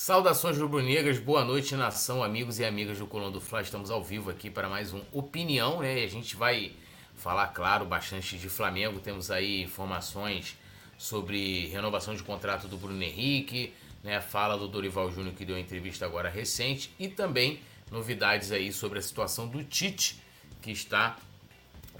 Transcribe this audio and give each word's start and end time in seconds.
Saudações 0.00 0.56
rubro-negras, 0.56 1.18
boa 1.18 1.44
noite 1.44 1.74
nação, 1.74 2.22
amigos 2.22 2.60
e 2.60 2.64
amigas 2.64 3.00
do 3.00 3.06
Colão 3.08 3.32
do 3.32 3.40
Fla. 3.40 3.62
Estamos 3.62 3.90
ao 3.90 4.02
vivo 4.02 4.30
aqui 4.30 4.48
para 4.48 4.68
mais 4.68 4.94
um 4.94 5.02
Opinião, 5.10 5.80
né? 5.80 5.98
E 5.98 6.04
a 6.04 6.08
gente 6.08 6.36
vai 6.36 6.70
falar, 7.16 7.48
claro, 7.48 7.84
bastante 7.84 8.38
de 8.38 8.48
Flamengo. 8.48 9.00
Temos 9.00 9.28
aí 9.28 9.60
informações 9.60 10.56
sobre 10.96 11.66
renovação 11.66 12.14
de 12.14 12.22
contrato 12.22 12.68
do 12.68 12.76
Bruno 12.76 13.02
Henrique, 13.02 13.74
né? 14.04 14.20
Fala 14.20 14.56
do 14.56 14.68
Dorival 14.68 15.10
Júnior 15.10 15.34
que 15.34 15.44
deu 15.44 15.58
entrevista 15.58 16.06
agora 16.06 16.30
recente 16.30 16.94
e 16.96 17.08
também 17.08 17.58
novidades 17.90 18.52
aí 18.52 18.72
sobre 18.72 19.00
a 19.00 19.02
situação 19.02 19.48
do 19.48 19.64
Tite, 19.64 20.22
que 20.62 20.70
está 20.70 21.16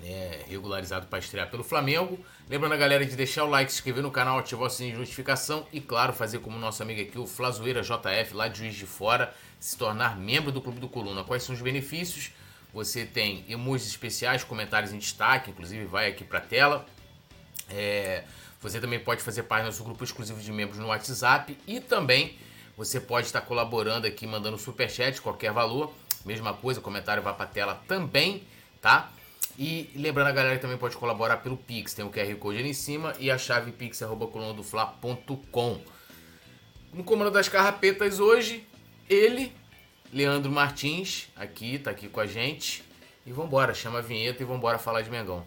né, 0.01 0.41
regularizado 0.49 1.07
para 1.07 1.19
estrear 1.19 1.51
pelo 1.51 1.65
Flamengo. 1.65 2.19
Lembrando 2.49 2.73
a 2.73 2.77
galera 2.77 3.05
de 3.05 3.15
deixar 3.17 3.45
o 3.45 3.49
like, 3.49 3.71
se 3.71 3.79
inscrever 3.79 4.03
no 4.03 4.11
canal, 4.11 4.39
ativar 4.39 4.67
o 4.67 4.71
sininho 4.71 4.95
de 4.95 5.01
notificação 5.01 5.67
e, 5.73 5.81
claro, 5.81 6.13
fazer 6.13 6.39
como 6.39 6.59
nosso 6.59 6.83
amigo 6.83 7.01
aqui, 7.01 7.19
o 7.19 7.27
Flazoeira 7.27 7.83
JF, 7.83 8.35
lá 8.35 8.49
de 8.49 8.59
Juiz 8.59 8.75
de 8.75 8.87
Fora, 8.87 9.35
se 9.59 9.77
tornar 9.77 10.17
membro 10.17 10.53
do 10.53 10.61
Clube 10.61 10.81
do 10.81 10.89
Coluna. 10.89 11.25
Quais 11.25 11.43
são 11.43 11.55
os 11.55 11.61
benefícios? 11.61 12.33
Você 12.73 13.05
tem 13.05 13.45
emojis 13.49 13.89
especiais, 13.89 14.45
comentários 14.45 14.93
em 14.93 14.99
destaque, 14.99 15.51
inclusive 15.51 15.85
vai 15.87 16.09
aqui 16.09 16.25
para 16.25 16.39
a 16.39 16.43
tela. 16.43 16.87
É, 17.69 18.25
você 18.61 18.81
também 18.81 18.99
pode 18.99 19.23
fazer 19.23 19.45
parte 19.45 19.63
do 19.63 19.67
nosso 19.67 19.85
grupo 19.85 20.03
exclusivo 20.05 20.41
de 20.41 20.53
membros 20.53 20.79
no 20.79 20.87
WhatsApp 20.89 21.57
e 21.67 21.81
também 21.81 22.39
você 22.77 23.01
pode 23.01 23.27
estar 23.27 23.41
colaborando 23.41 24.07
aqui, 24.07 24.27
mandando 24.27 24.57
superchat, 24.59 25.21
qualquer 25.21 25.53
valor. 25.53 25.93
Mesma 26.25 26.53
coisa, 26.53 26.81
comentário 26.81 27.23
vai 27.23 27.35
para 27.35 27.45
a 27.45 27.49
tela 27.49 27.83
também, 27.89 28.43
tá? 28.81 29.11
E 29.59 29.91
lembrando 29.97 30.29
a 30.29 30.33
galera 30.33 30.55
que 30.55 30.63
também 30.63 30.79
pode 30.79 30.97
colaborar 30.97 31.39
pelo 31.39 31.57
Pix, 31.57 31.93
tem 31.93 32.05
o 32.05 32.11
QR 32.11 32.33
Code 32.37 32.59
ali 32.59 32.71
em 32.71 32.75
cima 32.75 33.13
e 33.19 33.29
a 33.29 33.37
chave 33.37 33.73
pix.colunadofla.com. 33.73 35.81
No 36.93 37.03
comando 37.03 37.33
das 37.33 37.49
carrapetas 37.49 38.21
hoje, 38.21 38.65
ele, 39.11 39.53
Leandro 40.13 40.53
Martins, 40.53 41.27
aqui, 41.35 41.77
tá 41.77 41.91
aqui 41.91 42.09
com 42.09 42.21
a 42.21 42.27
gente. 42.27 42.85
E 43.27 43.33
vambora, 43.33 43.75
chama 43.75 43.99
a 43.99 44.03
vinheta 44.03 44.45
e 44.45 44.47
vambora 44.47 44.79
falar 44.79 45.03
de 45.03 45.11
Mengão. 45.11 45.45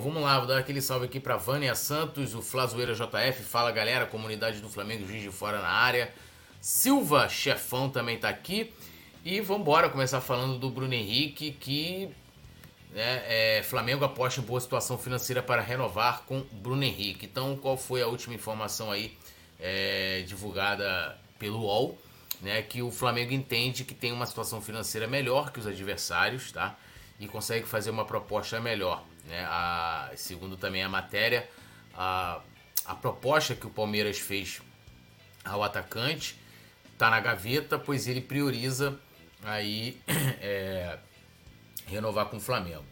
Vamos 0.00 0.22
lá, 0.22 0.38
vou 0.38 0.46
dar 0.46 0.58
aquele 0.58 0.80
salve 0.80 1.06
aqui 1.06 1.18
para 1.18 1.36
Vânia 1.36 1.74
Santos, 1.74 2.34
o 2.34 2.40
Flazoeira 2.40 2.94
JF, 2.94 3.42
fala 3.42 3.72
galera, 3.72 4.06
comunidade 4.06 4.60
do 4.60 4.68
Flamengo 4.68 5.06
Juiz 5.06 5.22
de 5.22 5.30
Fora 5.30 5.60
na 5.60 5.68
área. 5.68 6.12
Silva 6.60 7.28
Chefão 7.28 7.90
também 7.90 8.16
tá 8.16 8.28
aqui. 8.28 8.72
E 9.24 9.40
vamos 9.40 9.62
embora 9.62 9.90
começar 9.90 10.20
falando 10.20 10.58
do 10.58 10.70
Bruno 10.70 10.94
Henrique, 10.94 11.50
que 11.50 12.08
né, 12.92 13.22
é, 13.26 13.62
Flamengo 13.64 14.04
aposta 14.04 14.40
em 14.40 14.44
boa 14.44 14.60
situação 14.60 14.96
financeira 14.96 15.42
para 15.42 15.60
renovar 15.60 16.22
com 16.22 16.44
Bruno 16.52 16.84
Henrique. 16.84 17.26
Então, 17.26 17.56
qual 17.56 17.76
foi 17.76 18.00
a 18.00 18.06
última 18.06 18.34
informação 18.34 18.92
aí 18.92 19.16
é, 19.58 20.22
divulgada 20.26 21.18
pelo 21.38 21.60
UOL? 21.60 21.98
Né, 22.40 22.62
que 22.62 22.80
o 22.82 22.90
Flamengo 22.92 23.32
entende 23.32 23.84
que 23.84 23.94
tem 23.94 24.12
uma 24.12 24.24
situação 24.24 24.62
financeira 24.62 25.08
melhor 25.08 25.50
que 25.50 25.58
os 25.58 25.66
adversários, 25.66 26.52
tá? 26.52 26.78
E 27.18 27.26
consegue 27.26 27.66
fazer 27.66 27.90
uma 27.90 28.04
proposta 28.04 28.60
melhor. 28.60 29.04
Né? 29.28 29.44
A, 29.44 30.10
segundo 30.16 30.56
também 30.56 30.82
a 30.82 30.88
matéria, 30.88 31.48
a, 31.94 32.40
a 32.84 32.94
proposta 32.94 33.54
que 33.54 33.66
o 33.66 33.70
Palmeiras 33.70 34.18
fez 34.18 34.60
ao 35.44 35.62
atacante 35.62 36.36
está 36.92 37.10
na 37.10 37.20
gaveta, 37.20 37.78
pois 37.78 38.08
ele 38.08 38.20
prioriza 38.20 38.98
aí 39.44 40.00
é, 40.40 40.98
renovar 41.86 42.26
com 42.26 42.38
o 42.38 42.40
Flamengo. 42.40 42.84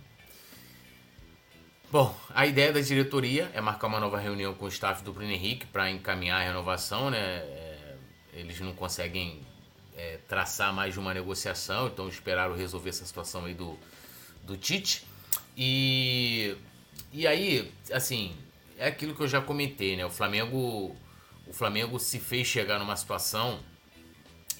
Bom, 1.91 2.15
a 2.35 2.45
ideia 2.45 2.73
da 2.73 2.81
diretoria 2.81 3.51
é 3.55 3.61
marcar 3.61 3.87
uma 3.87 4.01
nova 4.01 4.19
reunião 4.19 4.53
com 4.55 4.65
o 4.65 4.69
staff 4.69 5.03
do 5.03 5.13
Bruno 5.13 5.31
Henrique 5.31 5.67
para 5.67 5.89
encaminhar 5.91 6.41
a 6.41 6.45
renovação, 6.45 7.11
né? 7.11 7.19
É, 7.19 7.97
eles 8.35 8.61
não 8.61 8.75
conseguem 8.75 9.41
é, 9.97 10.19
traçar 10.29 10.75
mais 10.75 10.95
de 10.95 11.01
uma 11.01 11.15
negociação, 11.15 11.87
então 11.87 12.09
esperaram 12.09 12.55
resolver 12.55 12.91
essa 12.91 13.07
situação 13.07 13.45
aí 13.45 13.55
do, 13.55 13.79
do 14.43 14.57
Tite. 14.57 15.07
E, 15.57 16.55
e 17.13 17.27
aí, 17.27 17.73
assim, 17.91 18.37
é 18.77 18.89
aquilo 18.89 19.15
que 19.15 19.23
eu 19.23 19.29
já 19.29 19.41
comentei, 19.41 19.97
né? 19.97 20.05
O 20.05 20.11
Flamengo, 20.11 20.95
o 21.47 21.53
Flamengo 21.53 21.99
se 21.99 22.21
fez 22.21 22.47
chegar 22.47 22.79
numa 22.79 22.97
situação 22.97 23.61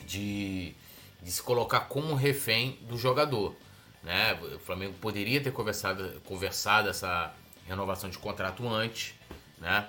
de, 0.07 0.75
de 1.23 1.31
se 1.31 1.43
colocar 1.43 1.81
como 1.81 2.15
refém 2.15 2.79
do 2.89 2.97
jogador. 2.97 3.55
Né? 4.03 4.35
O 4.55 4.59
Flamengo 4.61 4.95
poderia 5.01 5.41
ter 5.41 5.53
conversado, 5.53 6.21
conversado 6.25 6.89
essa 6.89 7.35
renovação 7.67 8.09
de 8.09 8.17
contrato 8.19 8.67
antes, 8.69 9.15
né? 9.59 9.89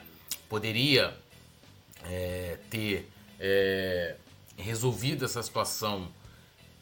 poderia 0.49 1.15
é, 2.03 2.57
ter 2.69 3.07
é, 3.39 4.15
resolvido 4.57 5.23
essa 5.23 5.41
situação 5.43 6.11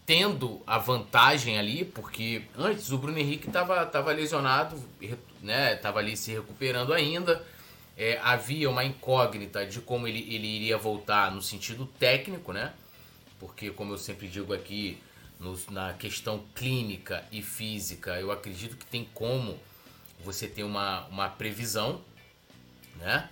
tendo 0.06 0.62
a 0.68 0.78
vantagem 0.78 1.58
ali, 1.58 1.84
porque 1.84 2.44
antes 2.58 2.92
o 2.92 2.98
Bruno 2.98 3.18
Henrique 3.18 3.48
estava 3.48 3.86
tava 3.86 4.12
lesionado, 4.12 4.82
né? 5.42 5.80
Ali 5.84 6.16
se 6.16 6.32
recuperando 6.32 6.94
ainda. 6.94 7.46
É, 7.98 8.20
havia 8.22 8.70
uma 8.70 8.84
incógnita 8.84 9.66
de 9.66 9.80
como 9.80 10.06
ele, 10.06 10.20
ele 10.34 10.48
iria 10.48 10.78
voltar 10.78 11.32
no 11.32 11.42
sentido 11.42 11.86
técnico, 11.98 12.52
né? 12.52 12.74
Porque, 13.40 13.72
como 13.72 13.94
eu 13.94 13.98
sempre 13.98 14.28
digo 14.28 14.54
aqui, 14.54 15.02
no, 15.40 15.58
na 15.72 15.94
questão 15.94 16.44
clínica 16.54 17.24
e 17.32 17.42
física, 17.42 18.20
eu 18.20 18.32
acredito 18.32 18.76
que 18.76 18.86
tem 18.86 19.08
como 19.14 19.58
você 20.24 20.46
ter 20.48 20.64
uma, 20.64 21.06
uma 21.08 21.30
previsão, 21.30 22.02
né? 22.98 23.30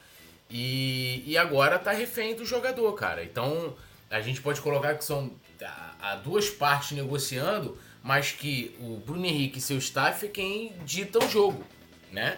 E, 0.50 1.24
e 1.26 1.38
agora 1.38 1.78
tá 1.78 1.92
refém 1.92 2.36
do 2.36 2.46
jogador, 2.46 2.94
cara. 2.94 3.24
Então, 3.24 3.76
a 4.10 4.22
gente 4.22 4.42
pode 4.42 4.62
colocar 4.62 4.96
que 4.96 5.04
são 5.04 5.32
há 5.66 6.16
duas 6.16 6.50
partes 6.50 6.92
negociando, 6.92 7.78
mas 8.02 8.32
que 8.32 8.76
o 8.80 8.98
Bruno 8.98 9.26
Henrique 9.26 9.60
e 9.60 9.62
seu 9.62 9.78
staff 9.78 10.26
é 10.26 10.30
quem 10.30 10.74
dita 10.86 11.20
o 11.20 11.30
jogo, 11.30 11.66
né? 12.12 12.38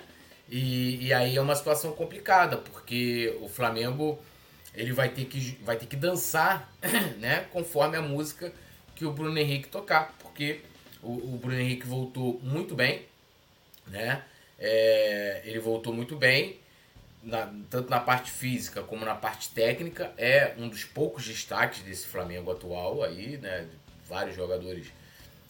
E, 0.50 1.08
e 1.08 1.14
aí 1.14 1.36
é 1.36 1.42
uma 1.42 1.56
situação 1.56 1.92
complicada, 1.94 2.58
porque 2.58 3.36
o 3.42 3.50
Flamengo 3.50 4.20
ele 4.76 4.92
vai 4.92 5.10
ter 5.10 5.26
que, 5.26 5.58
vai 5.64 5.78
ter 5.78 5.88
que 5.88 5.96
dançar, 5.96 6.72
né? 7.18 7.48
Conforme 7.52 7.98
a 7.98 8.02
música 8.02 8.54
que 8.96 9.06
o 9.06 9.12
Bruno 9.12 9.38
Henrique 9.38 9.68
tocar, 9.70 10.16
porque 10.20 10.62
o, 11.02 11.34
o 11.34 11.38
Bruno 11.38 11.60
Henrique 11.60 11.88
voltou 11.88 12.40
muito 12.44 12.76
bem, 12.76 13.06
né? 13.88 14.24
É, 14.60 15.42
ele 15.46 15.60
voltou 15.60 15.94
muito 15.94 16.16
bem, 16.16 16.60
na, 17.26 17.52
tanto 17.70 17.90
na 17.90 18.00
parte 18.00 18.32
física 18.32 18.84
como 18.84 19.04
na 19.04 19.16
parte 19.16 19.50
técnica, 19.50 20.14
é 20.18 20.54
um 20.58 20.70
dos 20.70 20.84
poucos 20.84 21.26
destaques 21.26 21.82
desse 21.82 22.06
Flamengo 22.06 22.52
atual 22.52 23.04
aí, 23.04 23.38
né? 23.38 23.68
Vários 24.08 24.36
jogadores, 24.36 24.88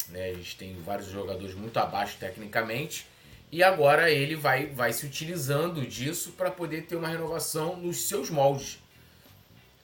né? 0.09 0.29
A 0.29 0.33
gente 0.33 0.55
tem 0.55 0.73
vários 0.81 1.09
jogadores 1.09 1.53
muito 1.53 1.77
abaixo 1.77 2.15
tecnicamente. 2.17 3.05
E 3.51 3.61
agora 3.61 4.09
ele 4.09 4.35
vai, 4.35 4.67
vai 4.67 4.91
se 4.91 5.05
utilizando 5.05 5.85
disso 5.85 6.31
para 6.31 6.49
poder 6.49 6.83
ter 6.83 6.95
uma 6.95 7.07
renovação 7.07 7.75
nos 7.75 8.07
seus 8.07 8.29
moldes. 8.29 8.79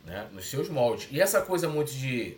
Né? 0.04 0.28
Nos 0.32 0.50
seus 0.50 0.68
moldes. 0.68 1.08
E 1.12 1.22
essa 1.22 1.42
coisa 1.42 1.70
muito 1.70 1.92
de 1.92 2.36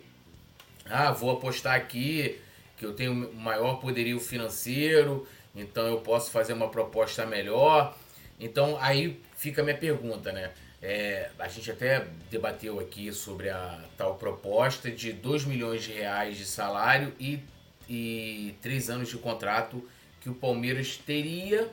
ah, 0.84 1.12
vou 1.12 1.30
apostar 1.30 1.74
aqui 1.74 2.38
que 2.76 2.84
eu 2.84 2.92
tenho 2.92 3.32
maior 3.34 3.76
poderio 3.76 4.20
financeiro, 4.20 5.26
então 5.54 5.86
eu 5.86 6.00
posso 6.00 6.30
fazer 6.30 6.52
uma 6.52 6.68
proposta 6.68 7.24
melhor. 7.24 7.96
Então 8.38 8.76
aí 8.80 9.20
fica 9.44 9.60
a 9.60 9.64
minha 9.64 9.76
pergunta, 9.76 10.32
né? 10.32 10.52
É, 10.80 11.30
a 11.38 11.48
gente 11.48 11.70
até 11.70 12.06
debateu 12.30 12.80
aqui 12.80 13.12
sobre 13.12 13.50
a 13.50 13.84
tal 13.94 14.16
proposta 14.16 14.90
de 14.90 15.12
2 15.12 15.44
milhões 15.44 15.82
de 15.82 15.92
reais 15.92 16.38
de 16.38 16.46
salário 16.46 17.14
e, 17.20 17.40
e 17.86 18.56
3 18.62 18.88
anos 18.88 19.10
de 19.10 19.18
contrato 19.18 19.86
que 20.22 20.30
o 20.30 20.34
Palmeiras 20.34 20.96
teria 20.96 21.70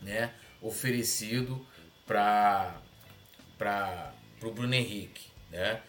né, 0.00 0.32
oferecido 0.62 1.66
para 2.06 2.80
o 4.40 4.50
Bruno 4.52 4.74
Henrique. 4.74 5.26
Né? 5.50 5.80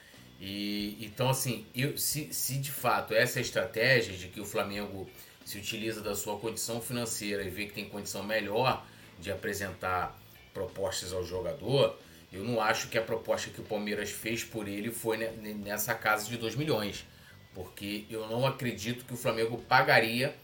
E, 0.41 0.97
então, 1.01 1.30
assim, 1.30 1.68
eu, 1.75 2.00
se, 2.00 2.33
se 2.33 2.57
de 2.57 2.71
fato 2.71 3.13
essa 3.13 3.38
é 3.38 3.41
estratégia 3.44 4.18
de 4.18 4.27
que 4.27 4.41
o 4.41 4.45
Flamengo 4.45 5.07
se 5.45 5.59
utiliza 5.59 6.01
da 6.01 6.15
sua 6.15 6.39
condição 6.39 6.81
financeira 6.81 7.44
e 7.44 7.50
vê 7.50 7.68
que 7.68 7.74
tem 7.74 7.88
condição 7.88 8.24
melhor 8.24 8.83
de 9.19 9.31
apresentar 9.31 10.19
propostas 10.54 11.13
ao 11.13 11.24
jogador, 11.24 11.98
eu 12.31 12.44
não 12.44 12.62
acho 12.62 12.90
que 12.90 12.98
a 12.98 13.01
proposta 13.01 13.50
que 13.50 13.60
o 13.60 13.63
Palmeiras 13.63 14.12
fez 14.12 14.44
por 14.44 14.68
ele 14.68 14.92
foi 14.92 15.18
nessa 15.18 15.96
casa 15.96 16.30
de 16.30 16.38
2 16.38 16.56
milhões. 16.56 17.06
Porque 17.56 18.06
eu 18.10 18.28
não 18.28 18.46
acredito 18.46 19.04
que 19.04 19.13
o 19.13 19.18
Flamengo 19.18 19.57
pagaria 19.68 20.36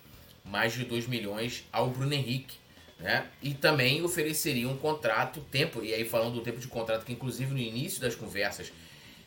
mais 0.44 0.74
de 0.74 0.84
2 0.84 1.08
milhões 1.08 1.64
ao 1.72 1.90
Bruno 1.90 2.14
Henrique. 2.14 2.58
Né? 3.00 3.28
E 3.42 3.54
também 3.54 4.02
ofereceria 4.02 4.68
um 4.68 4.78
contrato, 4.78 5.42
tempo, 5.52 5.84
e 5.84 5.94
aí 5.94 6.06
falando 6.06 6.36
do 6.36 6.42
tempo 6.42 6.60
de 6.60 6.68
contrato, 6.68 7.06
que 7.06 7.14
inclusive 7.14 7.52
no 7.52 7.60
início 7.60 8.02
das 8.02 8.16
conversas 8.16 8.72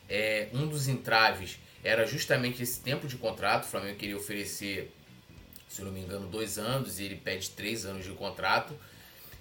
é, 0.09 0.49
um 0.53 0.67
dos 0.67 0.87
entraves 0.87 1.59
era 1.83 2.05
justamente 2.05 2.63
esse 2.63 2.81
tempo 2.81 3.07
de 3.07 3.15
contrato. 3.15 3.65
O 3.65 3.67
Flamengo 3.67 3.97
queria 3.97 4.17
oferecer, 4.17 4.91
se 5.67 5.81
não 5.81 5.91
me 5.91 6.01
engano, 6.01 6.27
dois 6.27 6.57
anos 6.57 6.99
e 6.99 7.03
ele 7.03 7.15
pede 7.15 7.51
três 7.51 7.85
anos 7.85 8.03
de 8.03 8.11
contrato. 8.11 8.75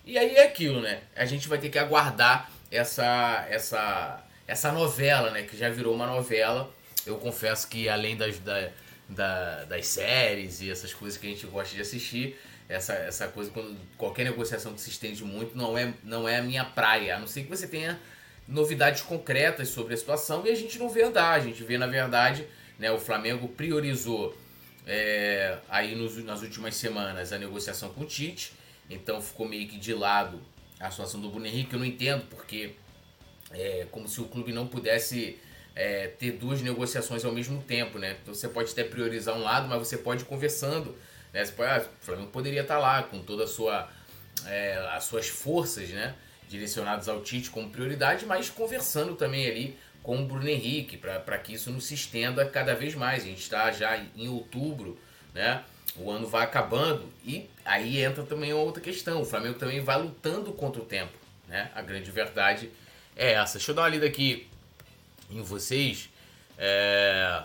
E 0.09 0.17
aí 0.17 0.37
é 0.37 0.45
aquilo, 0.45 0.81
né? 0.81 1.03
A 1.15 1.27
gente 1.27 1.47
vai 1.49 1.59
ter 1.59 1.69
que 1.69 1.79
aguardar 1.79 2.51
essa, 2.71 3.47
essa, 3.51 4.25
essa 4.47 4.73
novela, 4.73 5.31
né? 5.31 5.43
Que 5.43 5.55
já 5.55 5.69
virou 5.69 5.95
uma 5.95 6.07
novela. 6.07 6.73
Eu 7.05 7.19
confesso 7.19 7.69
que 7.69 7.91
além 7.91 8.17
das, 8.17 8.39
da, 8.39 8.71
da, 9.07 9.65
das 9.65 9.87
séries 9.87 10.63
e 10.63 10.71
essas 10.71 10.95
coisas 10.95 11.19
que 11.19 11.27
a 11.27 11.31
gente 11.31 11.47
gosta 11.49 11.75
de 11.75 11.83
assistir, 11.83 12.41
essa, 12.71 12.95
essa 12.95 13.29
coisa, 13.29 13.51
quando 13.51 13.77
qualquer 13.99 14.25
negociação 14.25 14.73
que 14.73 14.81
se 14.81 14.89
estende 14.89 15.23
muito, 15.23 15.55
não 15.55 15.77
é, 15.77 15.93
não 16.03 16.27
é 16.27 16.39
a 16.39 16.43
minha 16.43 16.65
praia. 16.65 17.17
A 17.17 17.19
não 17.19 17.27
ser 17.27 17.43
que 17.43 17.51
você 17.51 17.69
tenha 17.69 18.01
novidades 18.49 19.03
concretas 19.03 19.69
sobre 19.69 19.93
a 19.93 19.97
situação 19.99 20.47
e 20.47 20.51
a 20.51 20.55
gente 20.55 20.79
não 20.79 20.89
vê 20.89 21.03
andar. 21.03 21.33
A 21.33 21.41
gente 21.41 21.63
vê, 21.63 21.77
na 21.77 21.87
verdade, 21.87 22.49
né, 22.79 22.91
o 22.91 22.99
Flamengo 22.99 23.47
priorizou 23.47 24.35
é, 24.87 25.59
aí 25.69 25.95
nos, 25.95 26.17
nas 26.25 26.41
últimas 26.41 26.77
semanas 26.77 27.31
a 27.31 27.39
negociação 27.39 27.91
com 27.91 28.05
o 28.05 28.07
Tite, 28.07 28.57
então 28.91 29.21
ficou 29.21 29.49
meio 29.49 29.69
que 29.69 29.79
de 29.79 29.93
lado 29.95 30.41
a 30.81 30.91
situação 30.91 31.21
do 31.21 31.31
Bruno 31.31 31.47
Henrique. 31.47 31.73
Eu 31.75 31.79
não 31.79 31.87
entendo 31.87 32.25
porque 32.29 32.75
é 33.51 33.87
como 33.91 34.09
se 34.09 34.21
o 34.21 34.25
clube 34.25 34.53
não 34.53 34.67
pudesse 34.67 35.39
é, 35.75 36.09
ter 36.09 36.33
duas 36.33 36.61
negociações 36.61 37.25
ao 37.25 37.33
mesmo 37.33 37.63
tempo, 37.63 37.99
né? 37.99 38.17
Então 38.23 38.35
você 38.35 38.49
pode 38.49 38.73
até 38.73 38.85
priorizar 38.85 39.35
um 39.37 39.43
lado, 39.43 39.69
mas 39.69 39.79
você 39.79 39.97
pode 39.97 40.23
ir 40.23 40.27
conversando. 40.27 40.97
Né? 41.33 41.45
Você 41.45 41.53
pode, 41.53 41.71
ah, 41.71 41.87
o 42.01 42.05
Flamengo 42.05 42.31
poderia 42.31 42.63
estar 42.63 42.79
lá 42.79 43.03
com 43.03 43.21
toda 43.23 43.47
sua, 43.47 43.89
é, 44.47 44.77
as 44.93 45.05
suas 45.05 45.29
forças, 45.29 45.89
né? 45.91 46.15
direcionados 46.49 47.09
ao 47.09 47.21
Tite 47.21 47.51
como 47.51 47.69
prioridade, 47.69 48.25
mas 48.25 48.49
conversando 48.49 49.15
também 49.15 49.47
ali 49.47 49.79
com 50.03 50.23
o 50.23 50.27
Bruno 50.27 50.49
Henrique, 50.49 50.97
para 50.97 51.39
que 51.39 51.53
isso 51.53 51.71
não 51.71 51.81
se 51.81 51.95
estenda 51.95 52.45
cada 52.47 52.75
vez 52.75 52.95
mais. 52.95 53.23
A 53.23 53.27
gente 53.27 53.43
está 53.43 53.71
já 53.71 54.03
em 54.17 54.29
outubro, 54.29 54.99
né? 55.35 55.63
O 56.01 56.11
ano 56.11 56.27
vai 56.27 56.45
acabando 56.45 57.09
e 57.25 57.49
aí 57.65 58.01
entra 58.01 58.23
também 58.23 58.53
outra 58.53 58.83
questão. 58.83 59.21
O 59.21 59.25
Flamengo 59.25 59.59
também 59.59 59.81
vai 59.81 60.01
lutando 60.01 60.53
contra 60.53 60.81
o 60.81 60.85
tempo, 60.85 61.13
né? 61.49 61.71
A 61.75 61.83
grande 61.83 62.11
verdade 62.11 62.71
é 63.17 63.33
essa. 63.33 63.59
Deixa 63.59 63.73
eu 63.73 63.75
dar 63.75 63.83
uma 63.83 63.89
lida 63.89 64.07
aqui 64.07 64.49
em 65.31 65.43
vocês. 65.43 66.09
É... 66.57 67.43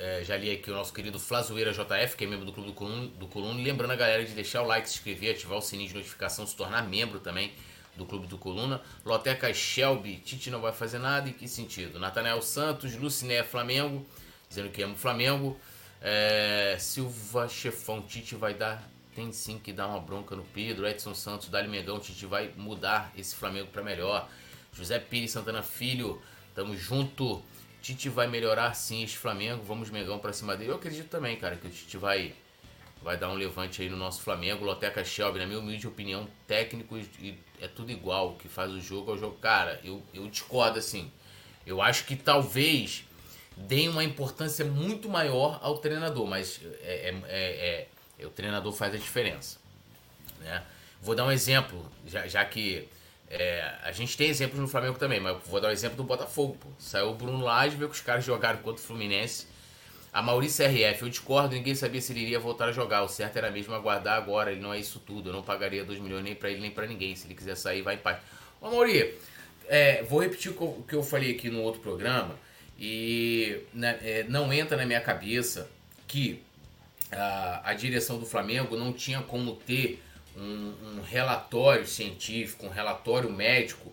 É, 0.00 0.22
já 0.22 0.36
li 0.36 0.48
aqui 0.48 0.70
o 0.70 0.74
nosso 0.74 0.92
querido 0.92 1.18
Flazoeira 1.18 1.72
JF, 1.72 2.16
que 2.16 2.22
é 2.22 2.26
membro 2.26 2.46
do 2.46 2.52
Clube 2.52 2.68
do 2.68 2.74
Coluna, 2.74 3.08
do 3.18 3.26
Coluna. 3.26 3.60
Lembrando 3.60 3.90
a 3.90 3.96
galera 3.96 4.24
de 4.24 4.32
deixar 4.32 4.62
o 4.62 4.64
like, 4.64 4.88
se 4.88 4.94
inscrever, 4.94 5.34
ativar 5.34 5.58
o 5.58 5.60
sininho 5.60 5.88
de 5.88 5.94
notificação, 5.96 6.46
se 6.46 6.54
tornar 6.54 6.88
membro 6.88 7.18
também 7.18 7.52
do 7.96 8.06
Clube 8.06 8.28
do 8.28 8.38
Coluna. 8.38 8.80
Loteca 9.04 9.52
Shelby, 9.52 10.18
Tite 10.18 10.50
não 10.50 10.60
vai 10.60 10.72
fazer 10.72 11.00
nada, 11.00 11.28
em 11.28 11.32
que 11.32 11.48
sentido? 11.48 11.98
Natanael 11.98 12.40
Santos, 12.40 12.94
Luciné 12.94 13.42
Flamengo, 13.42 14.06
dizendo 14.48 14.70
que 14.70 14.80
ama 14.82 14.94
o 14.94 14.96
Flamengo. 14.96 15.60
É, 16.00 16.76
Silva 16.78 17.48
Chefão, 17.48 18.02
Tite 18.02 18.34
vai 18.34 18.54
dar, 18.54 18.88
tem 19.14 19.32
sim 19.32 19.58
que 19.58 19.72
dar 19.72 19.88
uma 19.88 20.00
bronca 20.00 20.36
no 20.36 20.44
Pedro. 20.44 20.86
Edson 20.86 21.14
Santos, 21.14 21.48
Dali 21.48 21.68
Mengão, 21.68 21.98
Tite 21.98 22.26
vai 22.26 22.52
mudar 22.56 23.12
esse 23.16 23.34
Flamengo 23.34 23.68
para 23.68 23.82
melhor. 23.82 24.28
José 24.72 24.98
Pires 24.98 25.32
Santana 25.32 25.62
Filho, 25.62 26.22
tamo 26.54 26.76
junto. 26.76 27.42
Tite 27.82 28.08
vai 28.08 28.26
melhorar 28.26 28.74
sim 28.74 29.02
este 29.02 29.16
Flamengo. 29.16 29.62
Vamos 29.64 29.90
Mengão 29.90 30.18
para 30.18 30.32
cima 30.32 30.56
dele. 30.56 30.70
Eu 30.70 30.76
acredito 30.76 31.08
também, 31.08 31.36
cara, 31.36 31.56
que 31.56 31.66
o 31.66 31.70
Tite 31.70 31.96
vai 31.96 32.34
vai 33.02 33.16
dar 33.16 33.30
um 33.30 33.34
levante 33.34 33.80
aí 33.80 33.88
no 33.88 33.96
nosso 33.96 34.22
Flamengo. 34.22 34.64
Loteca 34.64 35.04
Shelby, 35.04 35.38
na 35.38 35.46
minha 35.46 35.58
humilde 35.58 35.86
opinião, 35.86 36.28
técnico 36.46 36.98
e 37.20 37.38
é 37.60 37.68
tudo 37.68 37.90
igual. 37.90 38.30
O 38.30 38.36
que 38.36 38.48
faz 38.48 38.72
o 38.72 38.80
jogo 38.80 39.12
é 39.12 39.14
o 39.14 39.18
jogo. 39.18 39.36
Cara, 39.38 39.80
eu, 39.84 40.02
eu 40.12 40.28
discordo 40.28 40.78
assim. 40.78 41.10
Eu 41.66 41.82
acho 41.82 42.04
que 42.04 42.16
talvez 42.16 43.04
deem 43.66 43.88
uma 43.88 44.04
importância 44.04 44.64
muito 44.64 45.08
maior 45.08 45.58
ao 45.62 45.78
treinador, 45.78 46.26
mas 46.26 46.60
é, 46.82 47.10
é, 47.10 47.14
é, 47.28 47.88
é 48.18 48.26
o 48.26 48.30
treinador 48.30 48.72
faz 48.72 48.94
a 48.94 48.98
diferença. 48.98 49.58
Né? 50.40 50.62
Vou 51.02 51.14
dar 51.14 51.24
um 51.24 51.32
exemplo, 51.32 51.90
já, 52.06 52.26
já 52.26 52.44
que 52.44 52.88
é, 53.30 53.74
a 53.82 53.92
gente 53.92 54.16
tem 54.16 54.28
exemplos 54.28 54.60
no 54.60 54.68
Flamengo 54.68 54.98
também, 54.98 55.20
mas 55.20 55.36
vou 55.46 55.60
dar 55.60 55.68
um 55.68 55.72
exemplo 55.72 55.96
do 55.96 56.04
Botafogo. 56.04 56.56
Pô. 56.60 56.68
Saiu 56.78 57.10
o 57.10 57.14
Bruno 57.14 57.44
Lage, 57.44 57.76
viu 57.76 57.88
que 57.88 57.94
os 57.94 58.00
caras 58.00 58.24
jogaram 58.24 58.60
contra 58.60 58.82
o 58.82 58.84
Fluminense. 58.84 59.46
A 60.12 60.22
Maurício 60.22 60.64
RF, 60.64 61.02
eu 61.02 61.08
discordo, 61.10 61.54
ninguém 61.54 61.74
sabia 61.74 62.00
se 62.00 62.12
ele 62.12 62.20
iria 62.20 62.40
voltar 62.40 62.66
a 62.66 62.72
jogar. 62.72 63.02
O 63.02 63.08
certo 63.08 63.36
era 63.36 63.50
mesmo 63.50 63.74
aguardar 63.74 64.16
agora, 64.16 64.50
ele 64.50 64.60
não 64.60 64.72
é 64.72 64.78
isso 64.78 64.98
tudo. 65.00 65.28
Eu 65.28 65.32
não 65.34 65.42
pagaria 65.42 65.84
2 65.84 66.00
milhões 66.00 66.24
nem 66.24 66.34
pra 66.34 66.50
ele 66.50 66.60
nem 66.60 66.70
pra 66.70 66.86
ninguém. 66.86 67.14
Se 67.14 67.26
ele 67.26 67.34
quiser 67.34 67.56
sair, 67.56 67.82
vai 67.82 67.96
em 67.96 67.98
paz. 67.98 68.18
Ô 68.60 68.70
Mauri, 68.70 69.14
é, 69.66 70.02
vou 70.04 70.20
repetir 70.20 70.50
o 70.50 70.82
que 70.88 70.94
eu 70.94 71.02
falei 71.02 71.32
aqui 71.32 71.50
no 71.50 71.60
outro 71.60 71.80
programa. 71.82 72.34
E 72.78 73.60
né, 73.74 73.98
é, 74.02 74.24
não 74.28 74.52
entra 74.52 74.76
na 74.76 74.86
minha 74.86 75.00
cabeça 75.00 75.68
que 76.06 76.40
a, 77.10 77.70
a 77.70 77.74
direção 77.74 78.18
do 78.18 78.26
Flamengo 78.26 78.76
não 78.76 78.92
tinha 78.92 79.20
como 79.20 79.56
ter 79.56 80.02
um, 80.36 80.74
um 80.98 81.02
relatório 81.02 81.86
científico, 81.86 82.66
um 82.66 82.70
relatório 82.70 83.30
médico, 83.32 83.92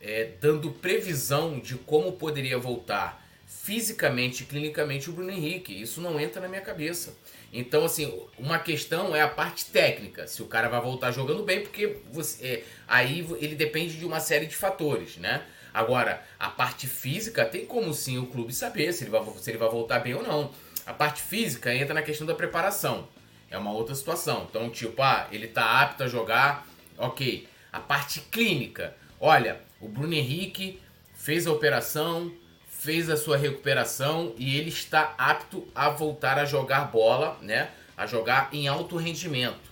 é, 0.00 0.30
dando 0.40 0.70
previsão 0.70 1.60
de 1.60 1.74
como 1.76 2.12
poderia 2.12 2.58
voltar 2.58 3.22
fisicamente 3.46 4.42
e 4.42 4.46
clinicamente 4.46 5.10
o 5.10 5.12
Bruno 5.12 5.30
Henrique. 5.30 5.80
Isso 5.80 6.00
não 6.00 6.18
entra 6.18 6.40
na 6.40 6.48
minha 6.48 6.62
cabeça. 6.62 7.14
Então, 7.52 7.84
assim, 7.84 8.12
uma 8.38 8.58
questão 8.58 9.14
é 9.14 9.20
a 9.20 9.28
parte 9.28 9.66
técnica, 9.66 10.26
se 10.26 10.42
o 10.42 10.46
cara 10.46 10.68
vai 10.68 10.80
voltar 10.80 11.12
jogando 11.12 11.44
bem, 11.44 11.60
porque 11.60 11.98
você, 12.10 12.44
é, 12.44 12.62
aí 12.88 13.26
ele 13.38 13.54
depende 13.54 13.98
de 13.98 14.06
uma 14.06 14.20
série 14.20 14.46
de 14.46 14.56
fatores, 14.56 15.18
né? 15.18 15.44
Agora, 15.72 16.22
a 16.38 16.48
parte 16.48 16.86
física 16.86 17.44
tem 17.44 17.66
como 17.66 17.94
sim 17.94 18.18
o 18.18 18.26
clube 18.26 18.52
saber 18.52 18.92
se 18.92 19.04
ele 19.04 19.10
vai, 19.10 19.24
se 19.38 19.50
ele 19.50 19.58
vai 19.58 19.68
voltar 19.68 20.00
bem 20.00 20.14
ou 20.14 20.22
não. 20.22 20.50
A 20.84 20.92
parte 20.92 21.22
física 21.22 21.74
entra 21.74 21.94
na 21.94 22.02
questão 22.02 22.26
da 22.26 22.34
preparação 22.34 23.08
é 23.52 23.58
uma 23.58 23.70
outra 23.70 23.94
situação. 23.94 24.46
Então, 24.48 24.70
tipo, 24.70 25.00
ah, 25.02 25.28
ele 25.30 25.46
tá 25.46 25.82
apto 25.82 26.02
a 26.02 26.08
jogar, 26.08 26.66
ok. 26.96 27.46
A 27.70 27.78
parte 27.78 28.20
clínica, 28.20 28.96
olha, 29.20 29.60
o 29.78 29.86
Bruno 29.86 30.14
Henrique 30.14 30.80
fez 31.14 31.46
a 31.46 31.52
operação, 31.52 32.32
fez 32.66 33.10
a 33.10 33.16
sua 33.16 33.36
recuperação 33.36 34.34
e 34.38 34.56
ele 34.56 34.70
está 34.70 35.14
apto 35.18 35.68
a 35.74 35.90
voltar 35.90 36.38
a 36.38 36.46
jogar 36.46 36.90
bola, 36.90 37.38
né? 37.42 37.70
A 37.94 38.06
jogar 38.06 38.48
em 38.52 38.66
alto 38.68 38.96
rendimento. 38.96 39.70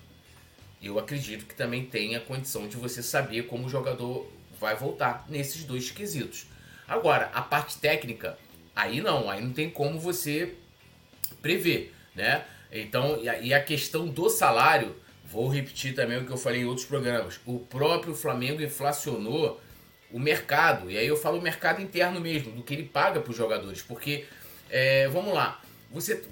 Eu 0.83 0.99
acredito 0.99 1.47
que 1.47 1.55
também 1.55 1.85
tem 1.85 2.15
a 2.15 2.21
condição 2.21 2.69
de 2.69 2.77
você 2.77 3.03
saber 3.03 3.47
como 3.47 3.67
o 3.67 3.71
jogador 3.71 4.31
vai 4.61 4.77
voltar 4.77 5.25
nesses 5.29 5.65
dois 5.65 5.91
quesitos. 5.91 6.47
Agora, 6.87 7.31
a 7.33 7.41
parte 7.41 7.79
técnica, 7.79 8.39
aí 8.77 9.01
não, 9.01 9.31
aí 9.31 9.41
não 9.41 9.53
tem 9.53 9.71
como 9.71 9.99
você 9.99 10.55
prever, 11.41 11.95
né? 12.15 12.45
Então, 12.71 13.21
e 13.23 13.53
a 13.53 13.63
questão 13.63 14.07
do 14.07 14.29
salário, 14.29 14.95
vou 15.25 15.49
repetir 15.49 15.95
também 15.95 16.19
o 16.19 16.27
que 16.27 16.31
eu 16.31 16.37
falei 16.37 16.61
em 16.61 16.65
outros 16.65 16.87
programas. 16.87 17.41
O 17.47 17.59
próprio 17.59 18.15
Flamengo 18.15 18.63
inflacionou 18.63 19.61
o 20.13 20.19
mercado, 20.19 20.91
e 20.91 20.99
aí 20.99 21.07
eu 21.07 21.17
falo 21.17 21.39
o 21.39 21.43
mercado 21.43 21.81
interno 21.81 22.21
mesmo, 22.21 22.53
do 22.53 22.63
que 22.63 22.75
ele 22.75 22.85
paga 22.85 23.21
para 23.21 23.31
os 23.31 23.37
jogadores, 23.37 23.81
porque, 23.81 24.27
é, 24.69 25.09
vamos 25.09 25.33
lá, 25.33 25.61
você 25.91 26.23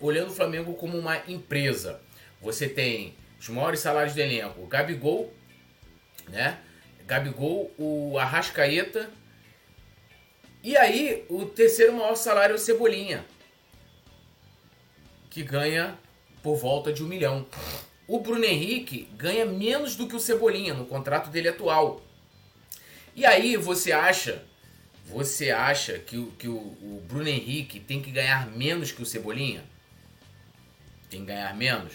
olhando 0.00 0.30
o 0.30 0.34
Flamengo 0.34 0.74
como 0.74 0.98
uma 0.98 1.22
empresa, 1.28 2.00
você 2.40 2.68
tem 2.68 3.14
os 3.38 3.48
maiores 3.48 3.80
salários 3.80 4.14
do 4.14 4.20
elenco, 4.20 4.62
o 4.62 4.66
Gabigol, 4.66 5.32
né? 6.28 6.58
Gabigol, 7.06 7.72
o 7.78 8.18
Arrascaeta, 8.18 9.10
e 10.62 10.76
aí 10.76 11.24
o 11.28 11.44
terceiro 11.44 11.92
maior 11.92 12.14
salário 12.14 12.54
é 12.54 12.56
o 12.56 12.58
Cebolinha 12.58 13.24
que 15.34 15.42
ganha 15.42 15.98
por 16.44 16.54
volta 16.54 16.92
de 16.92 17.02
um 17.02 17.08
milhão. 17.08 17.44
O 18.06 18.20
Bruno 18.20 18.44
Henrique 18.44 19.08
ganha 19.16 19.44
menos 19.44 19.96
do 19.96 20.06
que 20.06 20.14
o 20.14 20.20
Cebolinha 20.20 20.72
no 20.74 20.86
contrato 20.86 21.28
dele 21.28 21.48
atual. 21.48 22.00
E 23.16 23.26
aí 23.26 23.56
você 23.56 23.90
acha, 23.90 24.44
você 25.04 25.50
acha 25.50 25.98
que, 25.98 26.16
o, 26.16 26.30
que 26.38 26.46
o, 26.46 26.54
o 26.54 27.04
Bruno 27.08 27.28
Henrique 27.28 27.80
tem 27.80 28.00
que 28.00 28.12
ganhar 28.12 28.46
menos 28.46 28.92
que 28.92 29.02
o 29.02 29.06
Cebolinha? 29.06 29.64
Tem 31.10 31.20
que 31.20 31.26
ganhar 31.26 31.52
menos? 31.56 31.94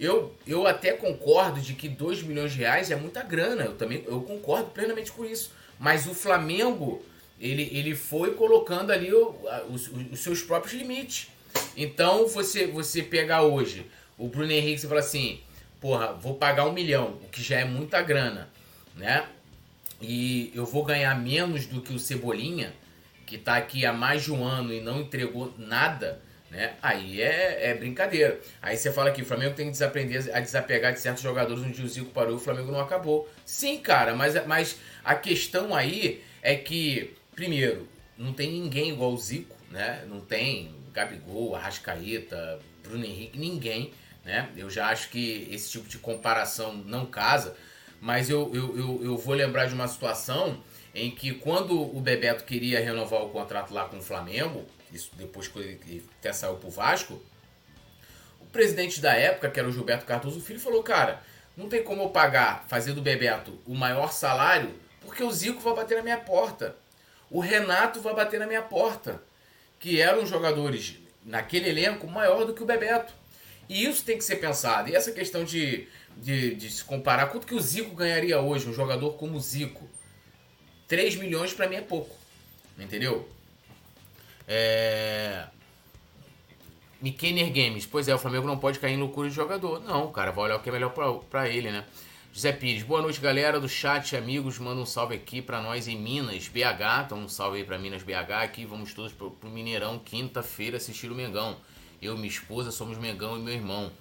Eu, 0.00 0.34
eu 0.46 0.66
até 0.66 0.94
concordo 0.94 1.60
de 1.60 1.74
que 1.74 1.86
2 1.86 2.22
milhões 2.22 2.52
de 2.52 2.60
reais 2.60 2.90
é 2.90 2.96
muita 2.96 3.22
grana. 3.22 3.64
Eu 3.64 3.76
também 3.76 4.02
eu 4.06 4.22
concordo 4.22 4.70
plenamente 4.70 5.12
com 5.12 5.26
isso. 5.26 5.52
Mas 5.78 6.06
o 6.06 6.14
Flamengo, 6.14 7.04
ele, 7.38 7.68
ele 7.70 7.94
foi 7.94 8.32
colocando 8.34 8.90
ali 8.90 9.12
os, 9.12 9.88
os 9.88 10.20
seus 10.20 10.42
próprios 10.42 10.72
limites. 10.72 11.28
Então 11.76 12.26
você, 12.26 12.66
você 12.66 13.02
pegar 13.02 13.42
hoje 13.42 13.86
o 14.16 14.26
Bruno 14.26 14.50
Henrique 14.50 14.84
e 14.84 14.88
fala 14.88 15.00
assim, 15.00 15.40
porra, 15.80 16.14
vou 16.14 16.34
pagar 16.34 16.66
um 16.66 16.72
milhão, 16.72 17.18
o 17.22 17.28
que 17.28 17.42
já 17.42 17.58
é 17.60 17.64
muita 17.64 18.00
grana, 18.00 18.48
né? 18.96 19.26
E 20.00 20.50
eu 20.54 20.64
vou 20.64 20.82
ganhar 20.82 21.14
menos 21.18 21.66
do 21.66 21.82
que 21.82 21.92
o 21.92 21.98
Cebolinha, 21.98 22.72
que 23.26 23.36
tá 23.36 23.56
aqui 23.56 23.84
há 23.84 23.92
mais 23.92 24.22
de 24.24 24.32
um 24.32 24.44
ano 24.44 24.72
e 24.72 24.80
não 24.80 25.00
entregou 25.00 25.52
nada, 25.58 26.22
né? 26.50 26.74
Aí 26.82 27.22
é, 27.22 27.70
é 27.70 27.74
brincadeira. 27.74 28.40
Aí 28.60 28.76
você 28.76 28.92
fala 28.92 29.12
que 29.12 29.22
o 29.22 29.24
Flamengo 29.24 29.54
tem 29.54 29.66
que 29.66 29.72
desaprender 29.72 30.34
a 30.34 30.40
desapegar 30.40 30.92
de 30.92 31.00
certos 31.00 31.22
jogadores 31.22 31.62
onde 31.62 31.80
o 31.82 31.88
Zico 31.88 32.10
parou 32.10 32.36
o 32.36 32.40
Flamengo 32.40 32.72
não 32.72 32.80
acabou. 32.80 33.28
Sim, 33.46 33.78
cara, 33.78 34.14
mas, 34.14 34.46
mas 34.46 34.76
a 35.04 35.14
questão 35.14 35.74
aí 35.74 36.22
é 36.42 36.56
que, 36.56 37.14
primeiro, 37.34 37.88
não 38.18 38.32
tem 38.32 38.50
ninguém 38.50 38.90
igual 38.90 39.12
o 39.12 39.18
Zico, 39.18 39.56
né? 39.70 40.04
Não 40.08 40.20
tem 40.20 40.74
Gabigol, 40.92 41.54
Arrascaeta, 41.54 42.58
Bruno 42.82 43.04
Henrique, 43.04 43.38
ninguém, 43.38 43.92
né? 44.24 44.48
Eu 44.56 44.68
já 44.68 44.88
acho 44.88 45.08
que 45.10 45.48
esse 45.50 45.70
tipo 45.70 45.88
de 45.88 45.98
comparação 45.98 46.74
não 46.74 47.06
casa, 47.06 47.56
mas 48.00 48.28
eu, 48.28 48.50
eu, 48.52 48.76
eu, 48.76 49.00
eu 49.04 49.16
vou 49.16 49.34
lembrar 49.34 49.66
de 49.66 49.74
uma 49.74 49.86
situação 49.86 50.60
em 50.92 51.10
que 51.10 51.32
quando 51.34 51.80
o 51.80 52.00
Bebeto 52.00 52.44
queria 52.44 52.80
renovar 52.80 53.22
o 53.22 53.28
contrato 53.28 53.72
lá 53.72 53.84
com 53.84 53.98
o 53.98 54.02
Flamengo, 54.02 54.66
isso 54.92 55.10
depois 55.14 55.48
que 55.48 55.58
ele 55.58 56.04
até 56.18 56.32
saiu 56.32 56.56
pro 56.56 56.70
Vasco, 56.70 57.20
o 58.40 58.46
presidente 58.46 59.00
da 59.00 59.14
época, 59.14 59.50
que 59.50 59.58
era 59.58 59.68
o 59.68 59.72
Gilberto 59.72 60.04
Cardoso 60.04 60.40
Filho, 60.40 60.58
falou, 60.58 60.82
cara, 60.82 61.22
não 61.56 61.68
tem 61.68 61.82
como 61.82 62.02
eu 62.02 62.10
pagar, 62.10 62.64
fazer 62.68 62.92
do 62.92 63.02
Bebeto 63.02 63.58
o 63.66 63.74
maior 63.74 64.12
salário, 64.12 64.74
porque 65.00 65.22
o 65.22 65.30
Zico 65.30 65.60
vai 65.60 65.74
bater 65.74 65.96
na 65.96 66.02
minha 66.02 66.18
porta. 66.18 66.76
O 67.30 67.40
Renato 67.40 68.00
vai 68.00 68.14
bater 68.14 68.40
na 68.40 68.46
minha 68.46 68.62
porta. 68.62 69.22
Que 69.78 70.00
eram 70.00 70.26
jogadores 70.26 70.98
naquele 71.24 71.68
elenco 71.70 72.06
maior 72.06 72.44
do 72.44 72.52
que 72.52 72.62
o 72.62 72.66
Bebeto. 72.66 73.12
E 73.68 73.84
isso 73.84 74.04
tem 74.04 74.18
que 74.18 74.24
ser 74.24 74.36
pensado. 74.36 74.88
E 74.88 74.96
essa 74.96 75.12
questão 75.12 75.44
de, 75.44 75.88
de, 76.16 76.54
de 76.54 76.70
se 76.70 76.84
comparar, 76.84 77.26
quanto 77.26 77.46
que 77.46 77.54
o 77.54 77.60
Zico 77.60 77.94
ganharia 77.94 78.40
hoje, 78.40 78.68
um 78.68 78.74
jogador 78.74 79.12
como 79.14 79.36
o 79.36 79.40
Zico? 79.40 79.88
3 80.88 81.16
milhões 81.16 81.52
para 81.52 81.68
mim 81.68 81.76
é 81.76 81.80
pouco. 81.80 82.14
Entendeu? 82.78 83.28
É. 84.52 85.46
Mikener 87.00 87.52
Games. 87.52 87.86
Pois 87.86 88.08
é, 88.08 88.14
o 88.14 88.18
Flamengo 88.18 88.48
não 88.48 88.58
pode 88.58 88.80
cair 88.80 88.94
em 88.94 88.98
loucura 88.98 89.28
de 89.28 89.34
jogador. 89.34 89.80
Não, 89.80 90.10
cara 90.10 90.32
vai 90.32 90.46
olhar 90.46 90.56
o 90.56 90.60
que 90.60 90.68
é 90.68 90.72
melhor 90.72 90.92
para 91.30 91.48
ele, 91.48 91.70
né? 91.70 91.86
José 92.32 92.50
Pires, 92.52 92.82
boa 92.82 93.00
noite, 93.00 93.20
galera 93.20 93.60
do 93.60 93.68
chat, 93.68 94.16
amigos. 94.16 94.58
Manda 94.58 94.80
um 94.80 94.86
salve 94.86 95.14
aqui 95.14 95.40
para 95.40 95.62
nós 95.62 95.86
em 95.86 95.96
Minas, 95.96 96.48
BH. 96.48 97.04
Então, 97.06 97.18
um 97.18 97.28
salve 97.28 97.58
aí 97.58 97.64
para 97.64 97.78
Minas, 97.78 98.02
BH. 98.02 98.42
Aqui 98.42 98.66
vamos 98.66 98.92
todos 98.92 99.12
pro, 99.12 99.30
pro 99.30 99.48
Mineirão, 99.48 100.00
quinta-feira, 100.00 100.78
assistir 100.78 101.12
o 101.12 101.14
Mengão. 101.14 101.56
Eu, 102.02 102.16
minha 102.16 102.28
esposa, 102.28 102.72
somos 102.72 102.98
Mengão 102.98 103.38
e 103.38 103.40
meu 103.40 103.54
irmão. 103.54 103.92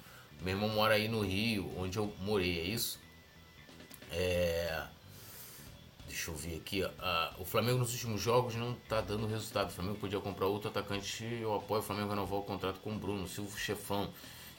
Meu 0.41 0.55
irmão 0.55 0.69
mora 0.69 0.95
aí 0.95 1.07
no 1.07 1.21
Rio, 1.21 1.71
onde 1.77 1.97
eu 1.97 2.11
morei, 2.21 2.59
é 2.59 2.63
isso? 2.63 2.99
É. 4.11 4.81
Deixa 6.19 6.31
eu 6.31 6.35
ver 6.35 6.57
aqui. 6.57 6.83
Uh, 6.83 7.41
o 7.41 7.45
Flamengo 7.45 7.77
nos 7.77 7.93
últimos 7.93 8.19
jogos 8.19 8.53
não 8.53 8.73
tá 8.89 8.99
dando 8.99 9.25
resultado. 9.25 9.69
O 9.69 9.71
Flamengo 9.71 9.95
podia 9.95 10.19
comprar 10.19 10.47
outro 10.47 10.69
atacante. 10.69 11.23
Eu 11.23 11.55
apoio 11.55 11.79
o 11.79 11.83
Flamengo 11.83 12.09
renovar 12.09 12.39
o 12.39 12.43
contrato 12.43 12.81
com 12.81 12.91
o 12.91 12.99
Bruno, 12.99 13.25
Silvio 13.25 13.57
Chefão. 13.57 14.09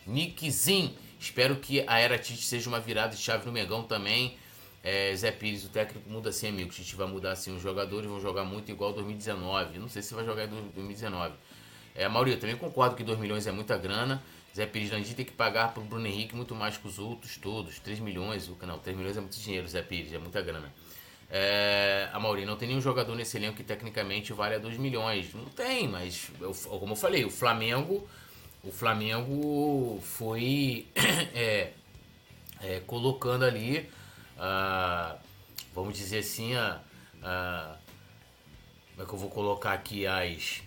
Nickzin. 0.06 0.96
Espero 1.18 1.56
que 1.56 1.84
a 1.86 1.98
era 1.98 2.18
Tite 2.18 2.42
seja 2.42 2.66
uma 2.66 2.80
virada 2.80 3.14
de 3.14 3.20
chave 3.20 3.44
no 3.44 3.52
Megão 3.52 3.82
também. 3.82 4.38
É, 4.82 5.14
Zé 5.14 5.30
Pires, 5.30 5.66
o 5.66 5.68
técnico 5.68 6.08
muda 6.08 6.30
assim, 6.30 6.48
amigo. 6.48 6.70
Tite 6.70 6.96
vai 6.96 7.06
mudar 7.06 7.32
assim. 7.32 7.54
Os 7.54 7.60
jogadores 7.60 8.08
vão 8.08 8.18
jogar 8.18 8.44
muito 8.44 8.72
igual 8.72 8.94
2019. 8.94 9.78
Não 9.78 9.88
sei 9.90 10.00
se 10.00 10.14
vai 10.14 10.24
jogar 10.24 10.46
em 10.46 10.48
2019. 10.48 11.34
É, 11.94 12.08
Maurício, 12.08 12.40
também 12.40 12.56
concordo 12.56 12.96
que 12.96 13.04
2 13.04 13.18
milhões 13.18 13.46
é 13.46 13.52
muita 13.52 13.76
grana. 13.76 14.22
Zé 14.56 14.64
Pires 14.64 14.90
Landim 14.90 15.12
tem 15.12 15.26
que 15.26 15.32
pagar 15.32 15.74
pro 15.74 15.82
Bruno 15.82 16.06
Henrique 16.06 16.34
muito 16.34 16.54
mais 16.54 16.78
que 16.78 16.88
os 16.88 16.98
outros 16.98 17.36
todos. 17.36 17.78
3 17.80 18.00
milhões, 18.00 18.50
não, 18.66 18.78
3 18.78 18.96
milhões 18.96 19.16
é 19.18 19.20
muito 19.20 19.38
dinheiro, 19.38 19.68
Zé 19.68 19.82
Pires, 19.82 20.10
é 20.14 20.18
muita 20.18 20.40
grana. 20.40 20.72
É, 21.30 22.08
a 22.12 22.18
Mauri, 22.18 22.44
não 22.44 22.56
tem 22.56 22.68
nenhum 22.68 22.80
jogador 22.80 23.14
nesse 23.14 23.36
elenco 23.36 23.56
que 23.56 23.62
tecnicamente 23.62 24.32
vale 24.32 24.56
a 24.56 24.58
2 24.58 24.76
milhões. 24.78 25.32
Não 25.32 25.44
tem, 25.44 25.86
mas 25.86 26.30
eu, 26.40 26.52
como 26.52 26.92
eu 26.92 26.96
falei, 26.96 27.24
o 27.24 27.30
Flamengo 27.30 28.08
o 28.62 28.70
Flamengo 28.70 30.00
foi 30.02 30.86
é, 31.34 31.72
é, 32.60 32.80
colocando 32.86 33.44
ali, 33.44 33.88
uh, 34.36 35.18
vamos 35.74 35.96
dizer 35.96 36.18
assim, 36.18 36.54
uh, 36.54 36.76
uh, 37.22 37.78
como 38.92 39.02
é 39.02 39.06
que 39.06 39.14
eu 39.14 39.18
vou 39.18 39.30
colocar 39.30 39.72
aqui 39.72 40.06
as 40.06 40.62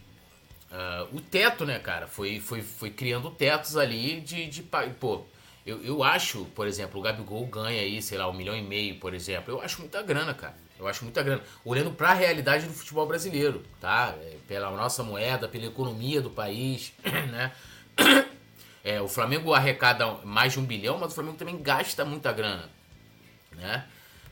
o 1.12 1.22
teto, 1.22 1.67
né, 1.67 1.77
cara? 1.77 2.08
Foi, 2.08 2.39
foi, 2.39 2.63
foi 2.63 2.89
criando 2.89 3.29
tetos 3.29 3.77
ali 3.77 4.20
de, 4.20 4.48
de 4.48 4.63
pô. 5.00 5.24
Eu, 5.65 5.82
eu 5.84 6.03
acho, 6.03 6.46
por 6.53 6.67
exemplo, 6.67 7.00
o 7.00 7.03
Gabigol 7.03 7.46
ganha 7.46 7.82
aí, 7.82 8.01
sei 8.01 8.17
lá, 8.17 8.29
um 8.29 8.34
milhão 8.34 8.55
e 8.55 8.62
meio, 8.62 9.00
por 9.00 9.13
exemplo. 9.13 9.53
Eu 9.53 9.62
acho 9.62 9.79
muita 9.79 10.01
grana, 10.01 10.34
cara. 10.34 10.55
Eu 10.77 10.88
acho 10.88 11.03
muita 11.03 11.24
grana. 11.24 11.41
Olhando 11.63 11.91
para 11.91 12.10
a 12.10 12.13
realidade 12.13 12.65
do 12.67 12.74
futebol 12.74 13.08
brasileiro, 13.08 13.63
tá? 13.79 14.13
É, 14.20 14.36
pela 14.48 14.70
nossa 14.72 15.03
moeda, 15.03 15.48
pela 15.48 15.65
economia 15.65 16.22
do 16.22 16.29
país, 16.29 16.93
né? 17.03 17.51
É, 18.86 19.00
o 19.01 19.08
Flamengo 19.08 19.53
arrecada 19.53 20.05
mais 20.25 20.51
de 20.51 20.60
um 20.60 20.65
bilhão, 20.65 20.98
mas 20.98 21.13
o 21.13 21.15
Flamengo 21.15 21.38
também 21.38 21.58
gasta 21.58 22.03
muita 22.03 22.34
grana. 22.34 22.70
Né? 23.53 23.86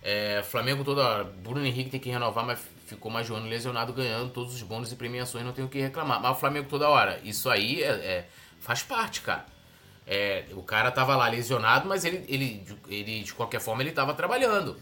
É, 0.03 0.43
Flamengo 0.43 0.83
toda 0.83 1.07
hora. 1.07 1.23
Bruno 1.23 1.65
Henrique 1.65 1.89
tem 1.89 2.01
que 2.01 2.09
renovar, 2.09 2.45
mas 2.45 2.59
ficou 2.85 3.09
mais 3.09 3.25
de 3.25 3.31
um 3.31 3.37
ano 3.37 3.47
lesionado, 3.47 3.93
ganhando 3.93 4.29
todos 4.33 4.53
os 4.53 4.61
bônus 4.61 4.91
e 4.91 4.97
premiações, 4.97 5.45
não 5.45 5.53
tem 5.53 5.63
o 5.63 5.69
que 5.69 5.79
reclamar. 5.79 6.21
Mas 6.21 6.35
o 6.35 6.39
Flamengo 6.39 6.67
toda 6.67 6.89
hora. 6.89 7.21
Isso 7.23 7.49
aí 7.49 7.81
é, 7.81 7.91
é 7.91 8.29
faz 8.59 8.83
parte, 8.83 9.21
cara. 9.21 9.45
É, 10.05 10.45
o 10.53 10.63
cara 10.63 10.91
tava 10.91 11.15
lá 11.15 11.27
lesionado, 11.27 11.87
mas 11.87 12.03
ele, 12.03 12.25
ele, 12.27 12.65
ele 12.89 13.23
de 13.23 13.33
qualquer 13.33 13.61
forma 13.61 13.81
ele 13.81 13.91
tava 13.91 14.13
trabalhando. 14.13 14.77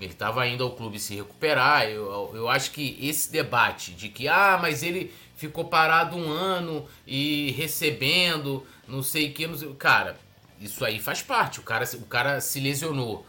Ele 0.00 0.12
estava 0.12 0.46
indo 0.46 0.64
ao 0.64 0.72
clube 0.72 0.98
se 0.98 1.14
recuperar. 1.14 1.84
Eu, 1.88 2.32
eu 2.34 2.48
acho 2.48 2.70
que 2.70 2.98
esse 3.00 3.30
debate 3.30 3.92
de 3.92 4.08
que, 4.08 4.26
ah, 4.26 4.58
mas 4.60 4.82
ele 4.82 5.12
ficou 5.36 5.64
parado 5.64 6.16
um 6.16 6.30
ano 6.30 6.86
e 7.06 7.52
recebendo, 7.52 8.66
não 8.88 9.02
sei 9.02 9.30
o 9.30 9.32
que, 9.32 9.46
não 9.46 9.56
sei, 9.56 9.72
cara, 9.74 10.16
isso 10.60 10.84
aí 10.84 10.98
faz 10.98 11.22
parte. 11.22 11.60
O 11.60 11.62
cara, 11.62 11.84
o 11.94 12.06
cara 12.06 12.40
se 12.40 12.60
lesionou, 12.60 13.26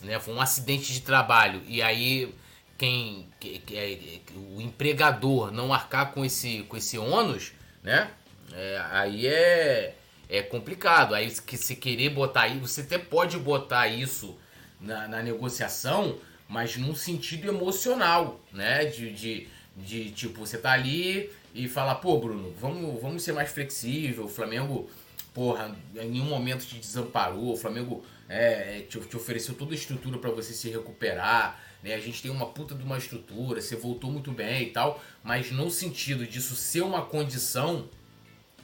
né? 0.00 0.18
Foi 0.18 0.34
um 0.34 0.40
acidente 0.40 0.92
de 0.92 1.02
trabalho 1.02 1.62
e 1.66 1.82
aí 1.82 2.34
quem 2.76 3.26
que, 3.40 3.58
que, 3.60 3.76
é, 3.76 4.20
o 4.36 4.60
empregador 4.60 5.50
não 5.50 5.72
arcar 5.74 6.12
com 6.12 6.24
esse 6.24 6.62
com 6.68 6.76
esse 6.76 6.96
ônus, 6.98 7.52
né? 7.82 8.10
É, 8.52 8.82
aí 8.90 9.26
é 9.26 9.94
é 10.28 10.42
complicado. 10.42 11.14
Aí 11.14 11.30
que 11.46 11.56
se 11.56 11.76
querer 11.76 12.10
botar 12.10 12.42
aí, 12.42 12.58
você 12.58 12.82
até 12.82 12.98
pode 12.98 13.38
botar 13.38 13.88
isso 13.88 14.36
na, 14.80 15.08
na 15.08 15.22
negociação, 15.22 16.18
mas 16.48 16.76
num 16.76 16.94
sentido 16.94 17.48
emocional, 17.48 18.40
né? 18.52 18.84
De, 18.84 19.12
de, 19.12 19.48
de 19.76 20.10
tipo, 20.10 20.40
você 20.40 20.58
tá 20.58 20.72
ali, 20.72 21.30
e 21.54 21.68
falar, 21.68 21.96
pô, 21.96 22.18
Bruno, 22.18 22.54
vamos, 22.60 23.00
vamos 23.00 23.22
ser 23.22 23.32
mais 23.32 23.50
flexível. 23.50 24.24
O 24.24 24.28
Flamengo, 24.28 24.88
porra, 25.34 25.76
em 25.96 26.08
nenhum 26.08 26.26
momento 26.26 26.64
te 26.64 26.76
desamparou. 26.76 27.52
O 27.52 27.56
Flamengo 27.56 28.04
é, 28.28 28.84
te, 28.88 29.00
te 29.00 29.16
ofereceu 29.16 29.54
toda 29.54 29.72
a 29.72 29.74
estrutura 29.74 30.18
para 30.18 30.30
você 30.30 30.52
se 30.52 30.68
recuperar. 30.68 31.60
Né? 31.82 31.94
A 31.94 32.00
gente 32.00 32.22
tem 32.22 32.30
uma 32.30 32.46
puta 32.46 32.74
de 32.74 32.84
uma 32.84 32.98
estrutura, 32.98 33.60
você 33.60 33.76
voltou 33.76 34.10
muito 34.10 34.30
bem 34.30 34.64
e 34.64 34.70
tal, 34.70 35.02
mas 35.22 35.50
no 35.50 35.70
sentido 35.70 36.26
disso 36.26 36.54
ser 36.54 36.82
uma 36.82 37.02
condição 37.02 37.88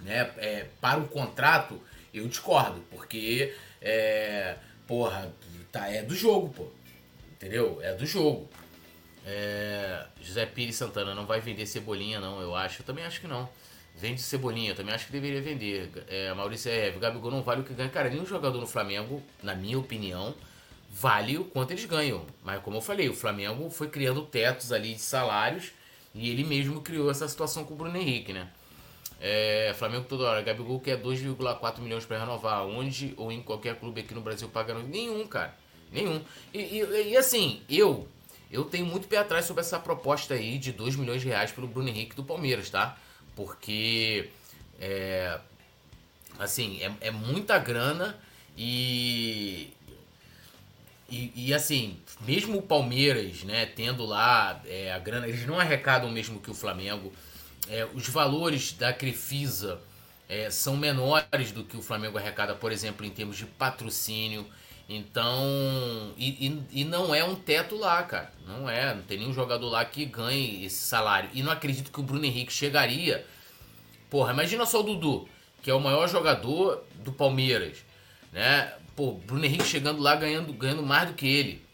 né, 0.05 0.31
é, 0.37 0.67
para 0.81 1.01
o 1.01 1.09
contrato, 1.09 1.81
eu 2.13 2.29
discordo, 2.29 2.81
porque, 2.91 3.55
é, 3.81 4.57
porra, 4.87 5.33
tá, 5.73 5.89
é 5.89 6.03
do 6.03 6.15
jogo, 6.15 6.51
pô. 6.51 6.69
Entendeu? 7.33 7.81
É 7.83 7.95
do 7.95 8.07
jogo. 8.07 8.49
É, 9.27 10.07
José 10.21 10.47
Pires 10.47 10.77
Santana 10.77 11.15
não 11.15 11.27
vai 11.27 11.41
vender 11.41 11.67
cebolinha, 11.67 12.21
não, 12.21 12.41
eu 12.41 12.55
acho. 12.55 12.83
Eu 12.83 12.87
também 12.87 13.05
acho 13.05 13.21
que 13.21 13.27
não. 13.27 13.49
Vende 13.97 14.21
cebolinha, 14.21 14.71
eu 14.71 14.75
também 14.75 14.95
acho 14.95 15.07
que 15.07 15.13
deveria 15.13 15.41
vender. 15.41 15.91
É, 16.09 16.33
Maurício 16.35 16.71
é, 16.71 16.93
o 16.95 16.99
Gabigol 16.99 17.31
não 17.31 17.43
vale 17.43 17.63
o 17.63 17.65
que 17.65 17.73
ganha. 17.73 17.89
Cara, 17.89 18.09
nenhum 18.11 18.27
jogador 18.27 18.61
no 18.61 18.67
Flamengo, 18.67 19.23
na 19.43 19.55
minha 19.55 19.79
opinião, 19.79 20.35
vale 20.91 21.39
o 21.39 21.45
quanto 21.45 21.71
eles 21.73 21.85
ganham. 21.85 22.27
Mas 22.43 22.63
como 22.63 22.77
eu 22.77 22.81
falei, 22.81 23.09
o 23.09 23.15
Flamengo 23.15 23.71
foi 23.71 23.89
criando 23.89 24.23
tetos 24.23 24.73
ali 24.73 24.95
de 24.95 25.01
salários 25.01 25.73
e 26.15 26.31
ele 26.31 26.45
mesmo 26.45 26.81
criou 26.81 27.11
essa 27.11 27.29
situação 27.29 27.65
com 27.65 27.75
o 27.75 27.77
Bruno 27.77 27.97
Henrique, 27.97 28.33
né? 28.33 28.49
É, 29.21 29.75
Flamengo 29.79 30.05
toda 30.09 30.25
hora, 30.25 30.43
Gabigol 30.43 30.81
quer 30.81 31.01
2,4 31.01 31.81
milhões 31.81 32.05
para 32.05 32.19
renovar. 32.19 32.67
Onde 32.67 33.15
ou 33.17 33.33
em 33.33 33.43
qualquer 33.43 33.79
clube 33.79 34.01
aqui 34.01 34.15
no 34.15 34.21
Brasil 34.21 34.49
pagando? 34.49 34.87
Nenhum, 34.87 35.27
cara. 35.27 35.55
Nenhum. 35.91 36.21
E, 36.53 36.59
e, 36.59 37.09
e 37.11 37.17
assim, 37.17 37.63
eu 37.69 38.09
eu 38.51 38.65
tenho 38.65 38.87
muito 38.87 39.09
pé 39.09 39.17
atrás 39.17 39.47
sobre 39.47 39.63
essa 39.63 39.81
proposta 39.81 40.35
aí 40.35 40.59
de 40.59 40.71
2 40.71 40.95
milhões 40.97 41.23
de 41.23 41.29
reais 41.29 41.51
pelo 41.51 41.67
Bruno 41.67 41.89
Henrique 41.89 42.15
do 42.15 42.23
Palmeiras, 42.23 42.71
tá? 42.71 42.97
Porque 43.35 44.31
é, 44.81 45.41
assim, 46.39 46.81
é, 46.81 47.09
é 47.09 47.11
muita 47.11 47.59
grana 47.59 48.17
e, 48.57 49.73
e, 51.11 51.33
e, 51.35 51.55
assim, 51.55 51.99
mesmo 52.21 52.59
o 52.59 52.63
Palmeiras, 52.63 53.43
né, 53.43 53.67
tendo 53.67 54.05
lá 54.05 54.63
é, 54.67 54.93
a 54.93 54.99
grana, 54.99 55.27
eles 55.27 55.47
não 55.47 55.59
arrecadam 55.59 56.11
mesmo 56.11 56.41
que 56.41 56.51
o 56.51 56.55
Flamengo. 56.55 57.13
É, 57.69 57.87
os 57.95 58.09
valores 58.09 58.73
da 58.73 58.93
Crefisa 58.93 59.81
é, 60.29 60.51
são 60.51 60.77
menores 60.77 61.53
do 61.53 61.65
que 61.65 61.77
o 61.77 61.83
Flamengo 61.83 62.19
arrecada, 62.19 62.55
por 62.55 62.73
exemplo, 62.73 63.05
em 63.05 63.11
termos 63.11 63.37
de 63.37 63.47
patrocínio. 63.47 64.47
Então, 64.89 66.13
e, 66.17 66.47
e, 66.47 66.81
e, 66.83 66.85
não 66.85 67.15
é 67.15 67.25
um 67.25 67.35
teto 67.35 67.77
lá, 67.77 68.03
cara. 68.03 68.33
Não 68.47 68.69
é. 68.69 68.95
Não 68.95 69.03
tem 69.03 69.19
nenhum 69.19 69.33
jogador 69.33 69.69
lá 69.69 69.85
que 69.85 70.05
ganhe 70.05 70.65
esse 70.65 70.85
salário. 70.85 71.31
E 71.33 71.43
não 71.43 71.53
acredito 71.53 71.91
que 71.91 72.01
o 72.01 72.03
Bruno 72.03 72.25
Henrique 72.25 72.53
chegaria. 72.53 73.27
Porra, 74.11 74.33
imagina 74.33 74.67
só 74.67 74.81
o 74.81 74.83
Dudu, 74.83 75.29
que 75.63 75.71
é 75.71 75.75
o 75.75 75.81
maior 75.81 76.07
jogador 76.09 76.85
do 76.97 77.11
Palmeiras, 77.13 77.79
né? 78.33 78.73
Pô, 78.95 79.13
Bruno 79.13 79.45
Henrique 79.45 79.65
chegando 79.65 80.01
lá 80.01 80.15
ganhando, 80.15 80.53
ganhando 80.53 80.83
mais 80.83 81.09
do 81.09 81.15
que 81.15 81.27
ele. 81.27 81.65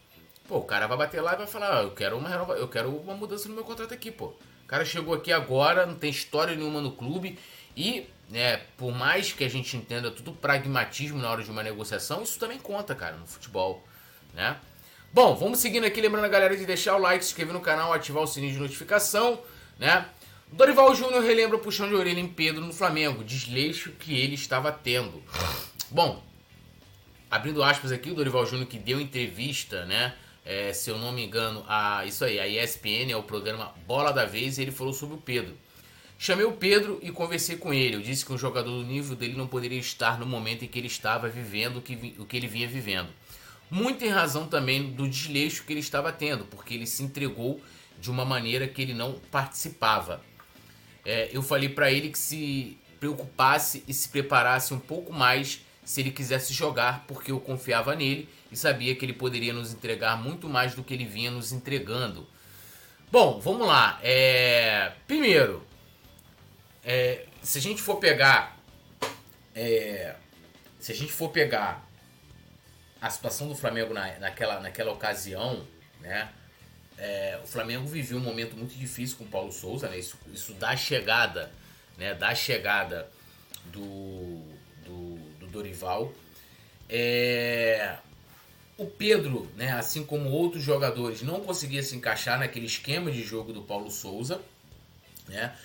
Pô, 0.47 0.57
o 0.57 0.63
cara 0.63 0.87
vai 0.87 0.97
bater 0.97 1.21
lá 1.21 1.33
e 1.33 1.37
vai 1.37 1.47
falar: 1.47 1.79
ah, 1.79 1.83
eu 1.83 1.91
quero 1.91 2.17
uma 2.17 2.29
eu 2.29 2.67
quero 2.67 2.89
uma 2.89 3.13
mudança 3.13 3.47
no 3.47 3.55
meu 3.55 3.63
contrato 3.63 3.93
aqui, 3.93 4.09
pô. 4.09 4.33
Cara 4.71 4.85
chegou 4.85 5.13
aqui 5.13 5.33
agora, 5.33 5.85
não 5.85 5.95
tem 5.95 6.09
história 6.09 6.55
nenhuma 6.55 6.79
no 6.79 6.93
clube 6.93 7.37
e, 7.75 8.07
né, 8.29 8.61
por 8.77 8.95
mais 8.95 9.33
que 9.33 9.43
a 9.43 9.49
gente 9.49 9.75
entenda 9.75 10.09
tudo 10.09 10.31
pragmatismo 10.31 11.19
na 11.19 11.29
hora 11.29 11.43
de 11.43 11.51
uma 11.51 11.61
negociação, 11.61 12.23
isso 12.23 12.39
também 12.39 12.57
conta, 12.57 12.95
cara, 12.95 13.17
no 13.17 13.27
futebol, 13.27 13.85
né? 14.33 14.55
Bom, 15.11 15.35
vamos 15.35 15.59
seguindo 15.59 15.85
aqui, 15.85 15.99
lembrando 15.99 16.23
a 16.23 16.29
galera 16.29 16.55
de 16.55 16.65
deixar 16.65 16.95
o 16.95 16.99
like, 16.99 17.21
se 17.21 17.31
inscrever 17.31 17.53
no 17.53 17.59
canal, 17.59 17.91
ativar 17.91 18.23
o 18.23 18.27
sininho 18.27 18.53
de 18.53 18.59
notificação, 18.59 19.41
né? 19.77 20.05
Dorival 20.53 20.95
Júnior 20.95 21.21
relembra 21.21 21.57
o 21.57 21.59
puxão 21.59 21.89
de 21.89 21.93
orelha 21.95 22.21
em 22.21 22.29
Pedro 22.29 22.65
no 22.65 22.71
Flamengo, 22.71 23.25
desleixo 23.25 23.91
que 23.91 24.17
ele 24.17 24.35
estava 24.35 24.71
tendo. 24.71 25.21
Bom, 25.89 26.23
abrindo 27.29 27.61
aspas 27.61 27.91
aqui, 27.91 28.09
o 28.09 28.15
Dorival 28.15 28.45
Júnior 28.45 28.69
que 28.69 28.79
deu 28.79 29.01
entrevista, 29.01 29.85
né? 29.85 30.15
É, 30.43 30.73
se 30.73 30.89
eu 30.89 30.97
não 30.97 31.11
me 31.11 31.23
engano, 31.23 31.63
a 31.67 32.05
isso 32.05 32.25
aí, 32.25 32.39
a 32.39 32.47
ESPN 32.47 33.11
é 33.11 33.15
o 33.15 33.23
programa 33.23 33.73
Bola 33.85 34.11
da 34.11 34.25
Vez, 34.25 34.57
e 34.57 34.63
ele 34.63 34.71
falou 34.71 34.93
sobre 34.93 35.15
o 35.15 35.19
Pedro. 35.19 35.55
Chamei 36.17 36.45
o 36.45 36.51
Pedro 36.51 36.99
e 37.01 37.11
conversei 37.11 37.57
com 37.57 37.73
ele. 37.73 37.95
Eu 37.95 38.01
disse 38.01 38.25
que 38.25 38.31
um 38.31 38.37
jogador 38.37 38.69
do 38.69 38.83
nível 38.83 39.15
dele 39.15 39.35
não 39.35 39.47
poderia 39.47 39.79
estar 39.79 40.19
no 40.19 40.25
momento 40.25 40.63
em 40.63 40.67
que 40.67 40.77
ele 40.77 40.87
estava 40.87 41.27
vivendo 41.27 41.77
o 41.77 41.81
que, 41.81 42.15
o 42.19 42.25
que 42.25 42.37
ele 42.37 42.47
vinha 42.47 42.67
vivendo. 42.67 43.09
Muito 43.71 44.03
em 44.03 44.09
razão 44.09 44.47
também 44.47 44.91
do 44.91 45.07
desleixo 45.07 45.63
que 45.63 45.73
ele 45.73 45.79
estava 45.79 46.11
tendo, 46.11 46.45
porque 46.45 46.73
ele 46.73 46.85
se 46.85 47.01
entregou 47.01 47.61
de 47.99 48.11
uma 48.11 48.25
maneira 48.25 48.67
que 48.67 48.81
ele 48.81 48.93
não 48.93 49.13
participava. 49.31 50.21
É, 51.05 51.29
eu 51.31 51.41
falei 51.41 51.69
para 51.69 51.91
ele 51.91 52.09
que 52.09 52.19
se 52.19 52.77
preocupasse 52.99 53.83
e 53.87 53.93
se 53.93 54.09
preparasse 54.09 54.73
um 54.73 54.79
pouco 54.79 55.11
mais 55.11 55.61
se 55.83 56.01
ele 56.01 56.11
quisesse 56.11 56.53
jogar, 56.53 57.05
porque 57.07 57.31
eu 57.31 57.39
confiava 57.39 57.95
nele 57.95 58.29
e 58.51 58.55
sabia 58.55 58.95
que 58.95 59.03
ele 59.03 59.13
poderia 59.13 59.53
nos 59.53 59.73
entregar 59.73 60.15
muito 60.15 60.47
mais 60.47 60.75
do 60.75 60.83
que 60.83 60.93
ele 60.93 61.05
vinha 61.05 61.31
nos 61.31 61.51
entregando. 61.51 62.27
Bom, 63.11 63.39
vamos 63.39 63.67
lá. 63.67 63.99
É... 64.03 64.93
Primeiro, 65.07 65.65
é... 66.83 67.25
se 67.41 67.57
a 67.57 67.61
gente 67.61 67.81
for 67.81 67.97
pegar, 67.97 68.57
é... 69.55 70.15
se 70.79 70.91
a 70.91 70.95
gente 70.95 71.11
for 71.11 71.29
pegar 71.29 71.85
a 73.01 73.09
situação 73.09 73.47
do 73.47 73.55
Flamengo 73.55 73.93
na, 73.93 74.19
naquela, 74.19 74.59
naquela 74.59 74.91
ocasião, 74.91 75.65
né? 75.99 76.29
É, 76.97 77.39
o 77.43 77.47
Flamengo 77.47 77.87
viveu 77.87 78.19
um 78.19 78.21
momento 78.21 78.55
muito 78.55 78.75
difícil 78.75 79.17
com 79.17 79.23
o 79.23 79.27
Paulo 79.27 79.51
Souza, 79.51 79.89
né? 79.89 79.97
Isso, 79.97 80.19
isso 80.31 80.53
da 80.53 80.77
chegada, 80.77 81.51
né? 81.97 82.13
Da 82.13 82.35
chegada 82.35 83.09
do, 83.65 84.43
Dorival. 85.51 86.11
É, 86.89 87.97
o 88.77 88.85
Pedro, 88.85 89.49
né? 89.55 89.71
Assim 89.73 90.03
como 90.03 90.29
outros 90.29 90.63
jogadores, 90.63 91.21
não 91.21 91.41
conseguia 91.41 91.83
se 91.83 91.95
encaixar 91.95 92.39
naquele 92.39 92.65
esquema 92.65 93.11
de 93.11 93.21
jogo 93.23 93.53
do 93.53 93.61
Paulo 93.61 93.91
Souza, 93.91 94.41
né? 95.27 95.55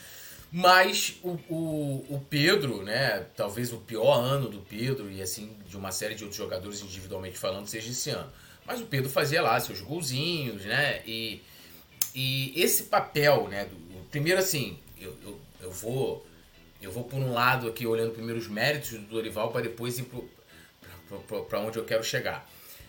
Mas 0.52 1.19
o, 1.23 1.31
o, 1.49 2.07
o, 2.09 2.26
Pedro, 2.31 2.83
né? 2.83 3.26
Talvez 3.37 3.73
o 3.73 3.78
pior 3.78 4.14
ano 4.14 4.49
do 4.49 4.61
Pedro 4.61 5.11
e 5.11 5.21
assim 5.21 5.57
de 5.69 5.76
uma 5.76 5.90
série 5.90 6.14
de 6.14 6.23
outros 6.23 6.38
jogadores 6.38 6.81
individualmente 6.83 7.37
falando 7.37 7.66
seja 7.66 7.90
esse 7.90 8.11
ano. 8.11 8.31
Mas 8.64 8.81
o 8.81 8.87
Pedro 8.87 9.09
fazia 9.11 9.43
lá 9.43 9.59
seus 9.61 9.81
golzinhos, 9.81 10.64
né? 10.64 11.02
E, 11.07 11.43
e 12.14 12.52
esse 12.57 12.85
papel, 12.85 13.49
né? 13.49 13.64
Do, 13.64 13.76
primeiro 14.11 14.40
assim, 14.40 14.78
eu, 15.00 15.16
eu, 15.23 15.40
eu, 15.61 15.71
vou 15.71 16.26
eu 16.80 16.90
vou 16.90 17.04
por 17.04 17.18
um 17.18 17.33
lado 17.33 17.68
aqui 17.68 17.87
olhando 17.87 18.12
primeiro 18.12 18.38
os 18.38 18.49
méritos 18.49 18.90
do 18.90 19.06
Dorival 19.06 19.50
para 19.50 19.62
depois 19.62 19.99
ir 19.99 20.06
para 21.49 21.61
onde 21.61 21.78
eu 21.78 21.85
quero 21.85 22.04
chegar. 22.04 22.49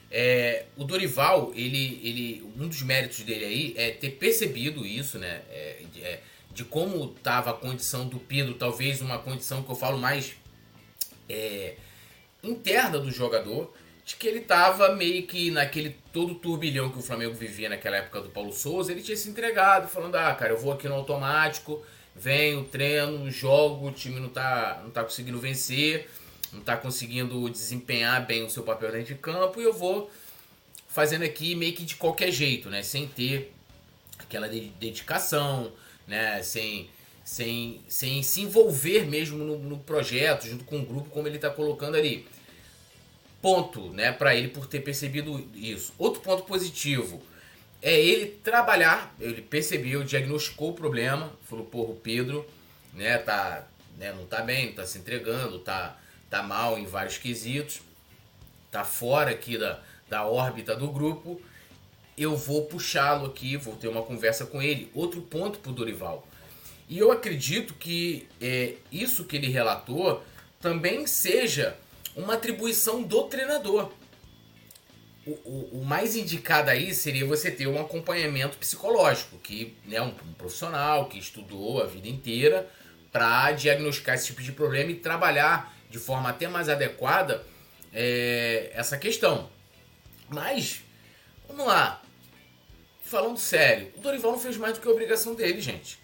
É, 0.10 0.66
o 0.78 0.84
Dorival, 0.84 1.52
ele, 1.54 2.00
ele, 2.04 2.54
um 2.58 2.68
dos 2.68 2.82
méritos 2.82 3.22
dele 3.22 3.46
aí 3.46 3.74
é 3.78 3.92
ter 3.92 4.12
percebido 4.12 4.86
isso, 4.86 5.18
né? 5.18 5.42
É, 5.50 5.84
é, 6.00 6.20
de 6.52 6.64
como 6.64 7.14
estava 7.16 7.52
a 7.52 7.54
condição 7.54 8.08
do 8.08 8.18
Pedro, 8.18 8.56
talvez 8.56 9.02
uma 9.02 9.20
condição 9.20 9.62
que 9.62 9.70
eu 9.70 9.76
falo 9.76 9.98
mais 9.98 10.36
é, 11.30 11.76
interna 12.42 12.98
do 13.00 13.12
jogador, 13.12 13.74
de 14.04 14.16
que 14.16 14.28
ele 14.28 14.40
estava 14.40 14.96
meio 14.96 15.28
que 15.28 15.52
naquele 15.52 15.98
todo 16.14 16.34
turbilhão 16.36 16.90
que 16.90 16.98
o 16.98 17.02
Flamengo 17.02 17.36
vivia 17.36 17.68
naquela 17.68 17.98
época 17.98 18.22
do 18.22 18.30
Paulo 18.30 18.54
Souza, 18.54 18.92
ele 18.92 19.02
tinha 19.02 19.18
se 19.18 19.30
entregado, 19.30 19.90
falando, 19.90 20.16
ah, 20.16 20.34
cara, 20.34 20.54
eu 20.54 20.58
vou 20.58 20.72
aqui 20.72 20.88
no 20.88 20.96
automático, 20.96 21.84
venho, 22.20 22.64
treino, 22.64 23.30
jogo, 23.32 23.88
o 23.88 23.92
time 23.92 24.20
não 24.20 24.30
tá, 24.30 24.82
não 24.84 24.90
tá 24.90 25.04
conseguindo 25.04 25.40
vencer, 25.40 26.10
não 26.52 26.62
tá 26.62 26.76
conseguindo 26.78 27.50
desempenhar 27.50 28.26
bem 28.26 28.44
o 28.44 28.50
seu 28.50 28.64
papel 28.64 28.92
dentro 28.92 29.14
de 29.14 29.22
campo, 29.22 29.62
e 29.62 29.64
eu 29.64 29.74
vou 29.74 30.10
fazendo 30.88 31.24
aqui 31.24 31.56
meio 31.56 31.74
que 31.74 31.84
de 31.84 31.96
qualquer 31.96 32.32
jeito, 32.32 32.70
né, 32.70 32.82
sem 32.82 33.08
ter 33.08 33.54
aquela 34.18 34.48
dedicação, 34.48 35.72
né? 36.08 36.42
Sem, 36.42 36.90
sem, 37.24 37.82
sem 37.88 38.24
se 38.24 38.42
envolver 38.42 39.06
mesmo 39.06 39.38
no, 39.38 39.60
no 39.60 39.78
projeto, 39.80 40.48
junto 40.48 40.64
com 40.64 40.80
o 40.80 40.86
grupo, 40.86 41.10
como 41.10 41.28
ele 41.28 41.36
está 41.36 41.50
colocando 41.50 41.96
ali. 41.96 42.26
Ponto, 43.42 43.90
né? 43.92 44.12
Para 44.12 44.36
ele 44.36 44.48
por 44.48 44.66
ter 44.66 44.80
percebido 44.80 45.48
isso. 45.54 45.94
Outro 45.98 46.22
ponto 46.22 46.44
positivo 46.44 47.22
é 47.82 48.00
ele 48.00 48.28
trabalhar. 48.44 49.16
Ele 49.20 49.42
percebeu, 49.42 50.04
diagnosticou 50.04 50.72
o 50.72 50.74
problema. 50.74 51.32
Falou, 51.44 51.66
porra, 51.66 51.92
o 51.92 51.96
Pedro, 51.96 52.46
né? 52.94 53.18
Tá, 53.18 53.68
né, 53.98 54.14
não 54.14 54.26
tá 54.26 54.42
bem, 54.42 54.72
tá 54.72 54.86
se 54.86 54.98
entregando, 54.98 55.60
tá, 55.60 55.98
tá 56.30 56.44
mal 56.44 56.78
em 56.78 56.86
vários 56.86 57.18
quesitos, 57.18 57.82
tá 58.72 58.84
fora 58.84 59.32
aqui 59.32 59.58
da, 59.58 59.82
da 60.08 60.26
órbita 60.26 60.76
do 60.76 60.88
grupo 60.92 61.42
eu 62.18 62.36
vou 62.36 62.66
puxá-lo 62.66 63.28
aqui, 63.28 63.56
vou 63.56 63.76
ter 63.76 63.88
uma 63.88 64.02
conversa 64.02 64.46
com 64.46 64.60
ele. 64.60 64.90
Outro 64.96 65.22
ponto 65.22 65.60
para 65.60 65.72
o 65.72 65.74
Dorival. 65.74 66.28
E 66.90 66.98
eu 66.98 67.12
acredito 67.12 67.76
que 67.76 68.28
é, 68.42 68.74
isso 68.92 69.26
que 69.26 69.36
ele 69.36 69.50
relatou 69.50 70.24
também 70.60 71.06
seja 71.06 71.78
uma 72.16 72.34
atribuição 72.34 73.04
do 73.04 73.24
treinador. 73.26 73.92
O, 75.28 75.32
o, 75.44 75.82
o, 75.82 75.86
mais 75.86 76.16
indicado 76.16 76.70
aí 76.70 76.94
seria 76.94 77.26
você 77.26 77.52
ter 77.52 77.68
um 77.68 77.82
acompanhamento 77.82 78.58
psicológico, 78.58 79.38
que 79.40 79.76
né, 79.84 80.02
um, 80.02 80.08
um 80.08 80.34
profissional 80.38 81.10
que 81.10 81.20
estudou 81.20 81.84
a 81.84 81.86
vida 81.86 82.08
inteira 82.08 82.70
para 83.12 83.52
diagnosticar 83.52 84.16
esse 84.16 84.28
tipo 84.28 84.42
de 84.42 84.54
problema 84.54 84.90
e 84.90 84.96
trabalhar 84.96 85.76
de 85.90 86.00
forma 86.00 86.30
até 86.30 86.48
mais 86.48 86.70
adequada 86.70 87.44
é, 87.94 88.72
essa 88.74 88.98
questão. 88.98 89.50
Mas, 90.30 90.82
vamos 91.46 91.68
lá, 91.68 92.02
falando 93.02 93.38
sério, 93.38 93.92
o 93.98 94.00
Dorival 94.00 94.32
não 94.32 94.40
fez 94.40 94.56
mais 94.56 94.76
do 94.76 94.82
que 94.82 94.88
a 94.88 94.92
obrigação 94.92 95.36
dele, 95.36 95.60
gente. 95.60 96.00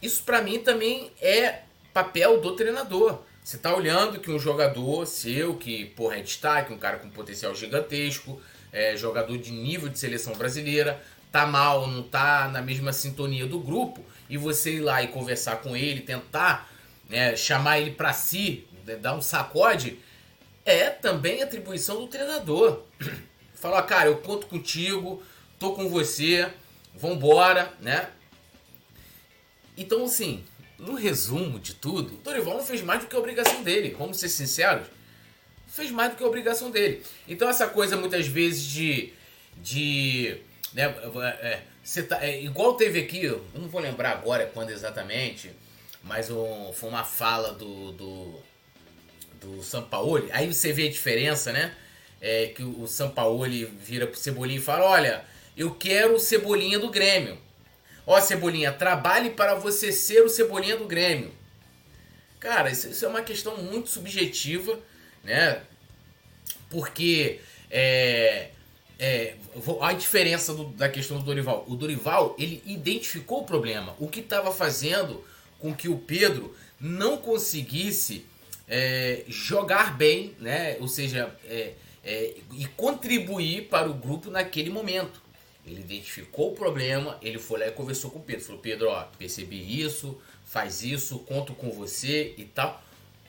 Isso 0.00 0.22
para 0.22 0.40
mim 0.40 0.60
também 0.60 1.10
é 1.20 1.62
papel 1.92 2.40
do 2.40 2.54
treinador. 2.56 3.22
Você 3.48 3.56
tá 3.56 3.74
olhando 3.74 4.20
que 4.20 4.30
um 4.30 4.38
jogador 4.38 5.06
seu, 5.06 5.56
que 5.56 5.86
porra 5.86 6.16
é 6.18 6.20
destaque, 6.20 6.70
um 6.70 6.76
cara 6.76 6.98
com 6.98 7.08
potencial 7.08 7.54
gigantesco, 7.54 8.38
é, 8.70 8.94
jogador 8.94 9.38
de 9.38 9.50
nível 9.52 9.88
de 9.88 9.98
seleção 9.98 10.34
brasileira, 10.34 11.02
tá 11.32 11.46
mal, 11.46 11.86
não 11.86 12.02
tá 12.02 12.46
na 12.48 12.60
mesma 12.60 12.92
sintonia 12.92 13.46
do 13.46 13.58
grupo, 13.58 14.04
e 14.28 14.36
você 14.36 14.74
ir 14.74 14.80
lá 14.80 15.02
e 15.02 15.08
conversar 15.08 15.62
com 15.62 15.74
ele, 15.74 16.02
tentar 16.02 16.70
né, 17.08 17.34
chamar 17.36 17.80
ele 17.80 17.92
para 17.92 18.12
si, 18.12 18.68
né, 18.84 18.96
dar 18.96 19.14
um 19.14 19.22
sacode, 19.22 19.98
é 20.62 20.90
também 20.90 21.42
atribuição 21.42 22.02
do 22.02 22.06
treinador. 22.06 22.82
falar, 23.54 23.82
cara, 23.84 24.10
eu 24.10 24.18
conto 24.18 24.46
contigo, 24.46 25.22
tô 25.58 25.72
com 25.72 25.88
você, 25.88 26.46
vambora, 26.94 27.72
né? 27.80 28.10
Então, 29.74 30.04
assim, 30.04 30.44
no 30.78 30.94
resumo 30.94 31.58
de 31.58 31.74
tudo, 31.74 32.16
Dorival 32.22 32.54
não 32.54 32.64
fez 32.64 32.82
mais 32.82 33.00
do 33.00 33.06
que 33.06 33.16
a 33.16 33.18
obrigação 33.18 33.62
dele, 33.62 33.96
vamos 33.98 34.18
ser 34.18 34.28
sinceros. 34.28 34.86
Fez 35.66 35.90
mais 35.90 36.10
do 36.10 36.16
que 36.16 36.24
a 36.24 36.26
obrigação 36.26 36.70
dele. 36.70 37.02
Então, 37.26 37.48
essa 37.48 37.66
coisa 37.66 37.96
muitas 37.96 38.26
vezes 38.26 38.62
de. 38.62 39.12
de 39.56 40.38
né, 40.72 40.94
é, 41.40 41.62
é, 41.96 42.02
tá, 42.02 42.24
é, 42.24 42.42
igual 42.42 42.74
teve 42.74 43.00
aqui, 43.00 43.24
eu 43.24 43.44
não 43.54 43.68
vou 43.68 43.80
lembrar 43.80 44.12
agora 44.12 44.50
quando 44.52 44.70
exatamente, 44.70 45.50
mas 46.02 46.30
um, 46.30 46.72
foi 46.72 46.88
uma 46.88 47.04
fala 47.04 47.52
do, 47.52 47.92
do, 47.92 48.40
do 49.40 49.62
Sampaoli. 49.62 50.30
Aí 50.32 50.52
você 50.52 50.72
vê 50.72 50.86
a 50.86 50.90
diferença, 50.90 51.52
né? 51.52 51.74
é, 52.20 52.46
que 52.48 52.62
o 52.62 52.86
Sampaoli 52.86 53.64
vira 53.64 54.06
pro 54.06 54.18
Cebolinha 54.18 54.58
e 54.58 54.62
fala: 54.62 54.84
Olha, 54.84 55.24
eu 55.56 55.74
quero 55.74 56.14
o 56.14 56.20
Cebolinha 56.20 56.78
do 56.78 56.90
Grêmio. 56.90 57.38
Ó, 58.10 58.18
Cebolinha, 58.22 58.72
trabalhe 58.72 59.28
para 59.28 59.54
você 59.54 59.92
ser 59.92 60.22
o 60.22 60.30
Cebolinha 60.30 60.78
do 60.78 60.86
Grêmio. 60.86 61.30
Cara, 62.40 62.70
isso, 62.70 62.88
isso 62.88 63.04
é 63.04 63.08
uma 63.08 63.20
questão 63.20 63.58
muito 63.58 63.90
subjetiva, 63.90 64.80
né? 65.22 65.60
Porque 66.70 67.38
é, 67.70 68.48
é, 68.98 69.34
a 69.82 69.92
diferença 69.92 70.54
do, 70.54 70.64
da 70.68 70.88
questão 70.88 71.18
do 71.18 71.22
Dorival. 71.22 71.66
O 71.68 71.76
Dorival, 71.76 72.34
ele 72.38 72.62
identificou 72.64 73.42
o 73.42 73.44
problema. 73.44 73.94
O 73.98 74.08
que 74.08 74.20
estava 74.20 74.50
fazendo 74.54 75.22
com 75.58 75.74
que 75.74 75.90
o 75.90 75.98
Pedro 75.98 76.56
não 76.80 77.18
conseguisse 77.18 78.24
é, 78.66 79.22
jogar 79.28 79.98
bem, 79.98 80.34
né? 80.40 80.78
Ou 80.80 80.88
seja, 80.88 81.36
é, 81.44 81.74
é, 82.02 82.36
e 82.56 82.64
contribuir 82.68 83.68
para 83.68 83.86
o 83.86 83.92
grupo 83.92 84.30
naquele 84.30 84.70
momento. 84.70 85.27
Ele 85.68 85.80
identificou 85.80 86.52
o 86.52 86.54
problema, 86.54 87.18
ele 87.22 87.38
foi 87.38 87.60
lá 87.60 87.66
e 87.66 87.70
conversou 87.70 88.10
com 88.10 88.18
o 88.18 88.22
Pedro. 88.22 88.44
Falou, 88.44 88.60
Pedro, 88.60 88.88
ó, 88.88 89.04
percebi 89.18 89.82
isso, 89.82 90.18
faz 90.44 90.82
isso, 90.82 91.18
conto 91.20 91.54
com 91.54 91.70
você 91.70 92.34
e 92.36 92.44
tal. 92.44 92.82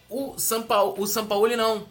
O 0.10 0.38
São 0.39 0.63
Paulo, 0.63 0.95
o 0.97 1.06
São 1.06 1.28
Paulo 1.28 1.56
não. 1.56 1.88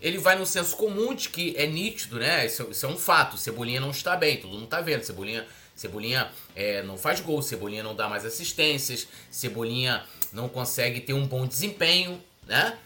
Ele 0.00 0.18
vai 0.18 0.36
no 0.36 0.44
senso 0.44 0.76
comum 0.76 1.14
de 1.14 1.28
que 1.28 1.54
é 1.56 1.66
nítido, 1.66 2.18
né? 2.18 2.44
Isso, 2.44 2.68
isso 2.70 2.84
é 2.84 2.88
um 2.88 2.98
fato. 2.98 3.38
Cebolinha 3.38 3.80
não 3.80 3.90
está 3.90 4.16
bem, 4.16 4.38
todo 4.38 4.52
mundo 4.52 4.66
tá 4.66 4.80
vendo. 4.80 5.04
Cebolinha, 5.04 5.46
Cebolinha 5.76 6.30
é, 6.56 6.82
não 6.82 6.98
faz 6.98 7.20
gol, 7.20 7.40
Cebolinha 7.40 7.84
não 7.84 7.94
dá 7.94 8.08
mais 8.08 8.26
assistências, 8.26 9.06
Cebolinha 9.30 10.04
não 10.32 10.48
consegue 10.48 11.00
ter 11.00 11.12
um 11.12 11.26
bom 11.26 11.46
desempenho, 11.46 12.20
né? 12.46 12.76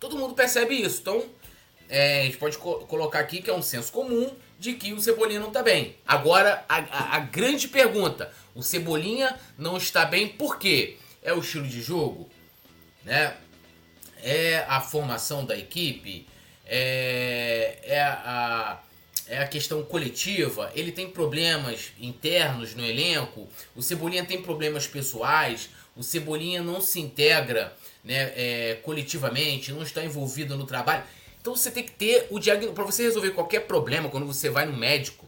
Todo 0.00 0.16
mundo 0.16 0.34
percebe 0.34 0.74
isso. 0.74 1.00
Então, 1.02 1.24
é, 1.90 2.22
a 2.22 2.24
gente 2.24 2.38
pode 2.38 2.56
co 2.56 2.86
colocar 2.86 3.18
aqui 3.18 3.42
que 3.42 3.50
é 3.50 3.54
um 3.54 3.62
senso 3.62 3.92
comum 3.92 4.34
de 4.60 4.74
que 4.74 4.92
o 4.92 5.00
Cebolinha 5.00 5.40
não 5.40 5.48
está 5.48 5.62
bem. 5.62 5.96
Agora, 6.06 6.62
a, 6.68 6.76
a, 6.76 7.16
a, 7.16 7.18
grande 7.20 7.66
pergunta: 7.66 8.30
o 8.54 8.62
Cebolinha 8.62 9.34
não 9.56 9.78
está 9.78 10.04
bem 10.04 10.28
por 10.28 10.58
quê? 10.58 10.98
É 11.22 11.32
o 11.32 11.38
estilo 11.38 11.66
de 11.66 11.80
jogo? 11.80 12.28
Né? 13.02 13.34
É 14.22 14.66
a 14.68 14.82
formação 14.82 15.46
da 15.46 15.56
equipe? 15.56 16.28
É, 16.66 17.78
é, 17.84 18.02
a, 18.02 18.82
é 19.26 19.38
a 19.38 19.48
questão 19.48 19.82
coletiva? 19.82 20.70
Ele 20.74 20.92
tem 20.92 21.08
problemas 21.10 21.92
internos 21.98 22.74
no 22.74 22.84
elenco? 22.84 23.48
O 23.74 23.82
Cebolinha 23.82 24.26
tem 24.26 24.42
problemas 24.42 24.86
pessoais? 24.86 25.70
O 25.96 26.02
Cebolinha 26.02 26.62
não 26.62 26.82
se 26.82 27.00
integra 27.00 27.74
né, 28.04 28.32
é, 28.34 28.78
coletivamente, 28.82 29.72
não 29.72 29.82
está 29.82 30.02
envolvido 30.02 30.56
no 30.56 30.66
trabalho? 30.66 31.02
Então 31.40 31.56
você 31.56 31.70
tem 31.70 31.82
que 31.82 31.92
ter 31.92 32.26
o 32.30 32.38
diagnóstico. 32.38 32.74
Para 32.74 32.84
você 32.84 33.02
resolver 33.04 33.30
qualquer 33.30 33.60
problema, 33.60 34.08
quando 34.08 34.26
você 34.26 34.50
vai 34.50 34.66
no 34.66 34.76
médico, 34.76 35.26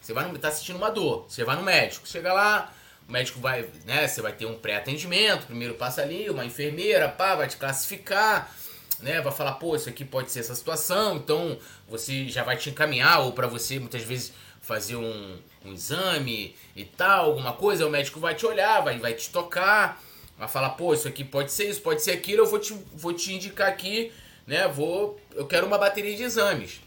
você 0.00 0.12
vai 0.12 0.28
no, 0.28 0.38
tá 0.38 0.50
sentindo 0.50 0.76
uma 0.76 0.90
dor, 0.90 1.24
você 1.28 1.44
vai 1.44 1.56
no 1.56 1.62
médico, 1.62 2.06
chega 2.06 2.32
lá, 2.32 2.72
o 3.08 3.12
médico 3.12 3.40
vai, 3.40 3.66
né? 3.86 4.06
Você 4.06 4.20
vai 4.20 4.32
ter 4.32 4.44
um 4.44 4.58
pré-atendimento, 4.58 5.46
primeiro 5.46 5.74
passa 5.74 6.02
ali, 6.02 6.28
uma 6.28 6.44
enfermeira, 6.44 7.08
pá, 7.08 7.34
vai 7.34 7.48
te 7.48 7.56
classificar, 7.56 8.54
né? 9.00 9.22
Vai 9.22 9.32
falar, 9.32 9.52
pô, 9.52 9.74
isso 9.74 9.88
aqui 9.88 10.04
pode 10.04 10.30
ser 10.30 10.40
essa 10.40 10.54
situação, 10.54 11.16
então 11.16 11.58
você 11.88 12.28
já 12.28 12.42
vai 12.42 12.58
te 12.58 12.68
encaminhar, 12.68 13.20
ou 13.20 13.32
para 13.32 13.46
você 13.46 13.78
muitas 13.78 14.02
vezes 14.02 14.32
fazer 14.60 14.96
um, 14.96 15.38
um 15.64 15.72
exame 15.72 16.54
e 16.76 16.84
tal, 16.84 17.26
alguma 17.26 17.54
coisa, 17.54 17.86
o 17.86 17.90
médico 17.90 18.20
vai 18.20 18.34
te 18.34 18.44
olhar, 18.44 18.80
vai, 18.82 18.98
vai 18.98 19.14
te 19.14 19.30
tocar, 19.30 20.02
vai 20.38 20.48
falar, 20.48 20.70
pô, 20.70 20.94
isso 20.94 21.08
aqui 21.08 21.24
pode 21.24 21.52
ser 21.52 21.68
isso, 21.68 21.80
pode 21.80 22.02
ser 22.02 22.12
aquilo, 22.12 22.42
eu 22.42 22.46
vou 22.46 22.58
te, 22.58 22.74
vou 22.94 23.12
te 23.12 23.32
indicar 23.32 23.68
aqui 23.68 24.12
né? 24.46 24.68
Vou, 24.68 25.18
eu 25.34 25.46
quero 25.46 25.66
uma 25.66 25.78
bateria 25.78 26.16
de 26.16 26.22
exames. 26.22 26.80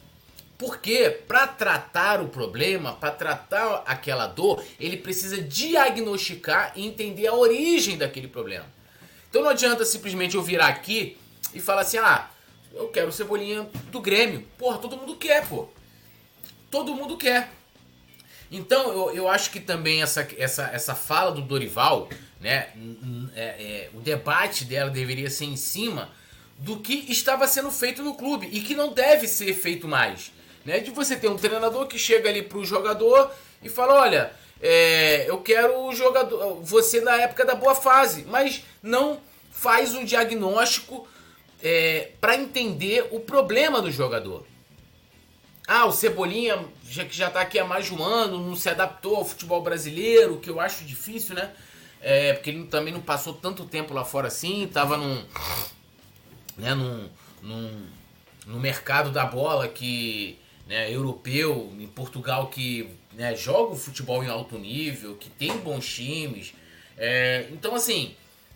Porque 0.58 1.10
para 1.28 1.46
tratar 1.46 2.20
o 2.22 2.30
problema, 2.30 2.94
para 2.94 3.12
tratar 3.12 3.84
aquela 3.86 4.26
dor, 4.26 4.64
ele 4.80 4.98
precisa 4.98 5.40
diagnosticar 5.40 6.74
e 6.76 6.86
entender 6.86 7.28
a 7.28 7.34
origem 7.34 7.98
daquele 7.98 8.28
problema. 8.28 8.66
Então 9.30 9.44
não 9.44 9.50
adianta 9.50 9.86
simplesmente 9.86 10.36
eu 10.36 10.42
virar 10.42 10.68
aqui 10.68 11.16
e 11.54 11.60
falar 11.60 11.82
assim: 11.82 11.98
"Ah, 11.98 12.28
eu 12.74 12.88
quero 12.88 13.12
cebolinha 13.12 13.70
do 13.92 14.00
Grêmio". 14.00 14.48
Porra, 14.58 14.80
todo 14.80 14.98
mundo 14.98 15.16
quer, 15.16 15.48
pô. 15.48 15.68
Todo 16.72 16.96
mundo 16.96 17.18
quer. 17.18 17.52
Então 18.52 18.92
eu, 18.92 19.16
eu 19.16 19.28
acho 19.28 19.52
que 19.52 19.60
também 19.60 20.02
essa, 20.02 20.28
essa, 20.38 20.64
essa 20.74 20.96
fala 20.96 21.32
do 21.32 21.42
Dorival, 21.42 22.10
né, 22.40 22.70
é, 23.36 23.42
é, 23.44 23.90
o 23.94 24.00
debate 24.00 24.66
dela 24.66 24.90
deveria 24.90 25.30
ser 25.30 25.46
em 25.46 25.58
cima 25.58 26.10
do 26.58 26.80
que 26.80 27.06
estava 27.10 27.48
sendo 27.48 27.72
feito 27.72 28.02
no 28.02 28.16
clube 28.16 28.50
e 28.52 28.62
que 28.62 28.76
não 28.76 28.94
deve 28.94 29.28
ser 29.28 29.54
feito 29.54 29.88
mais. 29.88 30.32
Né? 30.66 30.80
De 30.80 30.92
você 30.92 31.16
ter 31.16 31.30
um 31.30 31.38
treinador 31.38 31.88
que 31.88 31.98
chega 31.98 32.30
ali 32.30 32.42
para 32.42 32.58
o 32.58 32.66
jogador 32.66 33.32
e 33.62 33.70
fala: 33.70 34.02
olha, 34.02 34.32
é, 34.62 35.30
eu 35.30 35.40
quero 35.40 35.86
o 35.86 35.94
jogador, 35.94 36.62
você 36.62 37.00
na 37.02 37.16
época 37.22 37.46
da 37.46 37.56
boa 37.56 37.76
fase, 37.76 38.26
mas 38.28 38.64
não 38.82 39.20
faz 39.52 39.94
um 39.94 40.04
diagnóstico 40.04 41.08
é, 41.62 42.12
para 42.20 42.36
entender 42.36 43.08
o 43.12 43.20
problema 43.20 43.82
do 43.82 43.92
jogador. 43.92 44.46
Ah, 45.68 45.86
o 45.86 45.92
Cebolinha, 45.92 46.64
já 46.88 47.04
que 47.04 47.16
já 47.16 47.28
está 47.28 47.42
aqui 47.42 47.60
há 47.60 47.66
mais 47.66 47.88
de 47.88 47.94
um 47.94 48.02
ano, 48.02 48.40
não 48.40 48.56
se 48.56 48.70
adaptou 48.70 49.18
ao 49.18 49.26
futebol 49.26 49.62
brasileiro, 49.62 50.40
que 50.40 50.50
eu 50.50 50.62
acho 50.62 50.86
difícil, 50.86 51.36
né? 51.36 51.52
É, 52.02 52.34
porque 52.34 52.50
ele 52.50 52.66
também 52.68 52.94
não 52.94 53.02
passou 53.02 53.34
tanto 53.34 53.66
tempo 53.66 53.94
lá 53.94 54.06
fora 54.06 54.28
assim, 54.28 54.64
estava 54.64 54.98
num, 54.98 55.24
né, 56.58 56.74
num, 56.74 57.10
num, 57.42 57.88
no 58.46 58.60
mercado 58.60 59.12
da 59.12 59.26
bola 59.26 59.68
que 59.68 60.38
né, 60.68 60.94
europeu, 60.94 61.74
em 61.80 61.88
Portugal 61.88 62.48
que 62.48 62.90
né, 63.14 63.36
joga 63.36 63.74
o 63.74 63.78
futebol 63.78 64.24
em 64.24 64.28
alto 64.28 64.58
nível, 64.58 65.16
que 65.16 65.30
tem 65.30 65.58
bons 65.58 65.88
times. 65.88 66.54
É, 66.98 67.48
então, 67.52 67.74
assim, 67.76 68.16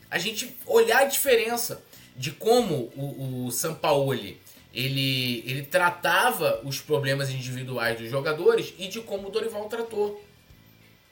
a 0.10 0.18
gente 0.18 0.56
olhar 0.66 1.02
a 1.02 1.06
diferença 1.06 1.84
de 2.16 2.32
como 2.32 2.92
o, 2.96 3.46
o 3.48 3.52
Sampaoli 3.52 4.40
ele, 4.74 5.44
ele 5.46 5.64
tratava 5.64 6.62
os 6.64 6.80
problemas 6.80 7.30
individuais 7.30 8.00
dos 8.00 8.10
jogadores 8.10 8.74
e 8.78 8.88
de 8.88 9.02
como 9.02 9.28
o 9.28 9.32
Dorival 9.32 9.66
tratou. 9.66 10.24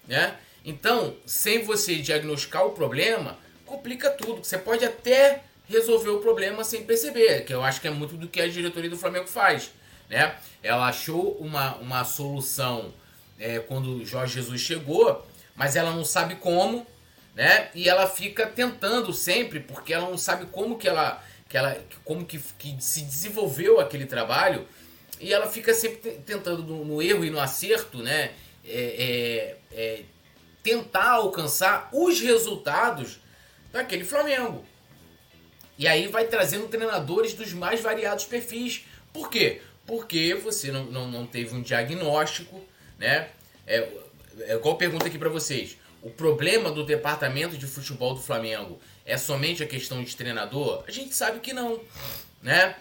Né? 0.07 0.35
Então, 0.63 1.15
sem 1.25 1.63
você 1.63 1.95
diagnosticar 1.95 2.65
o 2.65 2.71
problema, 2.71 3.37
complica 3.65 4.09
tudo. 4.09 4.43
Você 4.43 4.57
pode 4.57 4.85
até 4.85 5.43
resolveu 5.69 6.17
o 6.17 6.21
problema 6.21 6.63
sem 6.63 6.83
perceber, 6.83 7.45
que 7.45 7.53
eu 7.53 7.63
acho 7.63 7.79
que 7.79 7.87
é 7.87 7.91
muito 7.91 8.17
do 8.17 8.27
que 8.27 8.41
a 8.41 8.47
diretoria 8.47 8.89
do 8.89 8.97
Flamengo 8.97 9.27
faz. 9.27 9.71
Né? 10.09 10.35
Ela 10.63 10.87
achou 10.87 11.37
uma, 11.39 11.75
uma 11.75 12.03
solução 12.03 12.91
é, 13.39 13.59
quando 13.59 13.97
o 13.97 14.05
Jorge 14.05 14.33
Jesus 14.33 14.59
chegou, 14.59 15.25
mas 15.55 15.75
ela 15.75 15.91
não 15.91 16.03
sabe 16.03 16.35
como, 16.35 16.85
né? 17.35 17.69
E 17.75 17.87
ela 17.87 18.07
fica 18.07 18.47
tentando 18.47 19.13
sempre, 19.13 19.59
porque 19.59 19.93
ela 19.93 20.09
não 20.09 20.17
sabe 20.17 20.47
como 20.47 20.77
que 20.77 20.87
ela, 20.87 21.23
que 21.47 21.55
ela 21.55 21.77
como 22.03 22.25
que, 22.25 22.39
que 22.57 22.75
se 22.79 23.01
desenvolveu 23.01 23.79
aquele 23.79 24.05
trabalho, 24.05 24.67
e 25.19 25.31
ela 25.31 25.47
fica 25.47 25.73
sempre 25.73 26.11
tentando 26.25 26.63
no, 26.63 26.83
no 26.83 27.01
erro 27.01 27.23
e 27.23 27.29
no 27.29 27.39
acerto, 27.39 27.99
né? 27.99 28.31
É, 28.65 29.55
é, 29.71 29.79
é 29.79 30.03
tentar 30.63 31.11
alcançar 31.11 31.89
os 31.91 32.19
resultados 32.19 33.19
daquele 33.71 34.03
Flamengo. 34.03 34.65
E 35.77 35.87
aí 35.87 36.07
vai 36.07 36.27
trazendo 36.27 36.67
treinadores 36.67 37.33
dos 37.33 37.53
mais 37.53 37.79
variados 37.79 38.25
perfis. 38.25 38.85
Por 39.13 39.29
quê? 39.29 39.61
Porque 39.87 40.35
você 40.35 40.71
não, 40.71 40.85
não, 40.85 41.07
não 41.07 41.25
teve 41.25 41.55
um 41.55 41.61
diagnóstico, 41.61 42.61
né? 42.97 43.29
É, 43.65 43.87
é 44.41 44.55
igual 44.55 44.77
pergunta 44.77 45.07
aqui 45.07 45.17
para 45.17 45.29
vocês. 45.29 45.77
O 46.01 46.09
problema 46.09 46.71
do 46.71 46.85
departamento 46.85 47.57
de 47.57 47.65
futebol 47.65 48.13
do 48.13 48.21
Flamengo 48.21 48.79
é 49.05 49.17
somente 49.17 49.63
a 49.63 49.67
questão 49.67 50.03
de 50.03 50.15
treinador? 50.15 50.83
A 50.87 50.91
gente 50.91 51.15
sabe 51.15 51.39
que 51.39 51.53
não, 51.53 51.81
né? 52.41 52.75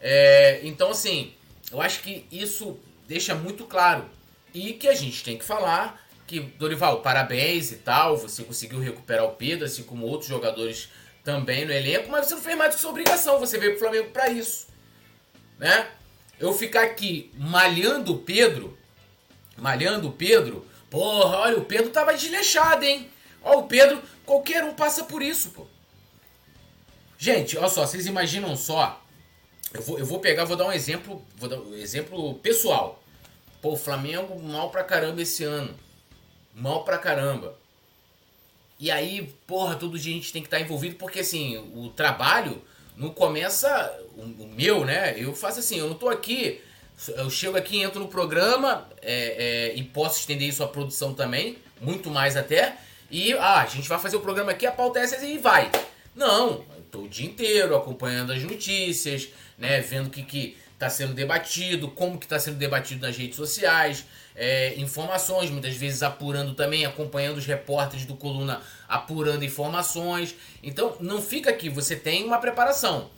É, 0.00 0.60
então, 0.62 0.90
assim, 0.90 1.34
eu 1.70 1.80
acho 1.80 2.02
que 2.02 2.26
isso 2.30 2.78
deixa 3.06 3.34
muito 3.34 3.64
claro. 3.64 4.08
E 4.52 4.74
que 4.74 4.86
a 4.86 4.94
gente 4.94 5.24
tem 5.24 5.36
que 5.36 5.44
falar 5.44 6.03
que, 6.26 6.40
Dorival, 6.40 7.02
parabéns 7.02 7.72
e 7.72 7.76
tal, 7.76 8.16
você 8.16 8.42
conseguiu 8.42 8.78
recuperar 8.78 9.24
o 9.24 9.32
Pedro, 9.32 9.66
assim 9.66 9.82
como 9.82 10.06
outros 10.06 10.28
jogadores 10.28 10.88
também 11.22 11.64
no 11.64 11.72
elenco, 11.72 12.10
mas 12.10 12.26
você 12.26 12.34
não 12.34 12.42
fez 12.42 12.56
mais 12.56 12.70
do 12.70 12.74
que 12.74 12.80
sua 12.80 12.90
obrigação, 12.90 13.38
você 13.38 13.58
veio 13.58 13.72
pro 13.72 13.80
Flamengo 13.80 14.10
para 14.10 14.28
isso. 14.28 14.66
Né? 15.58 15.88
Eu 16.38 16.52
ficar 16.52 16.82
aqui 16.82 17.30
malhando 17.36 18.14
o 18.14 18.18
Pedro, 18.18 18.76
malhando 19.56 20.08
o 20.08 20.12
Pedro, 20.12 20.66
porra, 20.90 21.38
olha, 21.38 21.58
o 21.58 21.64
Pedro 21.64 21.90
tava 21.90 22.14
desleixado, 22.14 22.84
hein? 22.84 23.10
Ó, 23.42 23.60
o 23.60 23.66
Pedro, 23.66 24.02
qualquer 24.24 24.64
um 24.64 24.74
passa 24.74 25.04
por 25.04 25.22
isso, 25.22 25.50
pô. 25.50 25.66
Gente, 27.16 27.56
olha 27.56 27.68
só, 27.68 27.86
vocês 27.86 28.06
imaginam 28.06 28.56
só. 28.56 29.02
Eu 29.72 29.82
vou, 29.82 29.98
eu 29.98 30.06
vou 30.06 30.20
pegar, 30.20 30.44
vou 30.44 30.56
dar 30.56 30.66
um 30.66 30.72
exemplo, 30.72 31.24
vou 31.36 31.48
dar 31.48 31.58
um 31.58 31.74
exemplo 31.74 32.34
pessoal. 32.34 33.02
Pô, 33.62 33.76
Flamengo 33.76 34.38
mal 34.42 34.70
pra 34.70 34.84
caramba 34.84 35.22
esse 35.22 35.42
ano. 35.42 35.74
Mal 36.54 36.84
pra 36.84 36.98
caramba. 36.98 37.56
E 38.78 38.90
aí, 38.90 39.34
porra, 39.46 39.76
todo 39.76 39.98
dia 39.98 40.12
a 40.12 40.16
gente 40.16 40.32
tem 40.32 40.42
que 40.42 40.46
estar 40.46 40.58
tá 40.58 40.62
envolvido, 40.62 40.96
porque 40.96 41.20
assim, 41.20 41.56
o 41.74 41.88
trabalho 41.90 42.62
não 42.96 43.10
começa. 43.10 43.92
O, 44.16 44.46
meu, 44.46 44.84
né? 44.84 45.14
Eu 45.16 45.34
faço 45.34 45.60
assim, 45.60 45.78
eu 45.78 45.88
não 45.88 45.94
tô 45.94 46.08
aqui. 46.08 46.60
Eu 47.08 47.28
chego 47.28 47.56
aqui, 47.56 47.82
entro 47.82 47.98
no 48.00 48.08
programa 48.08 48.88
é, 49.02 49.72
é, 49.72 49.74
e 49.74 49.82
posso 49.82 50.20
estender 50.20 50.48
isso 50.48 50.62
à 50.62 50.68
produção 50.68 51.12
também, 51.12 51.58
muito 51.80 52.08
mais 52.08 52.36
até. 52.36 52.76
E 53.10 53.32
ah, 53.32 53.62
a 53.62 53.66
gente 53.66 53.88
vai 53.88 53.98
fazer 53.98 54.16
o 54.16 54.20
programa 54.20 54.52
aqui, 54.52 54.64
a 54.64 54.70
pauta 54.70 55.00
é 55.00 55.02
essa 55.02 55.24
e 55.26 55.38
vai. 55.38 55.70
Não, 56.14 56.64
eu 56.76 56.82
tô 56.92 57.00
o 57.00 57.08
dia 57.08 57.26
inteiro 57.26 57.74
acompanhando 57.74 58.32
as 58.32 58.42
notícias, 58.44 59.28
né? 59.58 59.80
Vendo 59.80 60.06
o 60.06 60.10
que, 60.10 60.22
que 60.22 60.56
tá 60.78 60.88
sendo 60.88 61.14
debatido, 61.14 61.88
como 61.88 62.18
que 62.18 62.26
está 62.26 62.38
sendo 62.38 62.58
debatido 62.58 63.04
nas 63.04 63.16
redes 63.16 63.36
sociais 63.36 64.04
é, 64.34 64.74
informações, 64.76 65.50
muitas 65.50 65.76
vezes 65.76 66.02
apurando 66.02 66.54
também, 66.54 66.84
acompanhando 66.84 67.38
os 67.38 67.46
repórteres 67.46 68.04
do 68.04 68.16
Coluna, 68.16 68.60
apurando 68.88 69.44
informações. 69.44 70.34
Então, 70.62 70.96
não 71.00 71.22
fica 71.22 71.50
aqui, 71.50 71.68
você 71.68 71.94
tem 71.94 72.24
uma 72.24 72.38
preparação. 72.38 73.10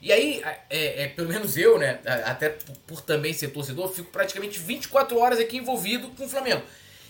E 0.00 0.12
aí, 0.12 0.42
é, 0.70 1.04
é, 1.04 1.08
pelo 1.08 1.28
menos 1.28 1.56
eu, 1.56 1.78
né, 1.78 1.98
até 2.24 2.56
por 2.86 3.00
também 3.00 3.32
ser 3.32 3.48
torcedor, 3.48 3.92
fico 3.92 4.10
praticamente 4.10 4.58
24 4.58 5.18
horas 5.18 5.40
aqui 5.40 5.56
envolvido 5.56 6.08
com 6.08 6.24
o 6.24 6.28
Flamengo. 6.28 6.62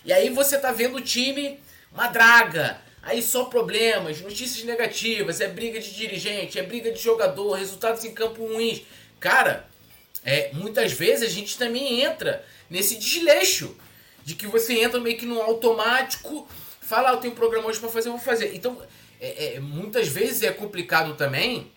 E 0.04 0.12
aí 0.12 0.30
você 0.30 0.58
tá 0.58 0.72
vendo 0.72 0.96
o 0.96 1.00
time, 1.00 1.60
uma 1.92 2.08
draga. 2.08 2.78
Aí 3.02 3.22
só 3.22 3.44
problemas, 3.44 4.20
notícias 4.20 4.64
negativas, 4.64 5.40
é 5.40 5.48
briga 5.48 5.80
de 5.80 5.94
dirigente, 5.94 6.58
é 6.58 6.62
briga 6.62 6.90
de 6.90 7.00
jogador, 7.00 7.52
resultados 7.52 8.04
em 8.04 8.12
campo 8.12 8.46
ruins. 8.46 8.82
Cara, 9.20 9.66
é, 10.24 10.50
muitas 10.52 10.92
vezes 10.92 11.28
a 11.28 11.32
gente 11.32 11.56
também 11.56 12.02
entra 12.02 12.44
nesse 12.68 12.96
desleixo 12.96 13.76
de 14.24 14.34
que 14.34 14.46
você 14.46 14.80
entra 14.80 15.00
meio 15.00 15.16
que 15.16 15.26
no 15.26 15.40
automático, 15.40 16.46
fala, 16.80 17.10
ah, 17.10 17.12
eu 17.12 17.16
tenho 17.18 17.32
um 17.32 17.36
programa 17.36 17.68
hoje 17.68 17.78
para 17.78 17.88
fazer, 17.88 18.08
eu 18.08 18.12
vou 18.12 18.20
fazer. 18.20 18.54
Então, 18.54 18.80
é, 19.20 19.54
é, 19.54 19.60
muitas 19.60 20.08
vezes 20.08 20.42
é 20.42 20.52
complicado 20.52 21.14
também, 21.14 21.70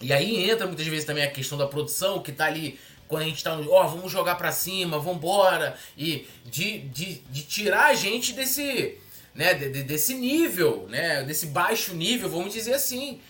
e 0.00 0.12
aí 0.12 0.50
entra 0.50 0.66
muitas 0.66 0.86
vezes 0.86 1.04
também 1.04 1.24
a 1.24 1.30
questão 1.30 1.56
da 1.56 1.66
produção, 1.66 2.22
que 2.22 2.32
tá 2.32 2.46
ali 2.46 2.78
quando 3.08 3.22
a 3.22 3.26
gente 3.26 3.42
tá 3.42 3.54
no, 3.54 3.70
ó, 3.70 3.84
oh, 3.84 3.88
vamos 3.88 4.10
jogar 4.10 4.34
para 4.34 4.50
cima, 4.52 4.98
vamos 4.98 5.18
embora, 5.18 5.76
e 5.96 6.26
de, 6.44 6.80
de, 6.88 7.14
de 7.30 7.42
tirar 7.42 7.86
a 7.86 7.94
gente 7.94 8.32
desse, 8.32 8.98
né, 9.34 9.54
de, 9.54 9.82
desse 9.84 10.14
nível, 10.14 10.86
né, 10.88 11.22
desse 11.22 11.46
baixo 11.46 11.94
nível, 11.94 12.28
vamos 12.28 12.52
dizer 12.52 12.74
assim, 12.74 13.20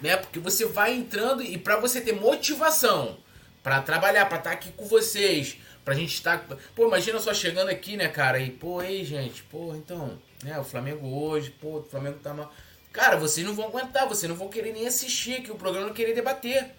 né, 0.00 0.16
porque 0.16 0.38
você 0.38 0.64
vai 0.64 0.94
entrando 0.94 1.42
e 1.42 1.58
para 1.58 1.76
você 1.76 2.00
ter 2.00 2.12
motivação 2.12 3.18
para 3.62 3.80
trabalhar, 3.82 4.26
para 4.26 4.38
estar 4.38 4.50
tá 4.50 4.56
aqui 4.56 4.70
com 4.72 4.86
vocês, 4.86 5.56
pra 5.84 5.94
gente 5.94 6.14
estar, 6.14 6.38
tá, 6.38 6.56
pô, 6.74 6.86
imagina 6.86 7.18
só 7.18 7.34
chegando 7.34 7.68
aqui, 7.68 7.96
né, 7.96 8.08
cara, 8.08 8.38
e 8.40 8.50
pô, 8.50 8.82
ei, 8.82 9.04
gente, 9.04 9.42
pô, 9.44 9.74
então, 9.74 10.18
né, 10.42 10.58
o 10.58 10.64
Flamengo 10.64 11.06
hoje, 11.06 11.50
pô, 11.50 11.78
o 11.78 11.82
Flamengo 11.82 12.18
tá 12.22 12.32
mal. 12.32 12.52
Cara, 12.92 13.16
vocês 13.16 13.46
não 13.46 13.54
vão 13.54 13.66
aguentar, 13.66 14.08
vocês 14.08 14.28
não 14.30 14.36
vão 14.36 14.48
querer 14.48 14.72
nem 14.72 14.86
assistir 14.86 15.42
que 15.42 15.50
o 15.50 15.56
programa 15.56 15.88
não 15.88 15.94
querer 15.94 16.14
debater. 16.14 16.70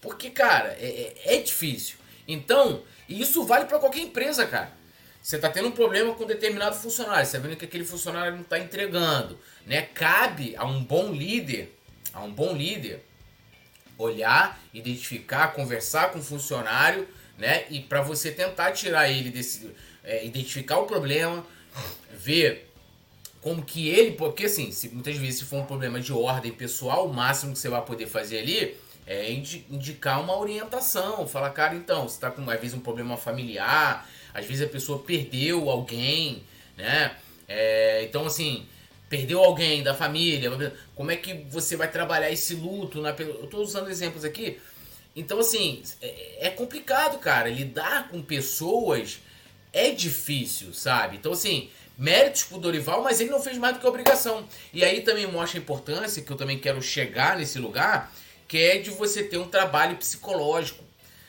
Porque, 0.00 0.30
cara, 0.30 0.76
é, 0.80 1.14
é, 1.24 1.36
é 1.36 1.42
difícil. 1.42 1.96
Então, 2.26 2.82
isso 3.08 3.44
vale 3.44 3.64
para 3.64 3.78
qualquer 3.78 4.00
empresa, 4.00 4.46
cara. 4.46 4.72
Você 5.20 5.36
tá 5.36 5.50
tendo 5.50 5.68
um 5.68 5.72
problema 5.72 6.14
com 6.14 6.24
determinado 6.24 6.76
funcionário, 6.76 7.26
você 7.26 7.36
tá 7.36 7.46
vendo 7.46 7.56
que 7.56 7.64
aquele 7.64 7.84
funcionário 7.84 8.36
não 8.36 8.42
tá 8.42 8.58
entregando, 8.58 9.38
né? 9.66 9.82
Cabe 9.82 10.56
a 10.56 10.64
um 10.64 10.82
bom 10.82 11.12
líder, 11.12 11.76
a 12.12 12.22
um 12.22 12.32
bom 12.32 12.54
líder, 12.54 13.04
olhar, 13.98 14.58
identificar, 14.72 15.52
conversar 15.52 16.10
com 16.10 16.20
o 16.20 16.22
funcionário, 16.22 17.06
né? 17.40 17.64
E 17.70 17.80
para 17.80 18.02
você 18.02 18.30
tentar 18.30 18.72
tirar 18.72 19.10
ele 19.10 19.30
desse, 19.30 19.70
é, 20.04 20.24
identificar 20.24 20.78
o 20.78 20.84
problema, 20.84 21.44
ver 22.12 22.70
como 23.40 23.62
que 23.62 23.88
ele, 23.88 24.12
porque 24.12 24.44
assim, 24.44 24.70
se, 24.70 24.90
muitas 24.90 25.16
vezes 25.16 25.40
se 25.40 25.44
for 25.46 25.60
um 25.60 25.66
problema 25.66 25.98
de 25.98 26.12
ordem 26.12 26.52
pessoal, 26.52 27.08
o 27.08 27.12
máximo 27.12 27.54
que 27.54 27.58
você 27.58 27.70
vai 27.70 27.82
poder 27.82 28.06
fazer 28.06 28.38
ali 28.38 28.76
é 29.06 29.32
indicar 29.32 30.20
uma 30.20 30.38
orientação, 30.38 31.26
falar, 31.26 31.50
cara, 31.50 31.74
então, 31.74 32.06
você 32.06 32.16
está 32.16 32.30
com 32.30 32.48
às 32.48 32.60
vezes 32.60 32.76
um 32.76 32.80
problema 32.80 33.16
familiar, 33.16 34.08
às 34.32 34.44
vezes 34.46 34.62
a 34.62 34.68
pessoa 34.68 35.00
perdeu 35.00 35.68
alguém, 35.68 36.44
né? 36.76 37.16
É, 37.48 38.04
então, 38.04 38.26
assim, 38.26 38.66
perdeu 39.08 39.42
alguém 39.42 39.82
da 39.82 39.94
família, 39.94 40.72
como 40.94 41.10
é 41.10 41.16
que 41.16 41.34
você 41.50 41.76
vai 41.76 41.90
trabalhar 41.90 42.30
esse 42.30 42.54
luto? 42.54 43.00
Na, 43.00 43.10
eu 43.18 43.44
estou 43.44 43.62
usando 43.62 43.90
exemplos 43.90 44.24
aqui. 44.24 44.60
Então, 45.20 45.38
assim, 45.38 45.82
é, 46.00 46.46
é 46.46 46.50
complicado, 46.50 47.18
cara. 47.18 47.48
Lidar 47.50 48.08
com 48.08 48.22
pessoas 48.22 49.20
é 49.72 49.90
difícil, 49.90 50.72
sabe? 50.72 51.16
Então, 51.16 51.32
assim, 51.32 51.70
méritos 51.96 52.44
pro 52.44 52.58
Dorival, 52.58 53.02
mas 53.02 53.20
ele 53.20 53.30
não 53.30 53.42
fez 53.42 53.58
mais 53.58 53.74
do 53.74 53.80
que 53.80 53.86
obrigação. 53.86 54.48
E 54.72 54.82
aí 54.82 55.02
também 55.02 55.26
mostra 55.26 55.58
a 55.58 55.62
importância, 55.62 56.22
que 56.22 56.30
eu 56.30 56.36
também 56.36 56.58
quero 56.58 56.80
chegar 56.80 57.36
nesse 57.36 57.58
lugar, 57.58 58.10
que 58.48 58.58
é 58.58 58.78
de 58.78 58.90
você 58.90 59.22
ter 59.22 59.36
um 59.36 59.46
trabalho 59.46 59.96
psicológico. 59.98 60.82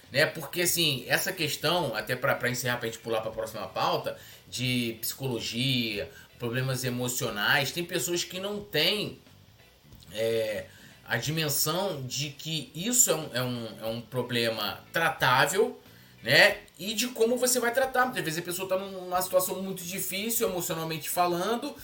Né? 0.09 0.25
Porque, 0.25 0.61
assim, 0.61 1.03
essa 1.07 1.33
questão, 1.33 1.93
até 1.93 2.15
para 2.15 2.49
encerrar, 2.49 2.77
pra 2.77 2.87
gente 2.87 2.99
pular 2.99 3.19
para 3.19 3.29
a 3.29 3.33
próxima 3.33 3.67
pauta, 3.67 4.17
de 4.49 4.97
psicologia, 5.01 6.09
problemas 6.39 6.85
emocionais, 6.85 7.71
tem 7.71 7.83
pessoas 7.83 8.23
que 8.23 8.39
não 8.39 8.61
têm 8.61 9.19
é, 10.13 10.65
a 11.11 11.17
dimensão 11.17 12.01
de 12.07 12.29
que 12.29 12.71
isso 12.73 13.11
é 13.11 13.15
um, 13.15 13.29
é 13.33 13.43
um, 13.43 13.67
é 13.81 13.85
um 13.85 13.99
problema 13.99 14.79
tratável, 14.93 15.77
né? 16.23 16.59
E 16.79 16.93
de 16.93 17.09
como 17.09 17.35
você 17.35 17.59
vai 17.59 17.73
tratar. 17.73 18.05
Muitas 18.05 18.23
vezes 18.23 18.39
a 18.39 18.41
pessoa 18.41 18.63
está 18.65 18.77
numa 18.77 19.21
situação 19.21 19.61
muito 19.61 19.83
difícil, 19.83 20.47
emocionalmente 20.47 21.09
falando, 21.09 21.75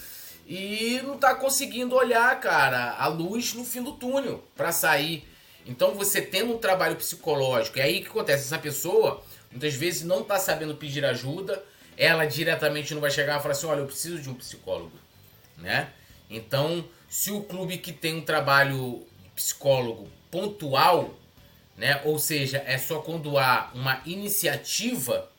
e 0.48 1.02
não 1.04 1.16
está 1.16 1.36
conseguindo 1.36 1.94
olhar, 1.94 2.40
cara, 2.40 2.96
a 2.98 3.08
luz 3.08 3.54
no 3.54 3.66
fim 3.66 3.84
do 3.84 3.92
túnel 3.92 4.42
para 4.56 4.72
sair. 4.72 5.28
Então 5.66 5.94
você 5.94 6.22
tendo 6.22 6.56
um 6.56 6.58
trabalho 6.58 6.96
psicológico, 6.96 7.80
é 7.80 7.82
aí 7.82 8.00
que 8.00 8.08
acontece, 8.08 8.46
essa 8.46 8.58
pessoa 8.58 9.22
muitas 9.52 9.74
vezes 9.74 10.04
não 10.04 10.22
está 10.22 10.40
sabendo 10.40 10.74
pedir 10.76 11.04
ajuda, 11.04 11.62
ela 11.98 12.24
diretamente 12.24 12.94
não 12.94 13.02
vai 13.02 13.12
chegar 13.12 13.40
e 13.40 13.42
falar 13.42 13.52
assim, 13.52 13.68
olha, 13.68 13.82
eu 13.82 13.88
preciso 13.88 14.22
de 14.22 14.30
um 14.30 14.36
psicólogo, 14.36 14.98
né? 15.58 15.90
Então, 16.30 16.86
se 17.10 17.30
o 17.30 17.42
clube 17.42 17.78
que 17.78 17.92
tem 17.92 18.16
um 18.16 18.22
trabalho 18.22 19.06
psicólogo 19.38 20.10
pontual, 20.32 21.14
né? 21.78 22.02
Ou 22.04 22.18
seja, 22.18 22.58
é 22.66 22.78
só 22.78 23.00
quando 23.00 23.38
há 23.38 23.70
uma 23.74 24.02
iniciativa 24.06 25.30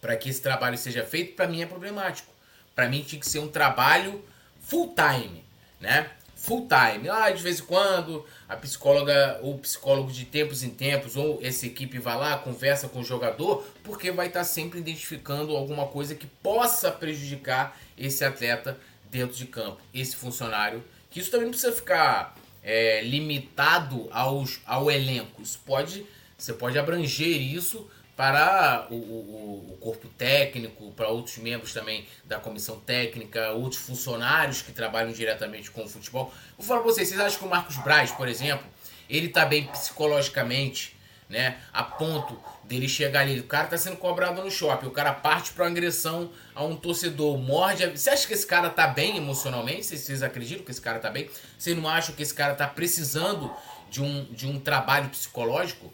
para 0.00 0.14
que 0.14 0.28
esse 0.28 0.42
trabalho 0.42 0.76
seja 0.76 1.02
feito, 1.02 1.34
para 1.34 1.48
mim 1.48 1.62
é 1.62 1.66
problemático. 1.66 2.30
Para 2.74 2.88
mim 2.88 3.02
tinha 3.02 3.18
que 3.18 3.26
ser 3.26 3.38
um 3.38 3.48
trabalho 3.48 4.22
full 4.60 4.94
time, 4.94 5.42
né? 5.80 6.10
Full 6.36 6.68
time. 6.68 7.08
Ah, 7.08 7.30
de 7.30 7.42
vez 7.42 7.60
em 7.60 7.64
quando 7.64 8.26
a 8.46 8.54
psicóloga 8.56 9.40
ou 9.42 9.56
psicólogo 9.58 10.12
de 10.12 10.26
tempos 10.26 10.62
em 10.62 10.68
tempos 10.68 11.16
ou 11.16 11.40
essa 11.42 11.66
equipe 11.66 11.98
vai 11.98 12.18
lá, 12.18 12.36
conversa 12.36 12.86
com 12.86 13.00
o 13.00 13.04
jogador, 13.04 13.66
porque 13.82 14.10
vai 14.10 14.26
estar 14.26 14.44
sempre 14.44 14.78
identificando 14.78 15.56
alguma 15.56 15.86
coisa 15.86 16.14
que 16.14 16.26
possa 16.26 16.92
prejudicar 16.92 17.74
esse 17.96 18.22
atleta 18.22 18.78
dentro 19.10 19.34
de 19.34 19.46
campo, 19.46 19.80
esse 19.94 20.14
funcionário. 20.14 20.84
Que 21.10 21.20
isso 21.20 21.30
também 21.30 21.46
não 21.46 21.52
precisa 21.52 21.72
ficar 21.72 22.34
é, 22.64 23.02
limitado 23.02 24.08
aos, 24.10 24.60
ao 24.64 24.90
elenco. 24.90 25.42
Isso 25.42 25.60
pode, 25.64 26.06
você 26.36 26.52
pode 26.52 26.78
abranger 26.78 27.40
isso 27.40 27.88
para 28.16 28.86
o, 28.90 28.94
o, 28.94 29.66
o, 29.72 29.76
corpo 29.78 30.08
técnico, 30.16 30.92
para 30.92 31.08
outros 31.08 31.36
membros 31.38 31.72
também 31.72 32.06
da 32.24 32.38
comissão 32.38 32.78
técnica, 32.80 33.50
outros 33.50 33.80
funcionários 33.82 34.62
que 34.62 34.72
trabalham 34.72 35.12
diretamente 35.12 35.70
com 35.70 35.82
o 35.82 35.88
futebol. 35.88 36.32
Vou 36.56 36.66
falar 36.66 36.80
para 36.80 36.92
vocês, 36.92 37.08
vocês 37.08 37.20
acham 37.20 37.40
que 37.40 37.44
o 37.44 37.48
Marcos 37.48 37.76
Braz, 37.78 38.12
por 38.12 38.28
exemplo, 38.28 38.66
ele 39.10 39.26
está 39.26 39.44
bem 39.44 39.66
psicologicamente, 39.66 40.93
né? 41.28 41.58
A 41.72 41.82
ponto 41.82 42.38
dele 42.64 42.88
chegar 42.88 43.20
ali, 43.20 43.40
o 43.40 43.44
cara 43.44 43.64
está 43.64 43.76
sendo 43.78 43.96
cobrado 43.96 44.42
no 44.42 44.50
shopping, 44.50 44.86
o 44.86 44.90
cara 44.90 45.12
parte 45.12 45.52
para 45.52 45.66
agressão 45.66 46.30
a 46.54 46.64
um 46.64 46.76
torcedor, 46.76 47.36
morde. 47.38 47.84
A... 47.84 47.90
Você 47.90 48.10
acha 48.10 48.26
que 48.26 48.34
esse 48.34 48.46
cara 48.46 48.68
está 48.68 48.86
bem 48.86 49.16
emocionalmente? 49.16 49.84
Vocês 49.84 50.22
acreditam 50.22 50.64
que 50.64 50.70
esse 50.70 50.80
cara 50.80 50.98
está 50.98 51.10
bem? 51.10 51.28
Vocês 51.58 51.76
não 51.76 51.88
acham 51.88 52.14
que 52.14 52.22
esse 52.22 52.34
cara 52.34 52.52
está 52.52 52.66
precisando 52.66 53.50
de 53.90 54.02
um, 54.02 54.24
de 54.24 54.46
um 54.46 54.58
trabalho 54.58 55.08
psicológico? 55.08 55.92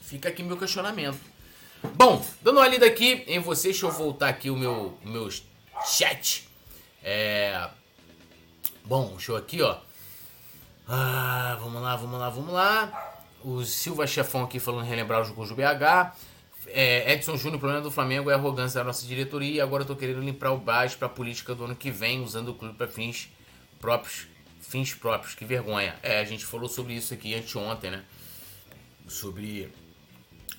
Fica 0.00 0.28
aqui 0.28 0.42
meu 0.42 0.56
questionamento. 0.56 1.18
Bom, 1.94 2.24
dando 2.42 2.58
uma 2.58 2.68
lida 2.68 2.86
aqui 2.86 3.24
em 3.26 3.38
vocês, 3.38 3.74
deixa 3.74 3.86
eu 3.86 3.92
voltar 3.92 4.28
aqui 4.28 4.48
o 4.50 4.56
meu, 4.56 4.98
o 5.04 5.08
meu 5.08 5.28
chat. 5.86 6.48
É... 7.02 7.68
Bom, 8.84 9.16
eu 9.28 9.36
aqui, 9.36 9.62
ó. 9.62 9.76
Ah, 10.88 11.56
vamos 11.60 11.82
lá, 11.82 11.96
vamos 11.96 12.18
lá, 12.18 12.30
vamos 12.30 12.52
lá. 12.52 13.13
O 13.44 13.62
Silva 13.62 14.06
Chefão 14.06 14.42
aqui 14.42 14.58
falando 14.58 14.86
relembrar 14.86 15.20
os 15.20 15.28
jogos 15.28 15.50
do 15.50 15.54
BH. 15.54 16.16
É, 16.68 17.12
Edson 17.12 17.36
Júnior, 17.36 17.56
o 17.56 17.58
problema 17.58 17.82
do 17.82 17.90
Flamengo 17.90 18.30
é 18.30 18.32
a 18.32 18.38
arrogância 18.38 18.80
da 18.80 18.84
nossa 18.84 19.06
diretoria 19.06 19.56
e 19.56 19.60
agora 19.60 19.82
eu 19.82 19.86
tô 19.86 19.94
querendo 19.94 20.20
limpar 20.20 20.50
o 20.52 20.56
baixo 20.56 20.96
para 20.96 21.08
a 21.08 21.10
política 21.10 21.54
do 21.54 21.66
ano 21.66 21.76
que 21.76 21.90
vem, 21.90 22.22
usando 22.22 22.48
o 22.48 22.54
clube 22.54 22.74
para 22.74 22.88
fins 22.88 23.28
próprios. 23.78 24.26
Fins 24.62 24.94
próprios, 24.94 25.34
que 25.34 25.44
vergonha. 25.44 25.94
É, 26.02 26.20
a 26.20 26.24
gente 26.24 26.42
falou 26.46 26.70
sobre 26.70 26.94
isso 26.94 27.12
aqui 27.12 27.34
anteontem, 27.34 27.90
né? 27.90 28.02
Sobre 29.06 29.70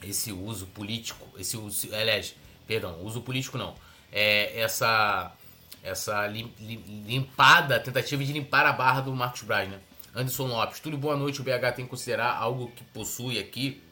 esse 0.04 0.32
uso 0.32 0.68
político, 0.68 1.28
esse 1.40 1.58
uso, 1.58 1.88
aliás, 1.92 2.36
perdão, 2.68 3.02
uso 3.02 3.22
político 3.22 3.58
não, 3.58 3.74
é 4.12 4.62
essa 4.62 5.36
essa 5.82 6.26
limpada, 6.28 7.80
tentativa 7.80 8.24
de 8.24 8.34
limpar 8.34 8.66
a 8.66 8.74
barra 8.74 9.02
do 9.02 9.16
Marcos 9.16 9.42
Braz, 9.42 9.70
né? 9.70 9.80
Anderson 10.16 10.48
Lopes, 10.48 10.80
tudo 10.80 10.98
boa 10.98 11.18
noite, 11.18 11.42
o 11.42 11.44
BH 11.44 11.76
tem 11.76 11.86
que 11.86 11.92
considerar 11.92 12.38
algo 12.38 12.72
que 12.72 12.86
possui 12.86 13.38
aqui, 13.38 13.84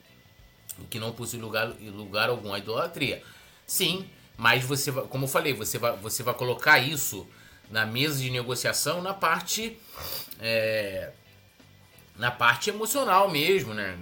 que 0.90 0.98
não 0.98 1.12
possui 1.12 1.40
lugar, 1.40 1.68
lugar 1.82 2.30
algum, 2.30 2.54
a 2.54 2.60
idolatria. 2.60 3.22
Sim, 3.68 4.10
mas 4.38 4.64
você, 4.64 4.90
como 4.92 5.26
eu 5.26 5.28
falei, 5.28 5.54
você 5.54 5.78
vai, 5.78 5.98
você 5.98 6.24
vai 6.24 6.34
colocar 6.34 6.80
isso 6.80 7.28
na 7.70 7.86
mesa 7.86 8.20
de 8.20 8.30
negociação 8.30 9.02
na 9.02 9.14
parte 9.14 9.78
é, 10.40 11.12
na 12.16 12.32
parte 12.32 12.70
emocional 12.70 13.30
mesmo, 13.30 13.74
né? 13.74 13.98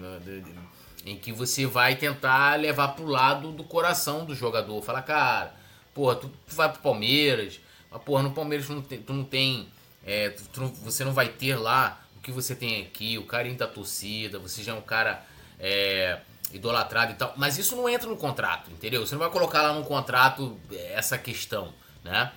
em 1.04 1.18
que 1.18 1.32
você 1.32 1.66
vai 1.66 1.96
tentar 1.96 2.60
levar 2.60 2.90
pro 2.90 3.08
lado 3.08 3.52
do 3.52 3.64
coração 3.64 4.26
do 4.26 4.36
jogador. 4.36 4.80
Fala, 4.84 5.02
cara, 5.02 5.56
porra, 5.94 6.16
tu, 6.16 6.32
tu 6.48 6.56
vai 6.56 6.72
pro 6.72 6.82
Palmeiras, 6.82 7.60
mas 7.90 8.04
porra, 8.04 8.22
no 8.22 8.32
Palmeiras 8.32 8.68
tu 8.68 8.74
não 8.74 8.82
tem, 8.84 9.02
tu 9.02 9.14
não 9.14 9.24
tem 9.24 9.68
é, 10.06 10.30
tu, 10.30 10.68
você 10.84 11.04
não 11.04 11.14
vai 11.14 11.30
ter 11.30 11.56
lá 11.56 12.01
o 12.22 12.24
que 12.24 12.32
você 12.32 12.54
tem 12.54 12.84
aqui, 12.84 13.18
o 13.18 13.26
carinho 13.26 13.58
da 13.58 13.68
torcida, 13.68 14.38
você 14.38 14.62
já 14.62 14.74
é 14.74 14.76
um 14.76 14.82
cara 14.82 15.26
é, 15.60 16.20
idolatrado 16.54 17.14
e 17.14 17.16
tal. 17.16 17.34
Mas 17.36 17.58
isso 17.58 17.76
não 17.76 17.90
entra 17.90 18.08
no 18.08 18.16
contrato, 18.16 18.70
entendeu? 18.70 19.04
Você 19.04 19.16
não 19.16 19.20
vai 19.20 19.32
colocar 19.32 19.64
lá 19.64 19.74
no 19.74 19.84
contrato 19.84 20.56
é, 20.72 20.94
essa 20.94 21.18
questão, 21.18 21.74
né? 22.04 22.32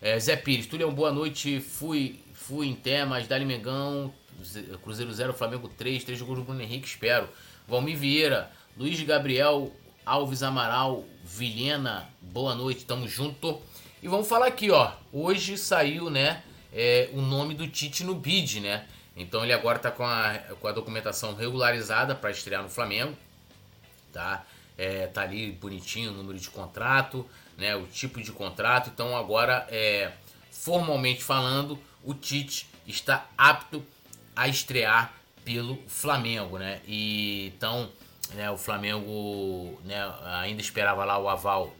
É, 0.00 0.18
Zé 0.18 0.36
Pires, 0.36 0.66
Tulião, 0.66 0.90
boa 0.90 1.12
noite. 1.12 1.60
Fui, 1.60 2.18
fui 2.32 2.66
em 2.66 2.74
temas, 2.74 3.28
Dali 3.28 3.44
Mengão, 3.44 4.10
Cruzeiro 4.82 5.12
0, 5.12 5.34
Flamengo 5.34 5.68
3, 5.68 6.02
3 6.02 6.22
gols 6.22 6.38
do 6.38 6.44
Bruno 6.44 6.62
Henrique, 6.62 6.86
espero. 6.86 7.28
Valmir 7.68 7.98
Vieira, 7.98 8.50
Luiz 8.74 8.98
Gabriel, 9.02 9.70
Alves 10.06 10.42
Amaral, 10.42 11.04
Vilhena, 11.22 12.08
boa 12.22 12.54
noite, 12.54 12.86
tamo 12.86 13.06
junto. 13.06 13.60
E 14.02 14.08
vamos 14.08 14.28
falar 14.28 14.46
aqui, 14.46 14.70
ó. 14.70 14.92
Hoje 15.12 15.58
saiu, 15.58 16.08
né, 16.08 16.42
é, 16.72 17.10
o 17.12 17.20
nome 17.20 17.54
do 17.54 17.68
Tite 17.68 18.02
no 18.02 18.14
bid, 18.14 18.60
né? 18.60 18.86
Então 19.16 19.42
ele 19.42 19.52
agora 19.52 19.78
tá 19.78 19.90
com 19.90 20.04
a, 20.04 20.38
com 20.60 20.68
a 20.68 20.72
documentação 20.72 21.34
regularizada 21.34 22.14
para 22.14 22.30
estrear 22.30 22.62
no 22.62 22.68
Flamengo, 22.68 23.16
tá? 24.12 24.44
É, 24.76 25.06
tá 25.06 25.22
ali 25.22 25.52
bonitinho 25.52 26.10
o 26.10 26.14
número 26.14 26.38
de 26.38 26.50
contrato, 26.50 27.26
né? 27.56 27.74
O 27.74 27.86
tipo 27.86 28.20
de 28.20 28.30
contrato. 28.30 28.90
Então 28.92 29.16
agora, 29.16 29.66
é, 29.70 30.12
formalmente 30.50 31.24
falando, 31.24 31.78
o 32.04 32.12
Tite 32.12 32.68
está 32.86 33.26
apto 33.38 33.82
a 34.34 34.48
estrear 34.48 35.14
pelo 35.44 35.78
Flamengo, 35.86 36.58
né? 36.58 36.80
E 36.86 37.52
então, 37.56 37.88
né, 38.34 38.50
o 38.50 38.58
Flamengo, 38.58 39.80
né, 39.84 40.12
ainda 40.24 40.60
esperava 40.60 41.04
lá 41.04 41.16
o 41.18 41.28
aval 41.28 41.72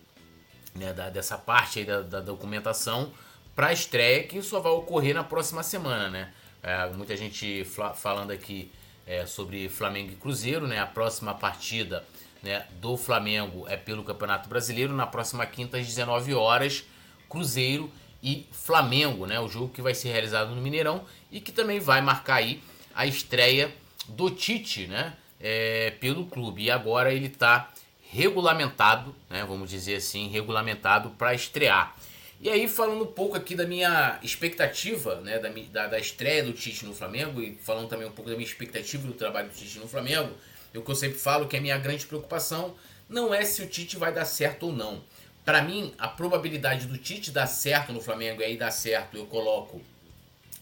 né, 0.74 0.92
da, 0.92 1.10
dessa 1.10 1.36
parte 1.36 1.84
da, 1.84 2.00
da, 2.02 2.20
documentação 2.20 3.12
para 3.54 3.68
a 3.68 3.72
estreia 3.72 4.22
que 4.24 4.40
só 4.42 4.60
vai 4.60 4.72
ocorrer 4.72 5.14
na 5.14 5.24
próxima 5.24 5.62
semana, 5.62 6.08
né? 6.08 6.32
É, 6.66 6.84
muita 6.88 7.16
gente 7.16 7.64
falando 7.94 8.32
aqui 8.32 8.72
é, 9.06 9.24
sobre 9.24 9.68
Flamengo 9.68 10.10
e 10.10 10.16
Cruzeiro, 10.16 10.66
né? 10.66 10.80
A 10.80 10.86
próxima 10.86 11.32
partida 11.32 12.04
né, 12.42 12.66
do 12.80 12.96
Flamengo 12.96 13.68
é 13.68 13.76
pelo 13.76 14.02
Campeonato 14.02 14.48
Brasileiro 14.48 14.92
na 14.92 15.06
próxima 15.06 15.46
quinta 15.46 15.78
às 15.78 15.86
19 15.86 16.34
horas, 16.34 16.82
Cruzeiro 17.28 17.88
e 18.20 18.48
Flamengo, 18.50 19.26
né? 19.26 19.38
O 19.38 19.48
jogo 19.48 19.68
que 19.68 19.80
vai 19.80 19.94
ser 19.94 20.08
realizado 20.08 20.56
no 20.56 20.60
Mineirão 20.60 21.04
e 21.30 21.40
que 21.40 21.52
também 21.52 21.78
vai 21.78 22.00
marcar 22.00 22.38
aí 22.38 22.60
a 22.96 23.06
estreia 23.06 23.72
do 24.08 24.28
Tite, 24.28 24.88
né? 24.88 25.14
É, 25.40 25.92
pelo 26.00 26.26
clube. 26.26 26.64
E 26.64 26.70
agora 26.72 27.14
ele 27.14 27.28
está 27.28 27.70
regulamentado, 28.10 29.14
né? 29.30 29.44
Vamos 29.44 29.70
dizer 29.70 29.94
assim, 29.94 30.26
regulamentado 30.30 31.10
para 31.10 31.32
estrear. 31.32 31.94
E 32.38 32.50
aí, 32.50 32.68
falando 32.68 33.02
um 33.02 33.12
pouco 33.12 33.36
aqui 33.36 33.54
da 33.54 33.66
minha 33.66 34.18
expectativa, 34.22 35.20
né, 35.22 35.38
da, 35.38 35.48
da, 35.48 35.86
da, 35.88 35.98
estreia 35.98 36.44
do 36.44 36.52
Tite 36.52 36.84
no 36.84 36.94
Flamengo, 36.94 37.40
e 37.40 37.54
falando 37.54 37.88
também 37.88 38.06
um 38.06 38.12
pouco 38.12 38.30
da 38.30 38.36
minha 38.36 38.46
expectativa 38.46 39.06
do 39.06 39.14
trabalho 39.14 39.48
do 39.48 39.54
Tite 39.54 39.78
no 39.78 39.88
Flamengo, 39.88 40.34
o 40.74 40.82
que 40.82 40.90
eu 40.90 40.94
sempre 40.94 41.18
falo 41.18 41.48
que 41.48 41.56
é 41.56 41.58
a 41.58 41.62
minha 41.62 41.78
grande 41.78 42.04
preocupação 42.04 42.76
não 43.08 43.32
é 43.32 43.44
se 43.44 43.62
o 43.62 43.66
Tite 43.66 43.96
vai 43.96 44.12
dar 44.12 44.24
certo 44.24 44.66
ou 44.66 44.72
não. 44.72 45.02
Para 45.44 45.62
mim, 45.62 45.94
a 45.96 46.08
probabilidade 46.08 46.86
do 46.86 46.98
Tite 46.98 47.30
dar 47.30 47.46
certo 47.46 47.92
no 47.92 48.00
Flamengo 48.00 48.42
e 48.42 48.44
aí 48.44 48.56
dar 48.56 48.70
certo, 48.70 49.16
eu 49.16 49.26
coloco 49.26 49.80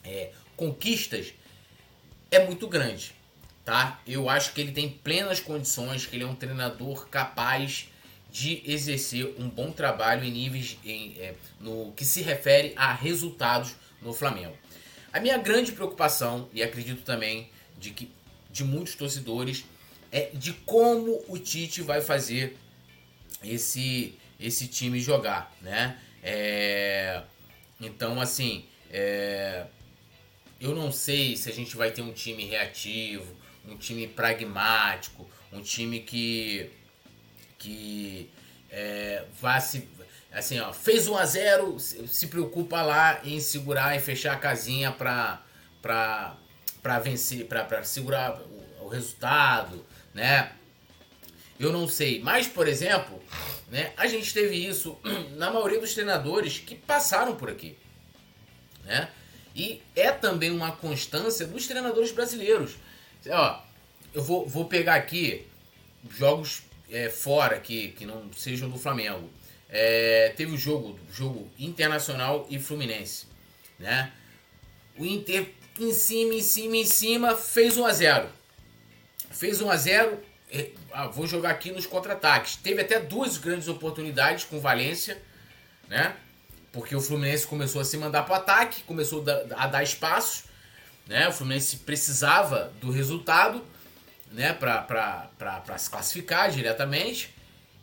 é, 0.05 0.31
conquistas, 0.57 1.33
é 2.31 2.45
muito 2.45 2.69
grande. 2.69 3.15
Tá? 3.65 3.99
Eu 4.07 4.29
acho 4.29 4.53
que 4.53 4.61
ele 4.61 4.73
tem 4.73 4.91
plenas 4.91 5.41
condições, 5.41 6.05
que 6.05 6.15
ele 6.15 6.25
é 6.25 6.27
um 6.27 6.35
treinador 6.35 7.09
capaz 7.09 7.89
de 8.35 8.61
exercer 8.67 9.33
um 9.39 9.49
bom 9.49 9.71
trabalho 9.71 10.25
em 10.25 10.33
níveis 10.33 10.77
em, 10.85 11.15
é, 11.21 11.37
no 11.61 11.93
que 11.93 12.05
se 12.05 12.21
refere 12.21 12.73
a 12.75 12.93
resultados 12.93 13.77
no 14.03 14.13
Flamengo. 14.13 14.59
A 15.13 15.21
minha 15.21 15.39
grande 15.39 15.71
preocupação, 15.71 16.49
e 16.53 16.61
acredito 16.61 17.03
também 17.03 17.49
de 17.79 17.91
que 17.91 18.11
de 18.51 18.65
muitos 18.65 18.97
torcedores, 18.97 19.65
é 20.11 20.31
de 20.35 20.53
como 20.53 21.25
o 21.29 21.39
Tite 21.39 21.81
vai 21.81 22.01
fazer 22.01 22.57
esse, 23.41 24.19
esse 24.41 24.67
time 24.67 24.99
jogar, 24.99 25.57
né? 25.63 25.97
É, 26.21 27.23
então, 27.81 28.21
assim, 28.21 28.65
é, 28.91 29.65
eu 30.61 30.75
não 30.75 30.91
sei 30.91 31.37
se 31.37 31.49
a 31.49 31.53
gente 31.53 31.77
vai 31.77 31.93
ter 31.93 32.03
um 32.03 32.13
time 32.13 32.45
reativo, 32.47 33.33
um 33.69 33.77
time 33.77 34.09
pragmático, 34.09 35.31
um 35.53 35.63
time 35.63 36.01
que 36.01 36.69
que 37.65 38.31
é, 38.71 39.25
vá 39.41 39.59
se. 39.59 39.89
Assim, 40.31 40.59
ó, 40.61 40.73
fez 40.73 41.09
1 41.09 41.17
a 41.17 41.25
0 41.25 41.79
se 41.79 42.27
preocupa 42.27 42.83
lá 42.83 43.21
em 43.25 43.41
segurar 43.41 43.97
e 43.97 44.01
fechar 44.01 44.35
a 44.35 44.39
casinha 44.39 44.91
para 44.91 45.41
pra, 45.81 46.37
pra 46.83 46.99
vencer, 46.99 47.47
para 47.47 47.85
segurar 47.85 48.41
o, 48.41 48.87
o 48.87 48.89
resultado, 48.89 49.85
né? 50.13 50.53
Eu 51.59 51.73
não 51.73 51.87
sei. 51.87 52.21
Mas, 52.21 52.49
por 52.49 52.67
exemplo, 52.67 53.23
né, 53.69 53.93
a 53.97 54.07
gente 54.07 54.35
teve 54.35 54.57
isso 54.57 54.99
na 55.37 55.51
maioria 55.51 55.79
dos 55.79 55.95
treinadores 55.95 56.59
que 56.59 56.75
passaram 56.75 57.37
por 57.37 57.49
aqui. 57.49 57.79
Né? 58.85 59.09
E 59.55 59.81
é 59.95 60.11
também 60.11 60.51
uma 60.51 60.73
constância 60.73 61.47
dos 61.47 61.67
treinadores 61.67 62.11
brasileiros. 62.11 62.77
Ó, 63.29 63.63
eu 64.13 64.23
vou, 64.23 64.47
vou 64.49 64.65
pegar 64.65 64.97
aqui 64.97 65.47
jogos 66.11 66.63
é, 66.91 67.09
fora 67.11 67.59
que, 67.61 67.89
que 67.89 68.05
não 68.05 68.33
sejam 68.33 68.69
do 68.69 68.79
Flamengo. 68.79 69.31
É, 69.69 70.33
teve 70.37 70.53
o 70.53 70.59
jogo, 70.59 70.99
jogo 71.13 71.51
Internacional 71.59 72.47
e 72.49 72.59
Fluminense, 72.59 73.27
né? 73.79 74.13
O 74.97 75.05
Inter 75.05 75.49
em 75.81 75.93
cima, 75.93 76.35
em 76.35 76.43
cima, 76.43 76.77
em 76.77 76.85
cima, 76.85 77.37
fez 77.37 77.77
1 77.77 77.85
a 77.85 77.93
0 77.93 78.29
Fez 79.31 79.61
1 79.61 79.71
a 79.71 79.77
0 79.77 80.19
é, 80.53 80.71
ah, 80.93 81.09
vou 81.09 81.27
jogar 81.27 81.51
aqui 81.51 81.73
nos 81.73 81.85
contra-ataques. 81.85 82.55
Teve 82.57 82.83
até 82.83 83.01
duas 83.01 83.39
grandes 83.39 83.67
oportunidades 83.67 84.45
com 84.45 84.61
Valência, 84.61 85.21
né? 85.89 86.15
Porque 86.71 86.95
o 86.95 87.01
Fluminense 87.01 87.45
começou 87.47 87.81
a 87.81 87.85
se 87.85 87.97
mandar 87.97 88.23
para 88.23 88.35
o 88.35 88.37
ataque, 88.37 88.83
começou 88.85 89.25
a 89.57 89.67
dar 89.67 89.83
espaços, 89.83 90.45
né? 91.09 91.29
O 91.29 91.33
Fluminense 91.33 91.79
precisava 91.79 92.73
do 92.81 92.93
resultado 92.93 93.65
né, 94.35 94.53
para 94.53 95.79
se 95.79 95.89
classificar 95.89 96.51
diretamente. 96.51 97.33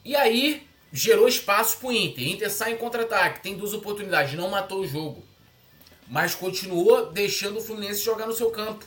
E 0.03 0.15
aí 0.15 0.67
gerou 0.91 1.27
espaço 1.27 1.77
para 1.77 1.87
o 1.87 1.91
Inter. 1.91 2.27
Inter 2.27 2.51
sai 2.51 2.73
em 2.73 2.77
contra-ataque, 2.77 3.41
tem 3.41 3.55
duas 3.55 3.73
oportunidades, 3.73 4.33
não 4.33 4.49
matou 4.49 4.81
o 4.81 4.87
jogo. 4.87 5.23
Mas 6.07 6.35
continuou 6.35 7.11
deixando 7.11 7.57
o 7.57 7.61
Fluminense 7.61 8.03
jogar 8.03 8.27
no 8.27 8.33
seu 8.33 8.51
campo. 8.51 8.85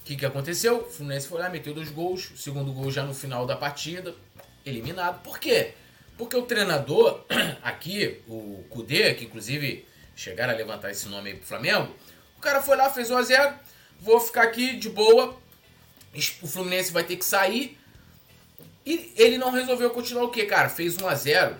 O 0.00 0.04
que, 0.04 0.16
que 0.16 0.26
aconteceu? 0.26 0.78
O 0.78 0.90
Fluminense 0.90 1.28
foi 1.28 1.38
lá, 1.38 1.48
meteu 1.48 1.74
dois 1.74 1.90
gols, 1.90 2.32
segundo 2.36 2.72
gol 2.72 2.90
já 2.90 3.04
no 3.04 3.14
final 3.14 3.46
da 3.46 3.56
partida, 3.56 4.14
eliminado. 4.64 5.22
Por 5.22 5.38
quê? 5.38 5.74
Porque 6.16 6.36
o 6.36 6.42
treinador, 6.42 7.24
aqui, 7.62 8.22
o 8.26 8.64
Kudê, 8.70 9.14
que 9.14 9.24
inclusive 9.24 9.86
chegaram 10.16 10.54
a 10.54 10.56
levantar 10.56 10.90
esse 10.90 11.08
nome 11.08 11.30
aí 11.30 11.36
pro 11.36 11.46
Flamengo, 11.46 11.94
o 12.38 12.40
cara 12.40 12.62
foi 12.62 12.76
lá, 12.76 12.88
fez 12.88 13.10
1x0, 13.10 13.54
vou 13.98 14.20
ficar 14.20 14.42
aqui 14.42 14.76
de 14.76 14.88
boa, 14.88 15.36
o 16.42 16.46
Fluminense 16.46 16.92
vai 16.92 17.04
ter 17.04 17.16
que 17.16 17.24
sair. 17.24 17.78
E 18.86 19.12
ele 19.16 19.38
não 19.38 19.50
resolveu 19.50 19.90
continuar 19.90 20.24
o 20.24 20.30
quê, 20.30 20.44
cara? 20.44 20.68
Fez 20.68 20.96
1 20.96 21.08
a 21.08 21.14
0 21.14 21.56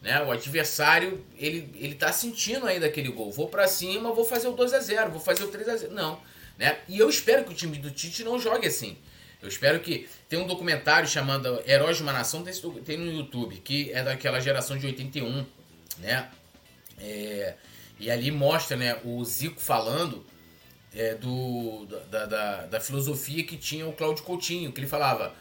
né? 0.00 0.22
O 0.22 0.30
adversário, 0.30 1.24
ele, 1.36 1.70
ele 1.76 1.94
tá 1.94 2.12
sentindo 2.12 2.66
ainda 2.66 2.86
aquele 2.86 3.08
gol. 3.08 3.32
Vou 3.32 3.48
para 3.48 3.66
cima, 3.66 4.12
vou 4.12 4.24
fazer 4.24 4.48
o 4.48 4.52
2 4.52 4.72
a 4.72 4.80
0 4.80 5.10
vou 5.10 5.20
fazer 5.20 5.44
o 5.44 5.48
3 5.48 5.68
a 5.68 5.76
0 5.76 5.92
Não, 5.92 6.20
né? 6.56 6.78
E 6.88 6.98
eu 6.98 7.08
espero 7.08 7.44
que 7.44 7.50
o 7.50 7.54
time 7.54 7.78
do 7.78 7.90
Tite 7.90 8.22
não 8.22 8.38
jogue 8.38 8.66
assim. 8.66 8.96
Eu 9.40 9.48
espero 9.48 9.80
que. 9.80 10.08
Tem 10.28 10.38
um 10.38 10.46
documentário 10.46 11.08
chamado 11.08 11.62
Heróis 11.66 11.96
de 11.96 12.02
uma 12.02 12.12
Nação, 12.12 12.42
tem, 12.42 12.54
tem 12.84 12.96
no 12.96 13.10
YouTube, 13.10 13.56
que 13.56 13.90
é 13.92 14.02
daquela 14.02 14.40
geração 14.40 14.76
de 14.76 14.86
81, 14.86 15.46
né? 15.98 16.28
É, 17.00 17.54
e 17.98 18.10
ali 18.10 18.30
mostra 18.30 18.76
né, 18.76 18.98
o 19.04 19.24
Zico 19.24 19.60
falando 19.60 20.24
é, 20.98 21.14
do, 21.14 21.86
da, 22.10 22.26
da, 22.26 22.66
da, 22.66 22.80
filosofia 22.80 23.44
que 23.44 23.56
tinha 23.56 23.86
o 23.86 23.92
Cláudio 23.92 24.24
Coutinho, 24.24 24.72
que 24.72 24.80
ele 24.80 24.88
falava. 24.88 25.32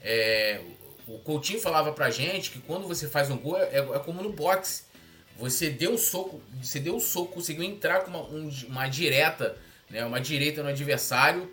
É, 0.00 0.60
o 1.04 1.18
Coutinho 1.18 1.60
falava 1.60 1.92
pra 1.92 2.10
gente 2.10 2.50
que 2.50 2.60
quando 2.60 2.86
você 2.86 3.08
faz 3.08 3.28
um 3.28 3.36
gol 3.36 3.58
é, 3.58 3.78
é 3.78 3.98
como 3.98 4.22
no 4.22 4.32
boxe. 4.32 4.84
Você 5.36 5.68
deu 5.68 5.94
o 5.94 5.98
soco, 5.98 6.40
você 6.62 6.78
deu 6.78 6.94
o 6.96 7.00
soco, 7.00 7.32
conseguiu 7.32 7.64
entrar 7.64 8.04
com 8.04 8.10
uma, 8.10 8.22
um, 8.22 8.48
uma 8.68 8.86
direta, 8.86 9.56
né, 9.88 10.04
uma 10.04 10.20
direita 10.20 10.62
no 10.62 10.68
adversário. 10.68 11.50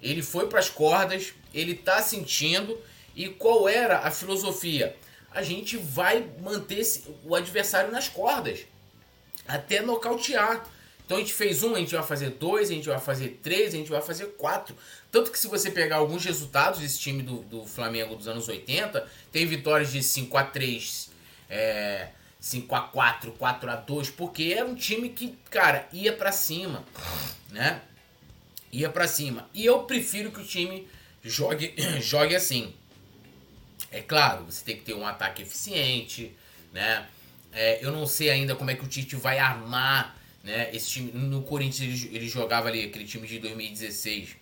Ele 0.00 0.22
foi 0.22 0.46
para 0.46 0.60
as 0.60 0.70
cordas, 0.70 1.34
ele 1.52 1.74
tá 1.74 2.00
sentindo. 2.02 2.78
E 3.16 3.28
qual 3.28 3.68
era 3.68 3.98
a 3.98 4.12
filosofia? 4.12 4.94
A 5.32 5.42
gente 5.42 5.76
vai 5.76 6.24
manter 6.40 6.82
o 7.24 7.34
adversário 7.34 7.90
nas 7.90 8.08
cordas 8.08 8.60
até 9.48 9.80
nocautear. 9.80 10.64
Então 11.12 11.20
a 11.20 11.24
gente 11.26 11.34
fez 11.34 11.62
um, 11.62 11.74
a 11.74 11.78
gente 11.78 11.94
vai 11.94 12.02
fazer 12.02 12.30
dois, 12.30 12.70
a 12.70 12.72
gente 12.72 12.88
vai 12.88 12.98
fazer 12.98 13.38
três, 13.42 13.74
a 13.74 13.76
gente 13.76 13.90
vai 13.90 14.00
fazer 14.00 14.28
quatro. 14.28 14.74
Tanto 15.10 15.30
que 15.30 15.38
se 15.38 15.46
você 15.46 15.70
pegar 15.70 15.96
alguns 15.96 16.24
resultados 16.24 16.80
desse 16.80 16.98
time 16.98 17.22
do, 17.22 17.42
do 17.42 17.66
Flamengo 17.66 18.16
dos 18.16 18.26
anos 18.26 18.48
80, 18.48 19.06
tem 19.30 19.44
vitórias 19.44 19.92
de 19.92 20.02
5 20.02 20.34
a 20.38 20.44
3 20.44 21.10
é, 21.50 22.08
5 22.40 22.74
a 22.74 22.80
4 22.80 23.32
4 23.32 23.70
a 23.70 23.76
2 23.76 24.08
porque 24.08 24.54
era 24.56 24.64
um 24.64 24.74
time 24.74 25.10
que, 25.10 25.36
cara, 25.50 25.86
ia 25.92 26.14
para 26.14 26.32
cima, 26.32 26.82
né? 27.50 27.82
Ia 28.72 28.88
para 28.88 29.06
cima. 29.06 29.50
E 29.52 29.66
eu 29.66 29.80
prefiro 29.80 30.32
que 30.32 30.40
o 30.40 30.46
time 30.46 30.88
jogue, 31.22 31.74
jogue 32.00 32.34
assim, 32.34 32.74
É 33.90 34.00
claro, 34.00 34.46
você 34.46 34.64
tem 34.64 34.76
que 34.78 34.82
ter 34.82 34.94
um 34.94 35.06
ataque 35.06 35.42
eficiente, 35.42 36.34
né? 36.72 37.06
É, 37.52 37.84
eu 37.84 37.92
não 37.92 38.06
sei 38.06 38.30
ainda 38.30 38.56
como 38.56 38.70
é 38.70 38.74
que 38.74 38.82
o 38.82 38.88
Tite 38.88 39.14
vai 39.14 39.38
armar, 39.38 40.21
né? 40.42 40.70
Esse 40.74 40.90
time 40.90 41.12
no 41.12 41.42
Corinthians 41.42 42.04
ele, 42.04 42.16
ele 42.16 42.28
jogava 42.28 42.68
ali 42.68 42.84
aquele 42.84 43.04
time 43.04 43.26
de 43.26 43.38
2016 43.38 44.36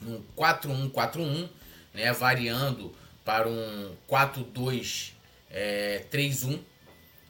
num 0.00 0.22
4-1-4-1, 0.36 1.48
né? 1.92 2.12
Variando 2.12 2.94
para 3.24 3.48
um 3.48 3.94
4-2-3-1, 4.08 5.12
é, 5.52 6.04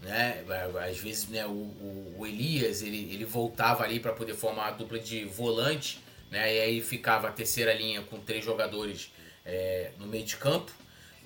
né? 0.03 0.45
Às 0.89 0.99
vezes, 0.99 1.29
né? 1.29 1.45
O, 1.47 1.51
o, 1.51 2.15
o 2.19 2.27
Elias 2.27 2.83
ele, 2.83 3.13
ele 3.13 3.25
voltava 3.25 3.85
ali 3.85 3.99
para 3.99 4.13
poder 4.13 4.35
formar 4.35 4.69
a 4.69 4.71
dupla 4.73 4.99
de 4.99 5.25
volante, 5.25 6.01
né? 6.31 6.55
E 6.55 6.61
aí 6.61 6.81
ficava 6.81 7.29
a 7.29 7.33
terceira 7.33 7.75
linha 7.75 8.03
com 8.03 8.21
três 8.21 8.45
jogadores 8.45 9.11
é, 9.45 9.91
no 9.99 10.07
meio 10.07 10.25
de 10.25 10.37
campo. 10.37 10.71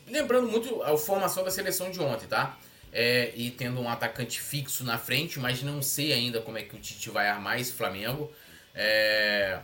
Lembrando 0.07 0.49
muito 0.49 0.83
a 0.83 0.97
formação 0.97 1.45
da 1.45 1.51
seleção 1.51 1.91
de 1.91 2.01
ontem, 2.01 2.27
tá? 2.27 2.59
É, 2.93 3.33
e 3.35 3.51
tendo 3.51 3.81
um 3.81 3.89
atacante 3.89 4.41
fixo 4.41 4.85
na 4.85 4.99
frente, 4.99 5.39
mas 5.39 5.63
não 5.63 5.81
sei 5.81 6.13
ainda 6.13 6.43
como 6.43 6.59
é 6.59 6.63
que 6.63 6.77
o 6.77 6.79
Tite 6.79 7.09
vai 7.09 7.29
armar 7.29 7.59
esse 7.59 7.73
Flamengo. 7.73 8.31
É, 8.75 9.59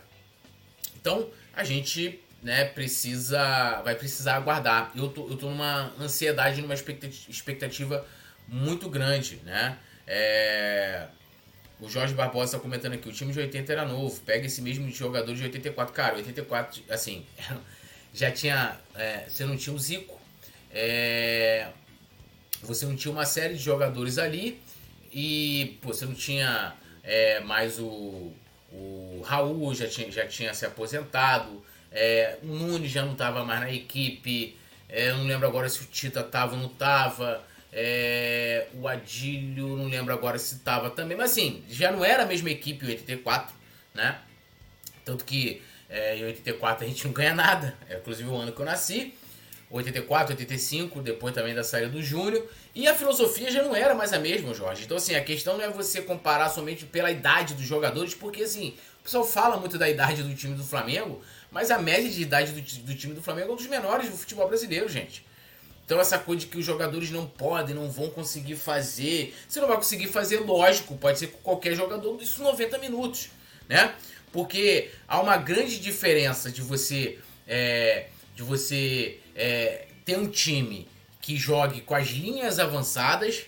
então 0.97 1.31
a 1.55 1.63
gente 1.63 2.21
né, 2.43 2.65
precisa, 2.65 3.83
vai 3.83 3.95
precisar 3.95 4.37
aguardar. 4.37 4.93
Eu 4.97 5.09
tô, 5.09 5.29
eu 5.29 5.37
tô 5.37 5.51
numa 5.51 5.93
ansiedade, 6.01 6.63
numa 6.63 6.75
expectativa 6.75 8.07
muito 8.47 8.89
grande, 8.89 9.37
né? 9.45 9.79
É, 10.07 11.07
o 11.81 11.89
Jorge 11.89 12.15
Barbosa 12.15 12.57
está 12.57 12.59
comentando 12.59 12.95
aqui, 12.95 13.09
o 13.09 13.13
time 13.13 13.33
de 13.33 13.39
80 13.39 13.73
era 13.73 13.85
novo, 13.85 14.21
pega 14.23 14.47
esse 14.47 14.63
mesmo 14.63 14.91
jogador 14.91 15.35
de 15.35 15.43
84. 15.43 15.95
Cara, 15.95 16.17
84, 16.17 16.83
assim, 16.89 17.25
já 18.13 18.31
tinha. 18.31 18.77
É, 18.95 19.27
você 19.29 19.45
não 19.45 19.57
tinha 19.57 19.75
o 19.75 19.79
Zico, 19.79 20.19
é, 20.71 21.69
você 22.63 22.87
não 22.87 22.97
tinha 22.97 23.13
uma 23.13 23.25
série 23.25 23.55
de 23.55 23.63
jogadores 23.63 24.19
ali 24.19 24.61
e 25.13 25.79
pô, 25.83 25.93
você 25.93 26.05
não 26.05 26.15
tinha 26.15 26.75
é, 27.03 27.41
mais 27.41 27.79
o, 27.79 28.33
o 28.73 29.23
Raul, 29.25 29.75
já 29.75 29.89
tinha, 29.89 30.11
já 30.11 30.27
tinha 30.27 30.53
se 30.53 30.67
aposentado, 30.67 31.65
é, 31.91 32.39
o 32.43 32.47
Nunes 32.47 32.91
já 32.91 33.05
não 33.05 33.13
estava 33.13 33.45
mais 33.45 33.61
na 33.61 33.73
equipe, 33.73 34.57
é, 34.89 35.13
não 35.13 35.25
lembro 35.25 35.47
agora 35.47 35.69
se 35.69 35.83
o 35.83 35.87
Tita 35.87 36.21
estava 36.21 36.55
ou 36.55 36.61
não 36.61 36.69
estava. 36.69 37.47
É, 37.71 38.67
o 38.75 38.89
Adílio, 38.89 39.77
não 39.77 39.89
lembro 39.89 40.13
agora 40.13 40.39
se 40.39 40.55
estava 40.55 40.89
também, 40.89 41.17
mas 41.17 41.33
assim, 41.33 41.63
já 41.69 41.93
não 41.93 42.03
era 42.03 42.23
a 42.23 42.27
mesma 42.27 42.51
equipe 42.51 42.85
o 42.87 42.89
84, 42.89 43.55
né? 43.95 44.19
Tanto 45.05 45.25
que 45.25 45.63
é, 45.89 46.17
em 46.17 46.25
84 46.25 46.85
a 46.85 46.89
gente 46.89 47.05
não 47.07 47.13
ganha 47.13 47.35
nada, 47.35 47.77
é 47.89 47.97
inclusive 47.97 48.29
o 48.29 48.37
ano 48.37 48.53
que 48.53 48.61
eu 48.61 48.65
nasci. 48.65 49.15
84, 49.71 50.33
85, 50.33 51.03
depois 51.03 51.35
também 51.35 51.55
da 51.55 51.63
saída 51.63 51.91
do 51.91 52.03
Júnior. 52.03 52.47
E 52.75 52.87
a 52.89 52.95
filosofia 52.95 53.51
já 53.51 53.63
não 53.63 53.77
era 53.77 53.95
mais 53.95 54.13
a 54.13 54.19
mesma, 54.19 54.55
Jorge. 54.55 54.85
Então, 54.85 54.97
assim, 54.97 55.15
a 55.15 55.23
questão 55.23 55.57
não 55.57 55.65
é 55.65 55.71
você 55.71 56.01
comparar 56.01 56.49
somente 56.49 56.87
pela 56.87 57.11
idade 57.11 57.55
dos 57.55 57.65
jogadores, 57.65 58.15
porque, 58.15 58.43
assim, 58.43 58.75
o 59.01 59.05
pessoal 59.05 59.25
fala 59.25 59.57
muito 59.59 59.77
da 59.77 59.89
idade 59.89 60.23
do 60.23 60.35
time 60.35 60.55
do 60.55 60.65
Flamengo, 60.65 61.21
mas 61.51 61.71
a 61.71 61.79
média 61.79 62.11
de 62.11 62.23
idade 62.23 62.53
do, 62.53 62.61
do 62.61 62.95
time 62.95 63.15
do 63.15 63.23
Flamengo 63.23 63.51
é 63.51 63.53
um 63.53 63.57
dos 63.57 63.67
menores 63.67 64.09
do 64.09 64.17
futebol 64.17 64.49
brasileiro, 64.49 64.89
gente. 64.89 65.27
Então 65.89 65.99
essa 65.99 66.19
coisa 66.19 66.41
de 66.41 66.49
que 66.49 66.59
os 66.59 66.67
jogadores 66.67 67.11
não 67.11 67.27
podem, 67.27 67.75
não 67.75 67.91
vão 67.91 68.11
conseguir 68.11 68.57
fazer. 68.57 69.35
Você 69.49 69.59
não 69.59 69.67
vai 69.67 69.79
conseguir 69.79 70.09
fazer, 70.09 70.41
lógico, 70.41 70.95
pode 70.99 71.19
ser 71.19 71.29
com 71.29 71.39
qualquer 71.39 71.75
jogador, 71.75 72.21
isso 72.21 72.43
90 72.43 72.77
minutos, 72.77 73.31
né? 73.67 73.95
Porque 74.31 74.91
há 75.09 75.19
uma 75.19 75.39
grande 75.39 75.81
diferença 75.81 76.53
de 76.53 76.61
você 76.61 77.19
é, 77.47 78.09
de 78.37 78.43
você 78.43 79.19
é, 79.39 79.87
ter 80.05 80.19
um 80.19 80.29
time 80.29 80.89
que 81.23 81.37
jogue 81.37 81.81
com 81.81 81.95
as 81.95 82.09
linhas 82.09 82.59
avançadas, 82.59 83.47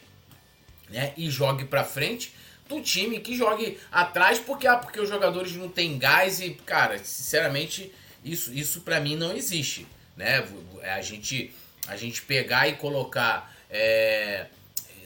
né, 0.88 1.12
e 1.16 1.28
jogue 1.28 1.64
para 1.64 1.84
frente, 1.84 2.32
do 2.68 2.80
time 2.80 3.18
que 3.18 3.36
jogue 3.36 3.78
atrás 3.90 4.38
porque 4.38 4.66
ah, 4.66 4.76
porque 4.76 5.00
os 5.00 5.08
jogadores 5.08 5.52
não 5.56 5.68
têm 5.68 5.98
gás 5.98 6.40
e 6.40 6.50
cara, 6.50 6.98
sinceramente, 6.98 7.92
isso 8.24 8.52
isso 8.54 8.82
para 8.82 9.00
mim 9.00 9.16
não 9.16 9.36
existe, 9.36 9.86
né? 10.16 10.46
A 10.82 11.00
gente 11.00 11.52
a 11.88 11.96
gente 11.96 12.22
pegar 12.22 12.68
e 12.68 12.74
colocar 12.74 13.52
é, 13.68 14.46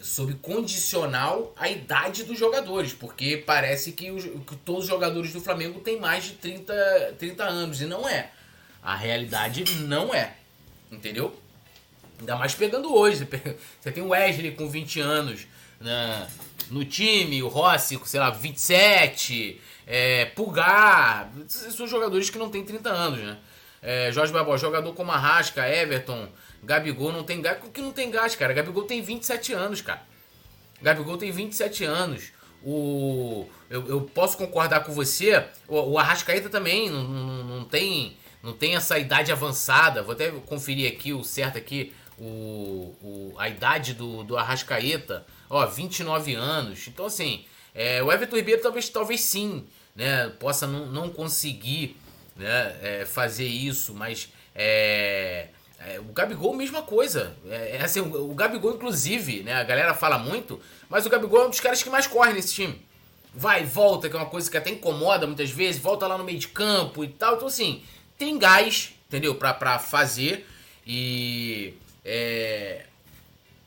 sob 0.03 0.35
condicional 0.35 1.55
a 1.57 1.69
idade 1.69 2.25
dos 2.25 2.39
jogadores, 2.39 2.93
porque 2.93 3.39
parece 3.39 3.93
que, 3.93 4.11
os, 4.11 4.25
que, 4.25 4.57
todos 4.57 4.83
os 4.85 4.89
jogadores 4.91 5.33
do 5.33 5.41
Flamengo 5.41 5.81
têm 5.81 5.99
mais 5.99 6.25
de 6.25 6.33
30, 6.33 7.15
30 7.19 7.45
anos, 7.45 7.81
e 7.81 7.87
não 7.87 8.07
é. 8.07 8.31
A 8.83 8.95
realidade 8.95 9.65
não 9.79 10.15
é. 10.15 10.35
Entendeu? 10.95 11.35
Ainda 12.19 12.37
mais 12.37 12.55
pegando 12.55 12.95
hoje. 12.95 13.27
Você 13.81 13.93
tem 13.93 14.03
o 14.03 14.09
Wesley 14.09 14.53
com 14.53 14.69
20 14.69 15.01
anos 15.01 15.47
na, 15.81 16.27
no 16.71 16.85
time, 16.85 17.43
o 17.43 17.49
Rossi 17.49 17.97
com, 17.97 18.07
sei 18.07 18.21
lá, 18.21 18.31
27, 18.31 19.61
é, 19.87 20.27
Pulgar. 20.27 21.31
São 21.49 21.87
jogadores 21.87 22.31
que 22.31 22.39
não 22.39 22.51
têm 22.51 22.65
30 22.65 22.91
anos, 22.91 23.21
né? 23.21 23.39
É, 23.83 24.11
Jorge 24.11 24.33
Barbosa, 24.33 24.63
jogador 24.63 24.95
como 24.95 25.13
Arrasca, 25.13 25.69
Everton, 25.69 26.27
Gabigol 26.63 27.13
não 27.13 27.23
tem 27.23 27.43
gás. 27.43 27.59
que 27.73 27.83
não 27.83 27.93
tem 27.93 28.11
gás, 28.11 28.35
cara? 28.35 28.55
Gabigol 28.55 28.85
tem 28.85 29.03
27 29.03 29.53
anos, 29.53 29.83
cara. 29.83 30.03
Gabigol 30.81 31.19
tem 31.19 31.31
27 31.31 31.85
anos. 31.85 32.33
O, 32.63 33.47
eu, 33.69 33.87
eu 33.89 34.01
posso 34.01 34.39
concordar 34.39 34.85
com 34.85 34.93
você. 34.93 35.45
O, 35.69 35.93
o 35.93 35.99
Arrascaeta 35.99 36.49
também 36.49 36.89
não, 36.89 37.05
não, 37.05 37.45
não, 37.45 37.65
tem, 37.65 38.17
não 38.45 38.53
tem 38.53 38.77
essa 38.77 38.99
idade 38.99 39.33
avançada. 39.33 40.03
Vou 40.03 40.13
até 40.13 40.31
conferir 40.31 40.93
aqui 40.93 41.15
o 41.15 41.25
certo 41.25 41.57
aqui. 41.57 41.93
O, 42.19 42.95
o, 43.03 43.35
a 43.39 43.49
idade 43.49 43.95
do, 43.95 44.23
do 44.23 44.37
Arrascaeta. 44.37 45.27
Ó, 45.49 45.65
29 45.67 46.35
anos. 46.35 46.87
Então, 46.87 47.07
assim, 47.07 47.45
é, 47.75 48.03
o 48.03 48.13
Everton 48.13 48.37
Ribeiro 48.37 48.63
talvez, 48.63 48.89
talvez 48.91 49.23
sim, 49.23 49.67
né? 49.97 50.29
Possa 50.39 50.67
não, 50.67 50.87
não 50.87 51.09
conseguir 51.09 51.97
né, 52.37 52.77
é, 52.83 53.07
fazer 53.07 53.47
isso, 53.47 53.95
mas 53.95 54.31
é, 54.55 55.49
é, 55.79 55.99
o 55.99 56.13
Gabigol, 56.13 56.55
mesma 56.55 56.83
coisa. 56.83 57.35
É, 57.49 57.79
é, 57.79 57.83
assim, 57.83 58.01
o, 58.01 58.31
o, 58.31 58.35
Gabigol, 58.35 58.75
inclusive, 58.75 59.43
né, 59.43 59.55
a 59.55 59.65
galera 59.65 59.95
fala 59.95 60.19
muito, 60.19 60.61
mas 60.89 61.07
o 61.07 61.11
Gabigol 61.11 61.43
é 61.43 61.47
um 61.47 61.51
dos 61.51 61.61
caras 61.61 61.83
que 61.83 61.91
mais 61.91 62.07
corre 62.07 62.33
nesse 62.33 62.55
time. 62.55 62.81
Vai 63.35 63.65
volta, 63.65 64.09
que 64.09 64.15
é 64.15 64.19
uma 64.19 64.29
coisa 64.29 64.51
que 64.51 64.57
até 64.57 64.71
incomoda 64.71 65.27
muitas 65.27 65.51
vezes, 65.51 65.81
volta 65.81 66.07
lá 66.07 66.17
no 66.17 66.25
meio 66.25 66.39
de 66.39 66.49
campo 66.49 67.03
e 67.03 67.09
tal. 67.09 67.37
Então, 67.37 67.49
assim, 67.49 67.83
tem 68.19 68.39
gás, 68.39 68.93
entendeu? 69.09 69.35
Pra 69.35 69.79
fazer 69.79 70.47
e. 70.87 71.75
É, 72.05 72.85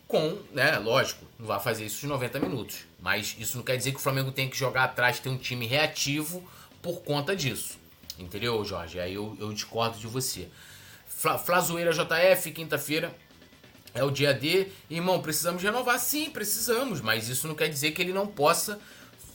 com, 0.07 0.37
né, 0.53 0.77
lógico, 0.77 1.25
não 1.37 1.45
vai 1.45 1.59
fazer 1.59 1.85
isso 1.85 2.05
em 2.05 2.09
90 2.09 2.39
minutos. 2.39 2.85
Mas 2.99 3.35
isso 3.37 3.57
não 3.57 3.63
quer 3.63 3.77
dizer 3.77 3.91
que 3.91 3.97
o 3.97 4.01
Flamengo 4.01 4.31
tem 4.31 4.49
que 4.49 4.57
jogar 4.57 4.85
atrás, 4.85 5.19
ter 5.19 5.29
um 5.29 5.37
time 5.37 5.67
reativo 5.67 6.43
por 6.81 7.01
conta 7.01 7.35
disso. 7.35 7.77
Entendeu, 8.17 8.63
Jorge? 8.63 8.99
Aí 8.99 9.13
eu, 9.13 9.35
eu 9.39 9.51
discordo 9.53 9.99
de 9.99 10.07
você. 10.07 10.47
Fla, 11.05 11.37
Flazoeira 11.37 11.91
JF, 11.91 12.51
quinta-feira. 12.51 13.13
É 13.93 14.03
o 14.03 14.11
dia 14.11 14.33
D. 14.33 14.67
Irmão, 14.89 15.21
precisamos 15.21 15.61
renovar? 15.61 15.99
Sim, 15.99 16.29
precisamos. 16.29 17.01
Mas 17.01 17.27
isso 17.29 17.47
não 17.47 17.55
quer 17.55 17.67
dizer 17.67 17.91
que 17.91 18.01
ele 18.01 18.13
não 18.13 18.27
possa 18.27 18.79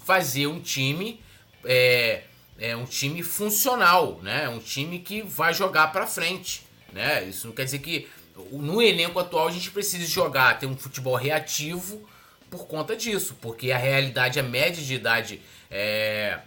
fazer 0.05 0.47
um 0.47 0.61
time. 0.61 1.21
É, 1.65 2.25
é 2.59 2.77
um 2.77 2.85
time 2.85 3.23
funcional, 3.23 4.21
né? 4.23 4.49
Um 4.49 4.59
time 4.59 4.99
que 4.99 5.23
vai 5.23 5.53
jogar 5.55 5.89
para 5.89 6.07
frente, 6.07 6.63
né? 6.93 7.25
Isso 7.25 7.47
não 7.47 7.55
quer 7.55 7.65
dizer 7.65 7.79
que 7.81 8.09
no 8.51 8.81
elenco 8.81 9.19
atual 9.19 9.49
a 9.49 9.51
gente 9.51 9.71
precisa 9.71 10.07
jogar, 10.07 10.59
ter 10.59 10.67
um 10.67 10.77
futebol 10.77 11.17
reativo 11.17 12.09
por 12.51 12.67
conta 12.67 12.97
disso, 12.97 13.37
porque 13.41 13.73
a 13.73 13.79
realidade, 13.79 14.39
a 14.39 14.43
média 14.43 14.83
de 14.83 14.95
idade 14.95 15.41
é, 15.71 16.39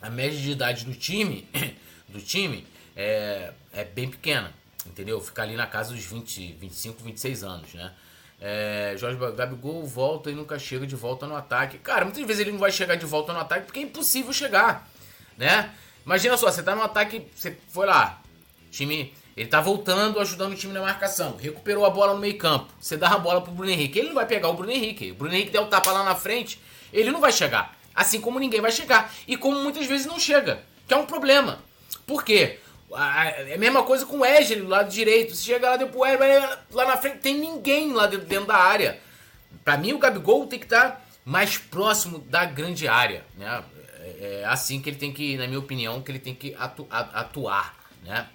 a 0.00 0.08
média 0.08 0.38
de 0.38 0.50
idade 0.50 0.84
do 0.84 0.94
time, 0.94 1.46
do 2.08 2.20
time 2.20 2.66
é, 2.96 3.52
é 3.72 3.84
bem 3.84 4.08
pequena, 4.08 4.52
entendeu? 4.86 5.20
Fica 5.20 5.42
ali 5.42 5.54
na 5.54 5.66
casa 5.66 5.92
dos 5.92 6.04
20, 6.04 6.54
25, 6.54 7.02
26 7.02 7.44
anos, 7.44 7.74
né? 7.74 7.92
É, 8.40 8.94
Jorge 8.96 9.18
Gabigol 9.34 9.84
volta 9.84 10.30
e 10.30 10.34
nunca 10.34 10.58
chega 10.58 10.86
de 10.86 10.94
volta 10.94 11.26
no 11.26 11.34
ataque. 11.34 11.76
Cara, 11.78 12.04
muitas 12.04 12.24
vezes 12.24 12.40
ele 12.40 12.52
não 12.52 12.58
vai 12.58 12.70
chegar 12.70 12.94
de 12.94 13.04
volta 13.04 13.32
no 13.32 13.40
ataque 13.40 13.66
porque 13.66 13.80
é 13.80 13.82
impossível 13.82 14.32
chegar, 14.32 14.88
né? 15.38 15.70
Imagina 16.04 16.36
só, 16.36 16.50
você 16.50 16.62
tá 16.62 16.74
no 16.74 16.82
ataque, 16.82 17.26
você 17.34 17.56
foi 17.68 17.86
lá, 17.86 18.20
time, 18.70 19.14
ele 19.36 19.48
tá 19.48 19.60
voltando, 19.60 20.20
ajudando 20.20 20.52
o 20.52 20.56
time 20.56 20.72
na 20.74 20.80
marcação, 20.80 21.36
recuperou 21.36 21.86
a 21.86 21.90
bola 21.90 22.12
no 22.12 22.20
meio 22.20 22.36
campo, 22.36 22.70
você 22.78 22.96
dá 22.96 23.08
a 23.08 23.18
bola 23.18 23.40
pro 23.40 23.52
Bruno 23.52 23.70
Henrique, 23.70 23.98
ele 23.98 24.08
não 24.08 24.14
vai 24.14 24.26
pegar 24.26 24.48
o 24.48 24.54
Bruno 24.54 24.72
Henrique, 24.72 25.12
o 25.12 25.14
Bruno 25.14 25.34
Henrique 25.34 25.50
der 25.50 25.60
o 25.60 25.66
tapa 25.66 25.92
lá 25.92 26.02
na 26.02 26.14
frente, 26.14 26.60
ele 26.92 27.10
não 27.10 27.20
vai 27.20 27.32
chegar. 27.32 27.78
Assim 27.94 28.20
como 28.20 28.38
ninguém 28.38 28.60
vai 28.60 28.70
chegar. 28.70 29.12
E 29.26 29.36
como 29.36 29.60
muitas 29.60 29.84
vezes 29.86 30.06
não 30.06 30.20
chega. 30.20 30.62
Que 30.86 30.94
é 30.94 30.96
um 30.96 31.04
problema. 31.04 31.58
Por 32.06 32.24
quê? 32.24 32.60
É 33.48 33.54
a 33.54 33.58
mesma 33.58 33.82
coisa 33.82 34.06
com 34.06 34.18
o 34.18 34.20
Wesley 34.20 34.60
do 34.60 34.68
lado 34.68 34.88
direito. 34.88 35.34
Você 35.34 35.42
chega 35.42 35.70
lá 35.70 35.76
depois, 35.76 36.16
lá 36.70 36.86
na 36.86 36.96
frente 36.96 37.18
tem 37.18 37.36
ninguém 37.36 37.92
lá 37.92 38.06
dentro 38.06 38.46
da 38.46 38.56
área. 38.56 39.00
Para 39.64 39.76
mim, 39.76 39.94
o 39.94 39.98
Gabigol 39.98 40.46
tem 40.46 40.60
que 40.60 40.64
estar 40.64 41.04
mais 41.24 41.58
próximo 41.58 42.20
da 42.20 42.44
grande 42.44 42.86
área. 42.86 43.24
Né? 43.36 43.64
É, 44.18 44.40
é 44.40 44.44
assim 44.44 44.80
que 44.80 44.90
ele 44.90 44.96
tem 44.96 45.12
que, 45.12 45.36
na 45.36 45.46
minha 45.46 45.58
opinião, 45.58 46.02
que 46.02 46.10
ele 46.10 46.18
tem 46.18 46.34
que 46.34 46.54
atu 46.54 46.86
atuar. 46.90 47.76
Né? 48.02 48.28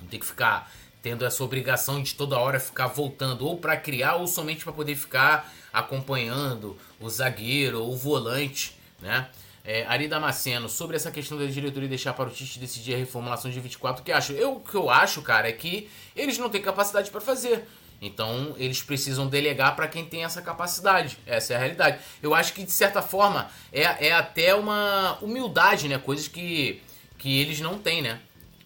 Não 0.00 0.08
tem 0.08 0.18
que 0.18 0.26
ficar 0.26 0.70
tendo 1.02 1.24
essa 1.24 1.44
obrigação 1.44 2.02
de 2.02 2.14
toda 2.14 2.38
hora 2.38 2.58
ficar 2.58 2.86
voltando 2.86 3.46
ou 3.46 3.58
para 3.58 3.76
criar 3.76 4.16
ou 4.16 4.26
somente 4.26 4.64
para 4.64 4.72
poder 4.72 4.96
ficar 4.96 5.52
acompanhando 5.70 6.78
o 6.98 7.10
zagueiro 7.10 7.82
ou 7.82 7.92
o 7.92 7.96
volante, 7.96 8.74
né? 9.02 9.28
É, 9.66 9.84
Ari 9.86 10.08
Damasceno, 10.08 10.68
sobre 10.68 10.94
essa 10.96 11.10
questão 11.10 11.38
da 11.38 11.46
diretoria 11.46 11.88
deixar 11.88 12.12
para 12.12 12.28
o 12.28 12.32
Tite 12.32 12.58
decidir 12.58 12.94
a 12.94 12.98
reformulação 12.98 13.50
de 13.50 13.58
24, 13.60 14.02
o 14.02 14.04
que 14.04 14.12
acho? 14.12 14.32
Eu, 14.32 14.56
o 14.56 14.60
que 14.60 14.74
eu 14.74 14.90
acho, 14.90 15.22
cara, 15.22 15.48
é 15.48 15.52
que 15.52 15.90
eles 16.14 16.36
não 16.36 16.50
têm 16.50 16.60
capacidade 16.60 17.10
para 17.10 17.20
fazer. 17.20 17.66
Então, 18.04 18.54
eles 18.58 18.82
precisam 18.82 19.26
delegar 19.26 19.74
para 19.74 19.88
quem 19.88 20.04
tem 20.04 20.24
essa 20.24 20.42
capacidade. 20.42 21.16
Essa 21.24 21.54
é 21.54 21.56
a 21.56 21.58
realidade. 21.58 22.00
Eu 22.22 22.34
acho 22.34 22.52
que, 22.52 22.62
de 22.62 22.70
certa 22.70 23.00
forma, 23.00 23.50
é, 23.72 24.08
é 24.08 24.12
até 24.12 24.54
uma 24.54 25.18
humildade, 25.22 25.88
né? 25.88 25.96
Coisas 25.96 26.28
que, 26.28 26.82
que 27.16 27.40
eles 27.40 27.60
não 27.60 27.78
têm, 27.78 28.02
né? 28.02 28.20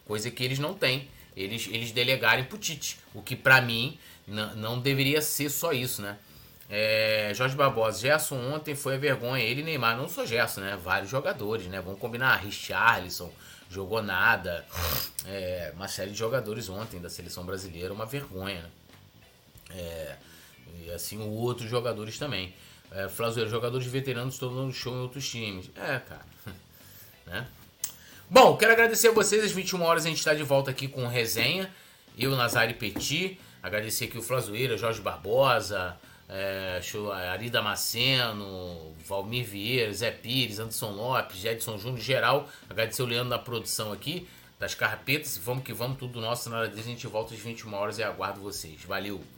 Coisa 0.04 0.28
que 0.28 0.42
eles 0.42 0.58
não 0.58 0.74
têm. 0.74 1.08
Eles, 1.36 1.68
eles 1.70 1.92
delegarem 1.92 2.46
pro 2.46 2.58
Tite. 2.58 2.98
O 3.14 3.22
que, 3.22 3.36
para 3.36 3.60
mim, 3.60 3.96
não 4.26 4.80
deveria 4.80 5.22
ser 5.22 5.50
só 5.50 5.72
isso, 5.72 6.02
né? 6.02 6.18
É, 6.68 7.30
Jorge 7.32 7.54
Barbosa, 7.54 8.00
Gerson 8.00 8.36
ontem 8.52 8.74
foi 8.74 8.96
a 8.96 8.98
vergonha. 8.98 9.44
Ele 9.44 9.62
Neymar, 9.62 9.96
não 9.96 10.08
só 10.08 10.26
Gerson, 10.26 10.62
né? 10.62 10.76
Vários 10.82 11.08
jogadores, 11.08 11.68
né? 11.68 11.80
Vamos 11.80 12.00
combinar. 12.00 12.38
Richarlison 12.38 13.30
jogou 13.70 14.02
nada. 14.02 14.66
É, 15.24 15.70
uma 15.76 15.86
série 15.86 16.10
de 16.10 16.18
jogadores 16.18 16.68
ontem 16.68 17.00
da 17.00 17.08
seleção 17.08 17.46
brasileira, 17.46 17.94
uma 17.94 18.04
vergonha, 18.04 18.62
né? 18.62 18.68
É, 19.70 20.16
e 20.84 20.90
assim 20.90 21.18
outros 21.20 21.68
jogadores 21.68 22.18
também. 22.18 22.54
É, 22.90 23.08
Flazoeiro, 23.08 23.50
jogadores 23.50 23.86
veteranos 23.86 24.34
estão 24.34 24.54
dando 24.54 24.72
show 24.72 24.94
em 24.94 25.00
outros 25.00 25.28
times. 25.28 25.70
É, 25.76 25.98
cara. 25.98 26.26
né? 27.26 27.46
Bom, 28.30 28.56
quero 28.56 28.72
agradecer 28.72 29.08
a 29.08 29.12
vocês. 29.12 29.44
Às 29.44 29.52
21 29.52 29.82
horas 29.82 30.04
a 30.04 30.08
gente 30.08 30.18
está 30.18 30.34
de 30.34 30.42
volta 30.42 30.70
aqui 30.70 30.88
com 30.88 31.06
resenha. 31.06 31.70
Eu, 32.18 32.34
Nazari 32.36 32.74
Petit. 32.74 33.38
Agradecer 33.62 34.04
aqui 34.04 34.18
o 34.18 34.22
Flazoeira, 34.22 34.76
Jorge 34.76 35.00
Barbosa, 35.00 35.96
é, 36.28 36.80
Ari 37.32 37.50
Damasceno, 37.50 38.94
Valmir 39.04 39.44
Vieira, 39.44 39.92
Zé 39.92 40.10
Pires, 40.10 40.58
Anderson 40.58 40.90
Lopes, 40.92 41.44
Edson 41.44 41.76
Júnior, 41.78 42.00
geral. 42.00 42.48
Agradecer 42.68 43.02
o 43.02 43.06
Leandro 43.06 43.30
da 43.30 43.38
produção 43.38 43.92
aqui, 43.92 44.28
das 44.58 44.74
carpetas. 44.74 45.38
Vamos 45.38 45.64
que 45.64 45.72
vamos, 45.72 45.98
tudo 45.98 46.20
nosso. 46.20 46.48
Na 46.50 46.58
hora 46.58 46.68
deles 46.68 46.86
a 46.86 46.88
gente 46.88 47.06
volta 47.06 47.34
às 47.34 47.40
21 47.40 47.74
horas 47.74 47.98
e 47.98 48.02
aguardo 48.02 48.40
vocês. 48.40 48.82
Valeu! 48.84 49.37